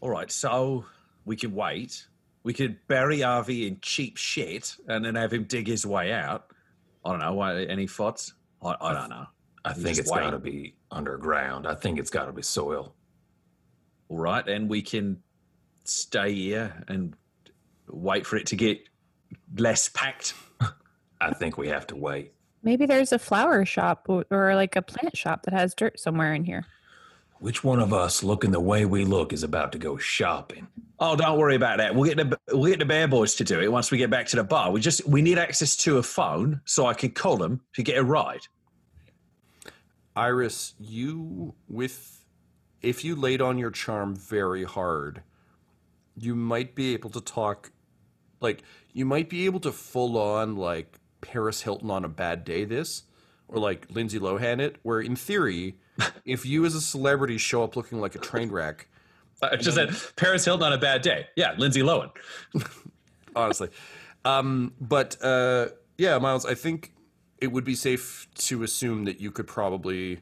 All 0.01 0.11
right, 0.11 0.31
so 0.31 0.87
we 1.25 1.37
can 1.37 1.55
wait. 1.55 2.07
We 2.45 2.53
could 2.55 2.79
bury 2.89 3.21
Harvey 3.21 3.69
in 3.69 3.79
cheap 3.83 4.17
shit 4.17 4.75
and 4.89 5.05
then 5.05 5.15
have 5.15 5.33
him 5.33 5.45
dig 5.45 5.69
his 5.69 5.87
way 5.87 6.13
out. 6.13 6.47
I 7.05 7.11
don't 7.11 7.21
know. 7.21 7.35
what- 7.35 7.57
Any 7.57 7.87
thoughts? 7.87 8.33
I, 8.61 8.75
I 8.81 8.93
don't 8.95 9.11
know. 9.11 9.27
I 9.65 9.73
think 9.75 9.87
just 9.89 10.01
it's 10.01 10.11
wait. 10.11 10.23
got 10.23 10.31
to 10.31 10.41
be 10.41 10.75
underground. 10.91 11.69
I 11.69 11.75
think 11.77 12.01
it's 12.01 12.11
got 12.11 12.25
to 12.27 12.33
be 12.33 12.43
soil. 12.43 12.95
All 14.09 14.19
right, 14.19 14.45
then 14.45 14.67
we 14.67 14.83
can 14.83 15.23
stay 15.85 16.35
here 16.35 16.83
and 16.89 17.15
wait 17.89 18.27
for 18.27 18.37
it 18.37 18.47
to 18.49 18.57
get 18.57 18.81
less 19.57 19.89
packed. 19.89 20.35
I 21.23 21.33
think 21.33 21.57
we 21.57 21.69
have 21.69 21.87
to 21.89 21.97
wait. 21.97 22.33
Maybe 22.63 22.87
there's 22.87 23.13
a 23.13 23.19
flower 23.19 23.65
shop 23.65 24.07
or, 24.09 24.25
or 24.31 24.55
like 24.55 24.77
a 24.77 24.83
plant 24.83 25.17
shop 25.17 25.45
that 25.45 25.55
has 25.55 25.75
dirt 25.75 25.99
somewhere 25.99 26.35
in 26.35 26.45
here. 26.45 26.67
Which 27.39 27.65
one 27.65 27.81
of 27.81 27.93
us, 27.93 28.23
looking 28.23 28.53
the 28.53 28.61
way 28.61 28.85
we 28.85 29.05
look, 29.05 29.33
is 29.33 29.43
about 29.43 29.73
to 29.73 29.79
go 29.79 29.97
shopping? 29.97 30.69
Oh, 31.01 31.17
don't 31.17 31.39
worry 31.39 31.57
about 31.57 31.79
that. 31.79 31.93
We'll 31.95 32.09
get 32.09 32.17
the 32.17 32.39
we'll 32.57 32.71
get 32.71 32.79
the 32.79 32.85
bear 32.85 33.09
boys 33.09 33.35
to 33.37 33.45
do 33.45 33.61
it 33.61 33.73
once 33.73 33.91
we 33.91 33.99
get 33.99 34.11
back 34.11 34.27
to 34.29 34.37
the 34.37 34.45
bar. 34.45 34.71
We 34.71 34.81
just 34.81 35.07
we 35.09 35.23
need 35.23 35.39
access 35.39 35.75
to 35.79 35.99
a 35.99 36.03
phone 36.05 36.61
so 36.65 36.87
I 36.87 36.95
can 36.95 37.11
call 37.11 37.37
them 37.37 37.63
to 37.75 37.83
get 37.83 37.99
a 37.99 38.05
ride. 38.05 38.43
Iris, 40.15 40.75
you 40.79 41.55
with 41.69 42.25
if 42.81 43.05
you 43.05 43.17
laid 43.17 43.41
on 43.41 43.59
your 43.59 43.73
charm 43.73 44.15
very 44.15 44.63
hard, 44.63 45.23
you 46.17 46.37
might 46.37 46.77
be 46.77 46.93
able 46.93 47.11
to 47.11 47.21
talk 47.21 47.73
like 48.41 48.63
you 48.93 49.05
might 49.05 49.29
be 49.29 49.47
able 49.47 49.61
to 49.61 49.73
full 49.73 50.17
on 50.17 50.55
like 50.55 51.01
Paris 51.23 51.63
Hilton 51.63 51.91
on 51.91 52.05
a 52.05 52.09
bad 52.09 52.45
day 52.45 52.65
this 52.65 53.05
or 53.49 53.59
like 53.59 53.87
Lindsay 53.91 54.19
Lohan 54.19 54.61
it 54.61 54.77
where 54.83 55.01
in 55.01 55.17
theory 55.17 55.77
if 56.27 56.45
you 56.45 56.67
as 56.67 56.75
a 56.75 56.81
celebrity 56.81 57.39
show 57.39 57.65
up 57.65 57.77
looking 57.77 58.01
like 58.01 58.15
a 58.15 58.19
train 58.19 58.51
wreck 58.51 58.89
I 59.43 59.57
just 59.57 59.77
said 59.77 59.91
Paris 60.17 60.45
Hilton 60.45 60.65
on 60.65 60.73
a 60.73 60.79
bad 60.79 61.03
day. 61.03 61.27
Yeah, 61.35 61.55
Lindsay 61.59 61.81
Lohan. 61.81 62.11
honestly. 63.37 63.69
Um, 64.25 64.75
but 64.81 65.17
uh, 65.23 65.69
yeah, 65.99 66.19
Miles, 66.19 66.47
I 66.47 66.55
think 66.55 66.93
it 67.41 67.49
would 67.49 67.65
be 67.65 67.75
safe 67.75 68.29
to 68.35 68.63
assume 68.63 69.05
that 69.05 69.21
you 69.21 69.31
could 69.31 69.47
probably. 69.47 70.21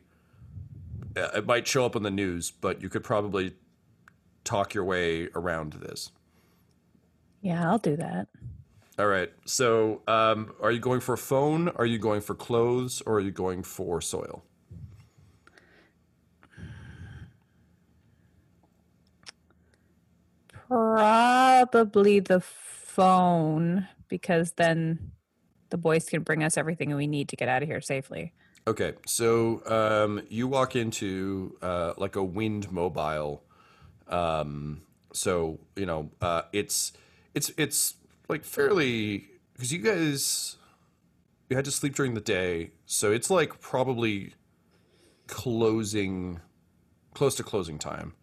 Uh, 1.17 1.29
it 1.35 1.47
might 1.47 1.67
show 1.67 1.85
up 1.85 1.97
on 1.97 2.03
the 2.03 2.11
news, 2.11 2.51
but 2.51 2.81
you 2.81 2.89
could 2.89 3.03
probably 3.03 3.55
talk 4.45 4.75
your 4.75 4.85
way 4.85 5.29
around 5.35 5.73
this. 5.75 6.13
Yeah, 7.43 7.69
I'll 7.69 7.79
do 7.79 7.97
that. 7.97 8.29
All 9.01 9.07
right. 9.07 9.33
So, 9.47 10.03
um, 10.07 10.53
are 10.61 10.71
you 10.71 10.79
going 10.79 11.01
for 11.01 11.15
a 11.15 11.19
phone? 11.19 11.71
Are 11.71 11.87
you 11.87 11.97
going 11.97 12.21
for 12.21 12.35
clothes? 12.35 13.01
Or 13.07 13.15
are 13.15 13.21
you 13.21 13.31
going 13.31 13.63
for 13.63 14.03
soil? 14.03 14.45
Probably 20.69 22.21
the 22.21 22.41
phone 22.41 23.89
because 24.09 24.53
then 24.59 25.13
the 25.71 25.79
boys 25.79 26.05
can 26.05 26.23
bring 26.23 26.45
us 26.45 26.59
everything 26.59 26.95
we 26.95 27.07
need 27.07 27.31
to 27.31 27.37
get 27.37 27.49
out 27.49 27.63
of 27.63 27.71
here 27.71 27.81
safely. 27.81 28.35
Okay, 28.69 28.93
so 29.07 29.63
um, 29.65 30.21
you 30.29 30.47
walk 30.47 30.77
into 30.77 31.57
uh, 31.63 31.95
like 31.97 32.17
a 32.17 32.23
wind 32.23 32.71
mobile. 32.71 33.45
Um, 34.09 34.83
so 35.15 35.59
you 35.75 35.87
know 35.87 36.11
uh, 36.21 36.43
it's 36.53 36.93
it's 37.35 37.51
it's 37.57 37.95
like 38.31 38.45
fairly 38.45 39.29
because 39.55 39.73
you 39.73 39.79
guys 39.79 40.57
you 41.49 41.57
had 41.57 41.65
to 41.65 41.71
sleep 41.71 41.95
during 41.95 42.15
the 42.15 42.21
day, 42.21 42.71
so 42.87 43.13
it's 43.13 43.29
like 43.31 43.61
probably 43.61 44.35
closing 45.27 46.41
close 47.13 47.35
to 47.35 47.43
closing 47.43 47.79
time. 47.79 48.15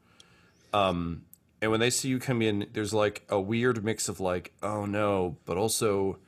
Um, 0.74 1.24
and 1.62 1.72
when 1.72 1.80
they 1.80 1.90
see 1.90 2.10
you 2.10 2.20
come 2.20 2.42
in, 2.42 2.68
there's 2.74 2.94
like 2.94 3.24
a 3.30 3.40
weird 3.40 3.84
mix 3.84 4.10
of 4.10 4.20
like, 4.20 4.54
oh 4.64 4.86
no, 4.86 5.38
but 5.46 5.58
also 5.58 6.20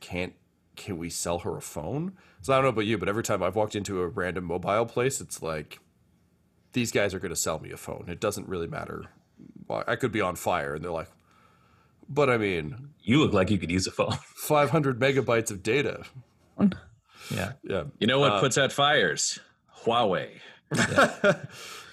can't 0.00 0.34
can 0.76 0.96
we 0.96 1.10
sell 1.10 1.40
her 1.40 1.56
a 1.56 1.60
phone? 1.60 2.12
So 2.40 2.52
I 2.52 2.56
don't 2.56 2.64
know 2.64 2.70
about 2.70 2.86
you, 2.86 2.98
but 2.98 3.08
every 3.08 3.24
time 3.24 3.42
I've 3.42 3.56
walked 3.56 3.74
into 3.74 4.00
a 4.00 4.06
random 4.08 4.44
mobile 4.44 4.86
place, 4.86 5.20
it's 5.20 5.42
like 5.42 5.80
these 6.72 6.92
guys 6.92 7.14
are 7.14 7.18
going 7.18 7.30
to 7.30 7.36
sell 7.36 7.58
me 7.58 7.72
a 7.72 7.76
phone. 7.76 8.04
It 8.08 8.20
doesn't 8.20 8.48
really 8.48 8.68
matter. 8.68 9.06
I 9.68 9.96
could 9.96 10.12
be 10.12 10.20
on 10.20 10.36
fire, 10.36 10.74
and 10.74 10.84
they're 10.84 10.90
like, 10.90 11.10
but 12.08 12.30
I 12.30 12.36
mean, 12.38 12.90
You 13.02 13.20
look 13.20 13.32
like 13.32 13.50
you 13.50 13.58
could 13.58 13.70
use 13.70 13.86
a 13.86 13.90
phone. 13.90 14.12
500 14.36 14.98
megabytes 15.00 15.50
of 15.50 15.62
data. 15.62 16.02
Yeah. 17.30 17.52
Yeah, 17.62 17.84
You 17.98 18.06
know 18.06 18.18
what 18.20 18.32
Uh, 18.32 18.40
puts 18.40 18.56
out 18.58 18.72
fires? 18.72 19.38
Huawei. 19.84 20.30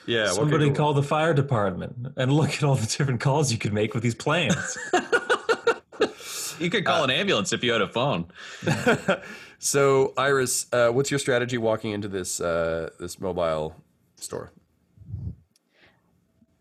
yeah. 0.07 0.25
what 0.27 0.35
Somebody 0.35 0.71
call 0.71 0.93
the 0.93 1.03
fire 1.03 1.33
department 1.33 1.95
and 2.17 2.31
look 2.33 2.49
at 2.51 2.63
all 2.63 2.75
the 2.75 2.85
different 2.85 3.19
calls 3.21 3.51
you 3.51 3.57
could 3.57 3.73
make 3.73 3.93
with 3.93 4.03
these 4.03 4.15
plans. 4.15 4.77
You 6.57 6.69
could 6.69 6.85
call 6.85 7.03
an 7.03 7.09
ambulance 7.09 7.51
if 7.51 7.65
you 7.65 7.73
had 7.73 7.81
a 7.81 7.87
phone. 7.89 8.27
So, 9.59 10.13
Iris, 10.15 10.67
uh, 10.71 10.87
what's 10.89 11.11
your 11.11 11.19
strategy 11.19 11.57
walking 11.57 11.91
into 11.91 12.07
this 12.07 12.39
uh, 12.39 12.91
this 12.97 13.19
mobile 13.19 13.75
store? 14.15 14.53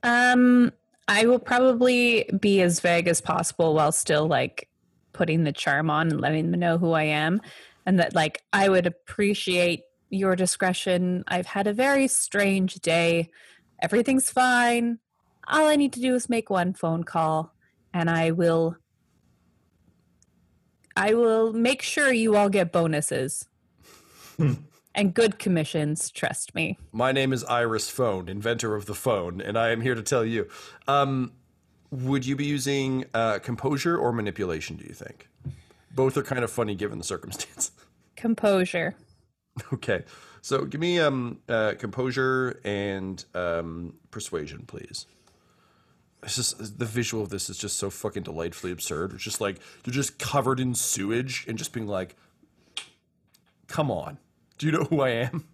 Um, 0.02 0.72
I 1.06 1.26
will 1.26 1.38
probably 1.38 2.28
be 2.40 2.62
as 2.62 2.80
vague 2.80 3.08
as 3.08 3.20
possible 3.20 3.74
while 3.74 3.92
still 3.92 4.26
like 4.26 4.68
putting 5.12 5.44
the 5.44 5.52
charm 5.52 5.90
on 5.90 6.10
and 6.10 6.20
letting 6.20 6.50
them 6.50 6.60
know 6.60 6.78
who 6.78 6.92
I 6.92 7.04
am, 7.04 7.40
and 7.86 7.98
that 7.98 8.14
like 8.14 8.42
I 8.52 8.68
would 8.68 8.86
appreciate 8.86 9.82
your 10.10 10.36
discretion. 10.36 11.24
I've 11.28 11.46
had 11.46 11.66
a 11.66 11.72
very 11.72 12.08
strange 12.08 12.76
day. 12.76 13.30
Everything's 13.82 14.30
fine. 14.30 14.98
All 15.46 15.68
I 15.68 15.76
need 15.76 15.92
to 15.94 16.00
do 16.00 16.14
is 16.14 16.28
make 16.28 16.48
one 16.48 16.72
phone 16.72 17.04
call, 17.04 17.54
and 17.92 18.08
I 18.08 18.30
will. 18.30 18.76
I 20.96 21.14
will 21.14 21.52
make 21.52 21.82
sure 21.82 22.12
you 22.12 22.36
all 22.36 22.48
get 22.48 22.70
bonuses 22.70 23.48
and 24.94 25.12
good 25.12 25.38
commissions. 25.38 26.10
Trust 26.10 26.54
me. 26.54 26.78
My 26.92 27.12
name 27.12 27.32
is 27.32 27.44
Iris 27.44 27.90
Phone, 27.90 28.28
inventor 28.28 28.74
of 28.74 28.86
the 28.86 28.94
phone, 28.94 29.40
and 29.40 29.58
I 29.58 29.70
am 29.70 29.80
here 29.80 29.94
to 29.94 30.02
tell 30.02 30.24
you. 30.24 30.48
Um, 30.86 31.32
would 31.90 32.26
you 32.26 32.34
be 32.36 32.44
using 32.44 33.04
uh, 33.14 33.38
composure 33.38 33.96
or 33.96 34.12
manipulation? 34.12 34.76
Do 34.76 34.84
you 34.84 34.94
think? 34.94 35.28
Both 35.94 36.16
are 36.16 36.22
kind 36.22 36.42
of 36.42 36.50
funny 36.50 36.74
given 36.74 36.98
the 36.98 37.04
circumstance. 37.04 37.70
Composure. 38.16 38.96
okay, 39.72 40.02
so 40.40 40.64
give 40.64 40.80
me 40.80 40.98
um, 40.98 41.38
uh, 41.48 41.74
composure 41.78 42.60
and 42.64 43.24
um, 43.34 43.94
persuasion, 44.10 44.64
please. 44.66 45.06
It's 46.22 46.36
just 46.36 46.78
the 46.78 46.84
visual 46.84 47.22
of 47.22 47.28
this 47.28 47.50
is 47.50 47.58
just 47.58 47.76
so 47.76 47.90
fucking 47.90 48.22
delightfully 48.22 48.72
absurd. 48.72 49.12
It's 49.12 49.22
just 49.22 49.40
like 49.40 49.58
you're 49.84 49.92
just 49.92 50.18
covered 50.18 50.58
in 50.58 50.74
sewage 50.74 51.44
and 51.46 51.58
just 51.58 51.72
being 51.72 51.86
like, 51.86 52.16
"Come 53.68 53.90
on, 53.90 54.18
do 54.58 54.66
you 54.66 54.72
know 54.72 54.84
who 54.84 55.00
I 55.00 55.10
am? 55.10 55.44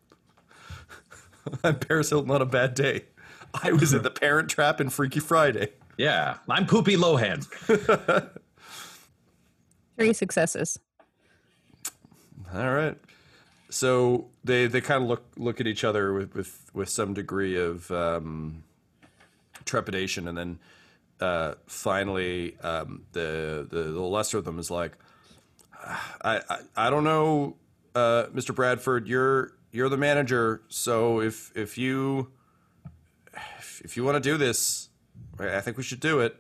I'm 1.65 1.79
Paris 1.79 2.11
Hilton 2.11 2.31
on 2.31 2.43
a 2.43 2.47
bad 2.47 2.75
day. 2.75 3.05
I 3.63 3.73
was 3.73 3.93
in 3.93 4.03
the 4.03 4.11
Parent 4.11 4.49
Trap 4.49 4.81
in 4.81 4.91
Freaky 4.91 5.21
Friday. 5.21 5.69
Yeah, 5.97 6.37
I'm 6.49 6.67
Poopy 6.67 6.97
Lohan. 6.97 7.45
Three 9.97 10.13
successes. 10.13 10.79
All 12.55 12.73
right. 12.73 12.97
So 13.71 14.29
they 14.45 14.67
they 14.67 14.81
kind 14.81 15.03
of 15.03 15.09
look 15.09 15.25
look 15.37 15.61
at 15.61 15.67
each 15.67 15.85
other 15.85 16.13
with 16.13 16.35
with, 16.35 16.71
with 16.75 16.89
some 16.89 17.15
degree 17.15 17.57
of 17.59 17.91
um, 17.91 18.65
trepidation, 19.65 20.27
and 20.27 20.37
then 20.37 20.59
uh, 21.21 21.55
finally 21.67 22.57
um, 22.63 23.03
the, 23.13 23.67
the 23.71 23.83
the 23.83 24.01
lesser 24.01 24.39
of 24.39 24.45
them 24.45 24.59
is 24.59 24.71
like, 24.71 24.93
I 25.83 26.41
I, 26.49 26.59
I 26.77 26.91
don't 26.91 27.05
know, 27.05 27.57
uh, 27.95 28.27
Mr. 28.35 28.55
Bradford, 28.55 29.09
you're 29.09 29.53
you're 29.73 29.89
the 29.89 29.97
manager, 29.97 30.63
so 30.69 31.21
if 31.21 31.53
if 31.57 31.79
you 31.79 32.31
if, 33.83 33.97
you 33.97 34.05
want 34.05 34.23
to 34.23 34.31
do 34.31 34.37
this, 34.37 34.89
I 35.39 35.57
I 35.57 35.61
think 35.61 35.77
we 35.77 35.83
should 35.83 36.01
do 36.01 36.21
it. 36.21 36.37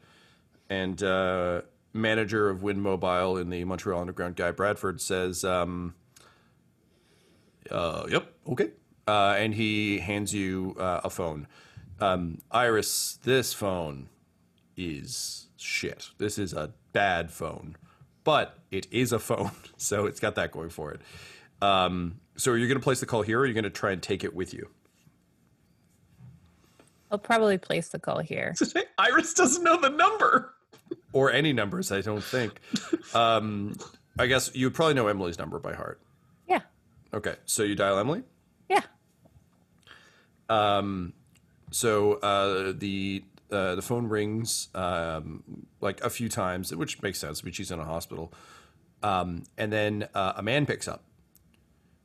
And 0.68 1.02
uh, 1.02 1.62
manager 1.92 2.48
of 2.48 2.62
Wind 2.62 2.82
Mobile 2.82 3.36
in 3.36 3.50
the 3.50 3.64
Montreal 3.64 4.00
Underground, 4.00 4.36
Guy 4.36 4.52
Bradford, 4.52 5.00
says, 5.00 5.44
um, 5.44 5.94
uh, 7.70 8.06
"Yep, 8.08 8.32
okay." 8.50 8.70
Uh, 9.06 9.34
and 9.38 9.54
he 9.54 9.98
hands 9.98 10.32
you 10.32 10.76
uh, 10.78 11.00
a 11.02 11.10
phone. 11.10 11.48
Um, 12.00 12.38
Iris, 12.50 13.18
this 13.24 13.52
phone 13.52 14.08
is 14.76 15.48
shit. 15.56 16.10
This 16.18 16.38
is 16.38 16.52
a 16.52 16.72
bad 16.92 17.30
phone, 17.30 17.76
but 18.24 18.58
it 18.70 18.86
is 18.90 19.12
a 19.12 19.18
phone, 19.18 19.50
so 19.76 20.06
it's 20.06 20.20
got 20.20 20.34
that 20.36 20.52
going 20.52 20.70
for 20.70 20.92
it. 20.92 21.00
Um, 21.62 22.20
so, 22.36 22.52
are 22.52 22.56
you 22.56 22.66
going 22.66 22.78
to 22.78 22.82
place 22.84 23.00
the 23.00 23.06
call 23.06 23.22
here, 23.22 23.38
or 23.38 23.42
are 23.42 23.46
you 23.46 23.52
going 23.54 23.64
to 23.64 23.70
try 23.70 23.92
and 23.92 24.02
take 24.02 24.24
it 24.24 24.34
with 24.34 24.54
you? 24.54 24.68
I'll 27.10 27.18
probably 27.18 27.58
place 27.58 27.88
the 27.88 27.98
call 27.98 28.20
here. 28.20 28.54
Iris 28.98 29.34
doesn't 29.34 29.64
know 29.64 29.80
the 29.80 29.90
number. 29.90 30.54
or 31.12 31.32
any 31.32 31.52
numbers, 31.52 31.90
I 31.90 32.00
don't 32.02 32.22
think. 32.22 32.60
um, 33.14 33.74
I 34.18 34.26
guess 34.26 34.50
you 34.54 34.66
would 34.66 34.74
probably 34.74 34.94
know 34.94 35.08
Emily's 35.08 35.38
number 35.38 35.58
by 35.58 35.74
heart. 35.74 36.00
Yeah. 36.48 36.60
Okay, 37.12 37.34
so 37.46 37.62
you 37.64 37.74
dial 37.74 37.98
Emily. 37.98 38.22
Yeah. 38.68 38.82
Um, 40.48 41.12
So 41.72 42.14
uh, 42.14 42.72
the 42.76 43.24
uh, 43.50 43.74
the 43.74 43.82
phone 43.82 44.06
rings 44.06 44.68
um, 44.74 45.42
like 45.80 46.00
a 46.02 46.10
few 46.10 46.28
times, 46.28 46.74
which 46.74 47.02
makes 47.02 47.18
sense. 47.18 47.42
I 47.42 47.44
mean, 47.44 47.52
she's 47.52 47.70
in 47.72 47.80
a 47.80 47.84
hospital, 47.84 48.32
um, 49.02 49.42
and 49.58 49.72
then 49.72 50.08
uh, 50.14 50.34
a 50.36 50.42
man 50.42 50.66
picks 50.66 50.86
up 50.86 51.02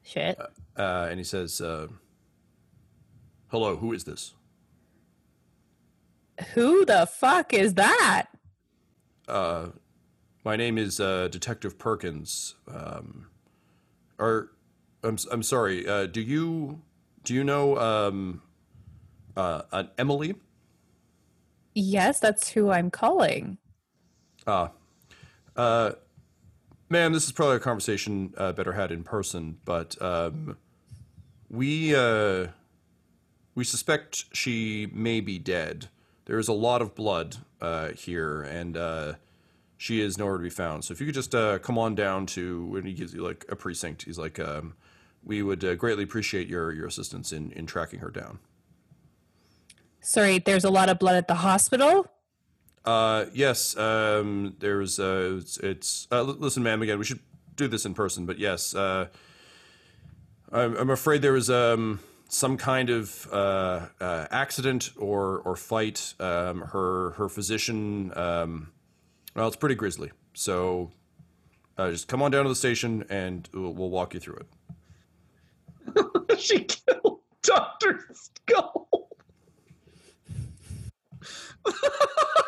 Shit. 0.05 0.39
uh, 0.77 1.07
and 1.09 1.19
he 1.19 1.23
says, 1.23 1.59
uh, 1.59 1.87
"Hello, 3.47 3.75
who 3.75 3.91
is 3.91 4.03
this?" 4.03 4.35
Who 6.53 6.85
the 6.85 7.07
fuck 7.07 7.53
is 7.53 7.73
that? 7.73 8.27
My 10.43 10.55
name 10.55 10.77
is 10.77 10.99
uh, 10.99 11.27
Detective 11.29 11.79
Perkins. 11.79 12.53
Um, 12.71 13.29
or 14.19 14.51
I'm 15.03 15.17
I'm 15.31 15.41
sorry. 15.41 15.87
Uh, 15.87 16.05
do 16.05 16.21
you 16.21 16.83
do 17.23 17.33
you 17.33 17.43
know 17.43 17.77
um, 17.77 18.43
uh, 19.35 19.63
an 19.71 19.89
Emily? 19.97 20.35
Yes, 21.73 22.19
that's 22.19 22.49
who 22.49 22.69
I'm 22.69 22.91
calling. 22.91 23.57
Ma'am, 26.89 27.13
this 27.13 27.25
is 27.25 27.31
probably 27.31 27.55
a 27.55 27.59
conversation 27.59 28.33
uh, 28.37 28.51
better 28.51 28.73
had 28.73 28.91
in 28.91 29.03
person, 29.03 29.57
but 29.65 29.99
um, 30.01 30.55
we 31.49 31.95
uh, 31.95 32.47
we 33.55 33.63
suspect 33.63 34.25
she 34.33 34.87
may 34.93 35.19
be 35.19 35.39
dead. 35.39 35.87
There 36.25 36.37
is 36.37 36.47
a 36.47 36.53
lot 36.53 36.81
of 36.81 36.93
blood 36.93 37.37
uh, 37.59 37.89
here, 37.89 38.41
and 38.41 38.77
uh, 38.77 39.13
she 39.77 39.99
is 39.99 40.17
nowhere 40.17 40.37
to 40.37 40.43
be 40.43 40.49
found. 40.49 40.85
So 40.85 40.91
if 40.91 40.99
you 40.99 41.07
could 41.07 41.15
just 41.15 41.33
uh, 41.33 41.57
come 41.59 41.77
on 41.77 41.95
down 41.95 42.27
to 42.27 42.65
when 42.67 42.85
he 42.85 42.93
gives 42.93 43.13
you 43.13 43.23
like 43.23 43.45
a 43.49 43.55
precinct, 43.55 44.03
he's 44.03 44.19
like, 44.19 44.39
um, 44.39 44.75
we 45.23 45.41
would 45.41 45.63
uh, 45.63 45.75
greatly 45.75 46.03
appreciate 46.03 46.47
your 46.47 46.71
your 46.71 46.85
assistance 46.85 47.31
in 47.31 47.51
in 47.53 47.65
tracking 47.65 47.99
her 47.99 48.11
down. 48.11 48.37
Sorry, 50.01 50.37
there's 50.37 50.63
a 50.63 50.69
lot 50.69 50.89
of 50.89 50.99
blood 50.99 51.15
at 51.15 51.27
the 51.27 51.35
hospital. 51.35 52.11
Uh, 52.85 53.25
yes, 53.33 53.75
um, 53.77 54.55
there's, 54.59 54.99
uh, 54.99 55.37
it's, 55.39 55.57
it's 55.57 56.07
uh, 56.11 56.21
listen, 56.21 56.61
ma'am, 56.61 56.83
again, 56.83 56.99
we 56.99 57.05
should 57.05 57.19
do 57.55 57.67
this 57.67 57.83
in 57.85 57.95
person, 57.95 58.27
but 58.27 58.37
yes, 58.37 58.75
uh, 58.75 59.07
I'm, 60.51 60.77
I'm 60.77 60.89
afraid 60.91 61.23
there 61.23 61.33
was, 61.33 61.49
um, 61.49 61.99
some 62.29 62.57
kind 62.57 62.91
of, 62.91 63.27
uh, 63.31 63.87
uh, 63.99 64.27
accident 64.29 64.91
or, 64.97 65.39
or 65.39 65.55
fight. 65.55 66.13
Um, 66.19 66.61
her, 66.61 67.11
her 67.11 67.27
physician, 67.27 68.15
um, 68.15 68.71
well, 69.35 69.47
it's 69.47 69.55
pretty 69.55 69.75
grisly. 69.75 70.11
So, 70.33 70.91
uh, 71.77 71.89
just 71.89 72.07
come 72.07 72.21
on 72.21 72.29
down 72.29 72.43
to 72.43 72.49
the 72.49 72.55
station 72.55 73.03
and 73.09 73.49
we'll, 73.53 73.73
we'll 73.73 73.89
walk 73.89 74.13
you 74.13 74.19
through 74.19 74.41
it. 75.95 76.39
she 76.39 76.65
killed 76.65 77.19
Dr. 77.41 78.05
Skull. 78.13 79.09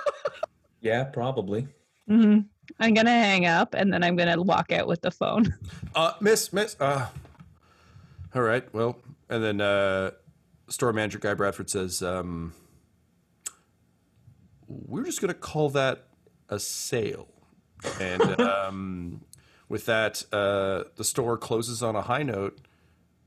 yeah, 0.82 1.04
probably. 1.04 1.68
Mm-hmm. 2.10 2.42
I'm 2.80 2.94
gonna 2.94 3.10
hang 3.10 3.46
up 3.46 3.74
and 3.74 3.92
then 3.92 4.04
I'm 4.04 4.16
gonna 4.16 4.42
walk 4.42 4.72
out 4.72 4.88
with 4.88 5.02
the 5.02 5.12
phone. 5.12 5.54
Uh, 5.96 6.14
miss, 6.22 6.54
miss, 6.54 6.76
uh, 6.80 7.08
all 8.36 8.44
right, 8.44 8.72
well, 8.72 9.00
and 9.30 9.44
then, 9.44 9.62
uh, 9.62 10.12
store 10.70 10.94
manager 10.94 11.18
Guy 11.18 11.34
Bradford 11.34 11.72
says, 11.72 12.04
um, 12.04 12.54
we're 14.68 15.06
just 15.06 15.22
going 15.22 15.34
to 15.34 15.40
call 15.40 15.70
that 15.72 16.06
a 16.50 16.60
sale. 16.60 17.28
And, 18.00 18.22
um, 18.42 19.22
with 19.70 19.86
that, 19.86 20.24
uh, 20.32 20.84
the 20.96 21.04
store 21.04 21.38
closes 21.38 21.82
on 21.82 21.96
a 21.96 22.02
high 22.02 22.24
note 22.24 22.60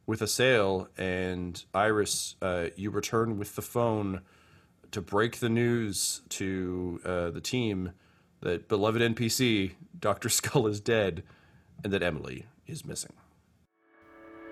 with 0.07 0.22
a 0.22 0.26
sale, 0.26 0.88
and 0.96 1.64
Iris, 1.74 2.36
uh, 2.42 2.66
you 2.76 2.90
return 2.90 3.38
with 3.38 3.57
the 3.57 3.62
phone 3.62 4.22
to 4.91 5.01
break 5.01 5.38
the 5.38 5.49
news 5.49 6.22
to 6.30 7.01
uh, 7.05 7.30
the 7.30 7.41
team 7.41 7.93
that 8.41 8.68
beloved 8.68 9.01
NPC 9.01 9.72
Doctor 9.99 10.28
Skull 10.38 10.66
is 10.66 10.80
dead. 10.80 11.22
and 11.82 11.93
that 11.93 12.03
Emily 12.03 12.47
is 12.66 12.84
missing. 12.84 13.12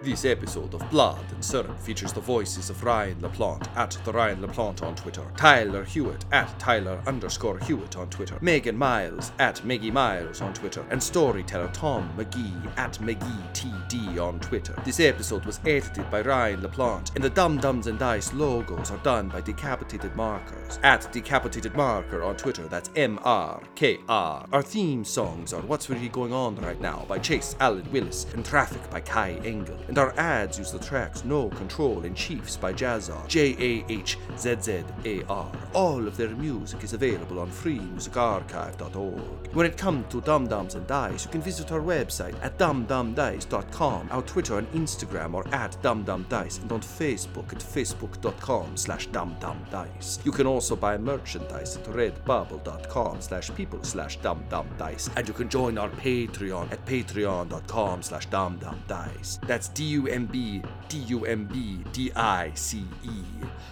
This 0.01 0.25
episode 0.25 0.75
of 0.75 0.91
Blood 0.91 1.25
and 1.33 1.45
Syrup 1.45 1.77
features 1.81 2.13
the 2.13 2.21
voices 2.21 2.71
of 2.71 2.85
Ryan 2.85 3.17
LaPlante 3.17 3.67
at 3.77 3.99
the 4.05 4.13
Ryan 4.13 4.41
LaPlante 4.41 4.85
on 4.85 4.95
Twitter, 4.95 5.25
Tyler 5.37 5.83
Hewitt 5.83 6.25
at 6.31 6.57
Tyler 6.61 7.03
underscore 7.09 7.59
Hewitt 7.59 7.97
on 7.97 8.09
Twitter, 8.09 8.39
Megan 8.41 8.79
Miles 8.79 9.33
at 9.41 9.65
Meggie 9.65 9.91
Miles 9.91 10.41
on 10.41 10.55
Twitter, 10.55 10.87
and 10.91 11.03
storyteller 11.03 11.69
Tom 11.73 12.09
McGee 12.17 12.79
at 12.79 12.93
McGeeTD 13.01 14.21
on 14.23 14.39
Twitter. 14.39 14.81
This 14.85 15.01
episode 15.01 15.45
was 15.45 15.59
edited 15.67 16.09
by 16.13 16.21
Ryan 16.21 16.61
LaPlante, 16.61 17.17
and 17.17 17.25
the 17.25 17.31
Dumb 17.31 17.59
Dumbs 17.59 17.89
and 17.89 17.99
Dice 17.99 18.33
logos 18.33 18.93
are 18.93 18.99
done 18.99 19.29
by 19.29 19.41
Decapitated 19.41 20.15
Markers 20.15 20.79
at 20.85 21.11
Decapitated 21.13 21.75
Marker 21.75 22.23
on 22.23 22.37
Twitter. 22.37 22.69
That's 22.69 22.91
M 22.95 23.19
R 23.25 23.61
K 23.75 23.99
R. 24.09 24.47
Our 24.53 24.63
theme 24.63 25.05
songs 25.05 25.53
are 25.53 25.63
What's 25.63 25.91
Really 25.91 26.09
Going 26.09 26.33
On 26.33 26.55
Right 26.55 26.81
Now 26.81 27.05
by 27.09 27.19
Chase 27.19 27.57
Allen 27.59 27.91
Willis 27.91 28.27
and 28.35 28.45
Traffic 28.45 28.89
by 28.93 29.01
Kai 29.01 29.41
Engel. 29.43 29.77
And 29.89 29.99
our 29.99 30.17
ads 30.19 30.59
use 30.59 30.71
the 30.71 30.79
tracks 30.79 31.25
No 31.25 31.49
Control 31.49 32.05
and 32.05 32.15
Chiefs 32.15 32.57
by 32.57 32.73
Jahzzar, 32.73 33.27
J 33.27 33.57
A 33.59 33.85
H 33.89 34.19
Z 34.37 34.57
Z 34.61 34.85
A 35.05 35.25
R. 35.25 35.51
All 35.73 36.07
of 36.07 36.17
their 36.17 36.29
music 36.29 36.85
is 36.85 36.93
available 36.93 37.41
on 37.41 37.51
freemusicarchive.org. 37.51 39.55
When 39.55 39.67
it 39.67 39.79
comes 39.79 40.13
to 40.13 40.21
Dumb 40.21 40.47
Dumbs 40.47 40.75
and 40.75 40.87
Dice, 40.87 41.25
you 41.25 41.31
can 41.31 41.41
visit 41.41 41.73
our 41.73 41.81
website 41.81 42.35
at 42.43 42.59
dumbdumbdice.com, 42.59 44.09
our 44.11 44.23
Twitter 44.23 44.59
and 44.59 44.71
Instagram 44.73 45.35
are 45.35 45.49
at 45.55 45.81
dumbdumbdice, 45.83 46.61
and 46.61 46.71
on 46.71 46.81
Facebook 46.81 47.53
at 47.53 47.61
facebook.com 47.61 48.77
slash 48.77 49.09
dumbdumbdice. 49.09 50.25
You 50.25 50.33
can 50.33 50.47
also 50.47 50.77
buy 50.77 50.99
merchandise 50.99 51.77
at 51.77 51.85
redbubble.com 51.85 53.23
slash 53.23 53.55
people 53.55 53.83
slash 53.83 54.19
dumbdumbdice, 54.19 55.11
and 55.17 55.27
you 55.27 55.35
can 55.35 55.49
join 55.49 55.79
our 55.79 55.91
Patreon 55.91 56.71
at 56.71 56.85
patreon.com 56.85 58.03
slash 58.03 58.29
dumbdumbdice. 58.29 59.41
That's 59.47 59.69
D-U-M-B, 59.79 60.61
D-U-M-B, 60.89 61.85
D-I-C-E. 61.93 63.23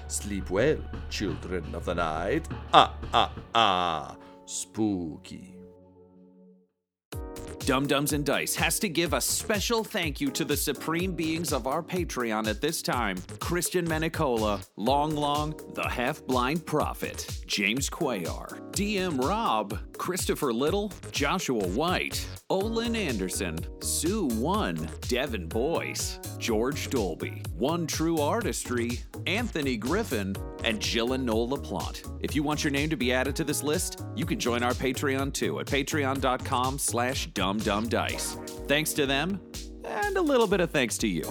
Sleep 0.06 0.50
well, 0.50 0.78
children 1.10 1.64
of 1.74 1.84
the 1.84 1.94
night. 1.96 2.46
Ah, 2.72 2.94
ah, 3.12 3.32
ah. 3.52 4.16
Spooky. 4.44 5.56
Dumb 7.66 7.88
Dumbs 7.88 8.12
and 8.12 8.24
Dice 8.24 8.54
has 8.54 8.78
to 8.78 8.88
give 8.88 9.12
a 9.12 9.20
special 9.20 9.82
thank 9.82 10.20
you 10.20 10.30
to 10.30 10.44
the 10.44 10.56
supreme 10.56 11.16
beings 11.16 11.52
of 11.52 11.66
our 11.66 11.82
Patreon 11.82 12.46
at 12.46 12.60
this 12.60 12.80
time 12.80 13.16
Christian 13.40 13.84
Menicola, 13.84 14.64
Long 14.76 15.16
Long, 15.16 15.52
The 15.74 15.88
Half 15.88 16.24
Blind 16.26 16.64
Prophet, 16.64 17.42
James 17.44 17.90
Quayar, 17.90 18.60
DM 18.70 19.20
Rob, 19.20 19.76
Christopher 19.98 20.52
Little, 20.52 20.92
Joshua 21.10 21.66
White, 21.66 22.24
Olin 22.50 22.94
Anderson, 22.94 23.58
Sue 23.80 24.26
One, 24.26 24.88
Devin 25.08 25.48
Boyce, 25.48 26.20
George 26.38 26.88
Dolby, 26.88 27.42
One 27.56 27.88
True 27.88 28.18
Artistry, 28.18 29.00
Anthony 29.26 29.76
Griffin, 29.76 30.36
and 30.62 30.80
Jill 30.80 31.14
and 31.14 31.26
Noel 31.26 31.48
LaPlante. 31.48 32.18
If 32.20 32.36
you 32.36 32.42
want 32.42 32.62
your 32.62 32.70
name 32.70 32.90
to 32.90 32.96
be 32.96 33.12
added 33.12 33.34
to 33.36 33.44
this 33.44 33.62
list, 33.62 34.04
you 34.14 34.24
can 34.24 34.38
join 34.38 34.62
our 34.62 34.72
Patreon 34.72 35.32
too 35.32 35.58
at 35.60 35.66
patreon.com 35.66 36.78
slash 36.78 37.26
dumbdumbdice. 37.60 38.66
Thanks 38.66 38.92
to 38.94 39.06
them, 39.06 39.40
and 39.84 40.16
a 40.16 40.22
little 40.22 40.46
bit 40.46 40.60
of 40.60 40.70
thanks 40.70 40.98
to 40.98 41.08
you. 41.08 41.24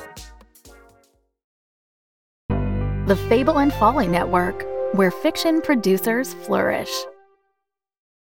The 3.08 3.16
Fable 3.30 3.60
and 3.60 3.72
Folly 3.74 4.08
Network, 4.08 4.66
where 4.94 5.12
fiction 5.12 5.62
producers 5.62 6.34
flourish. 6.46 6.90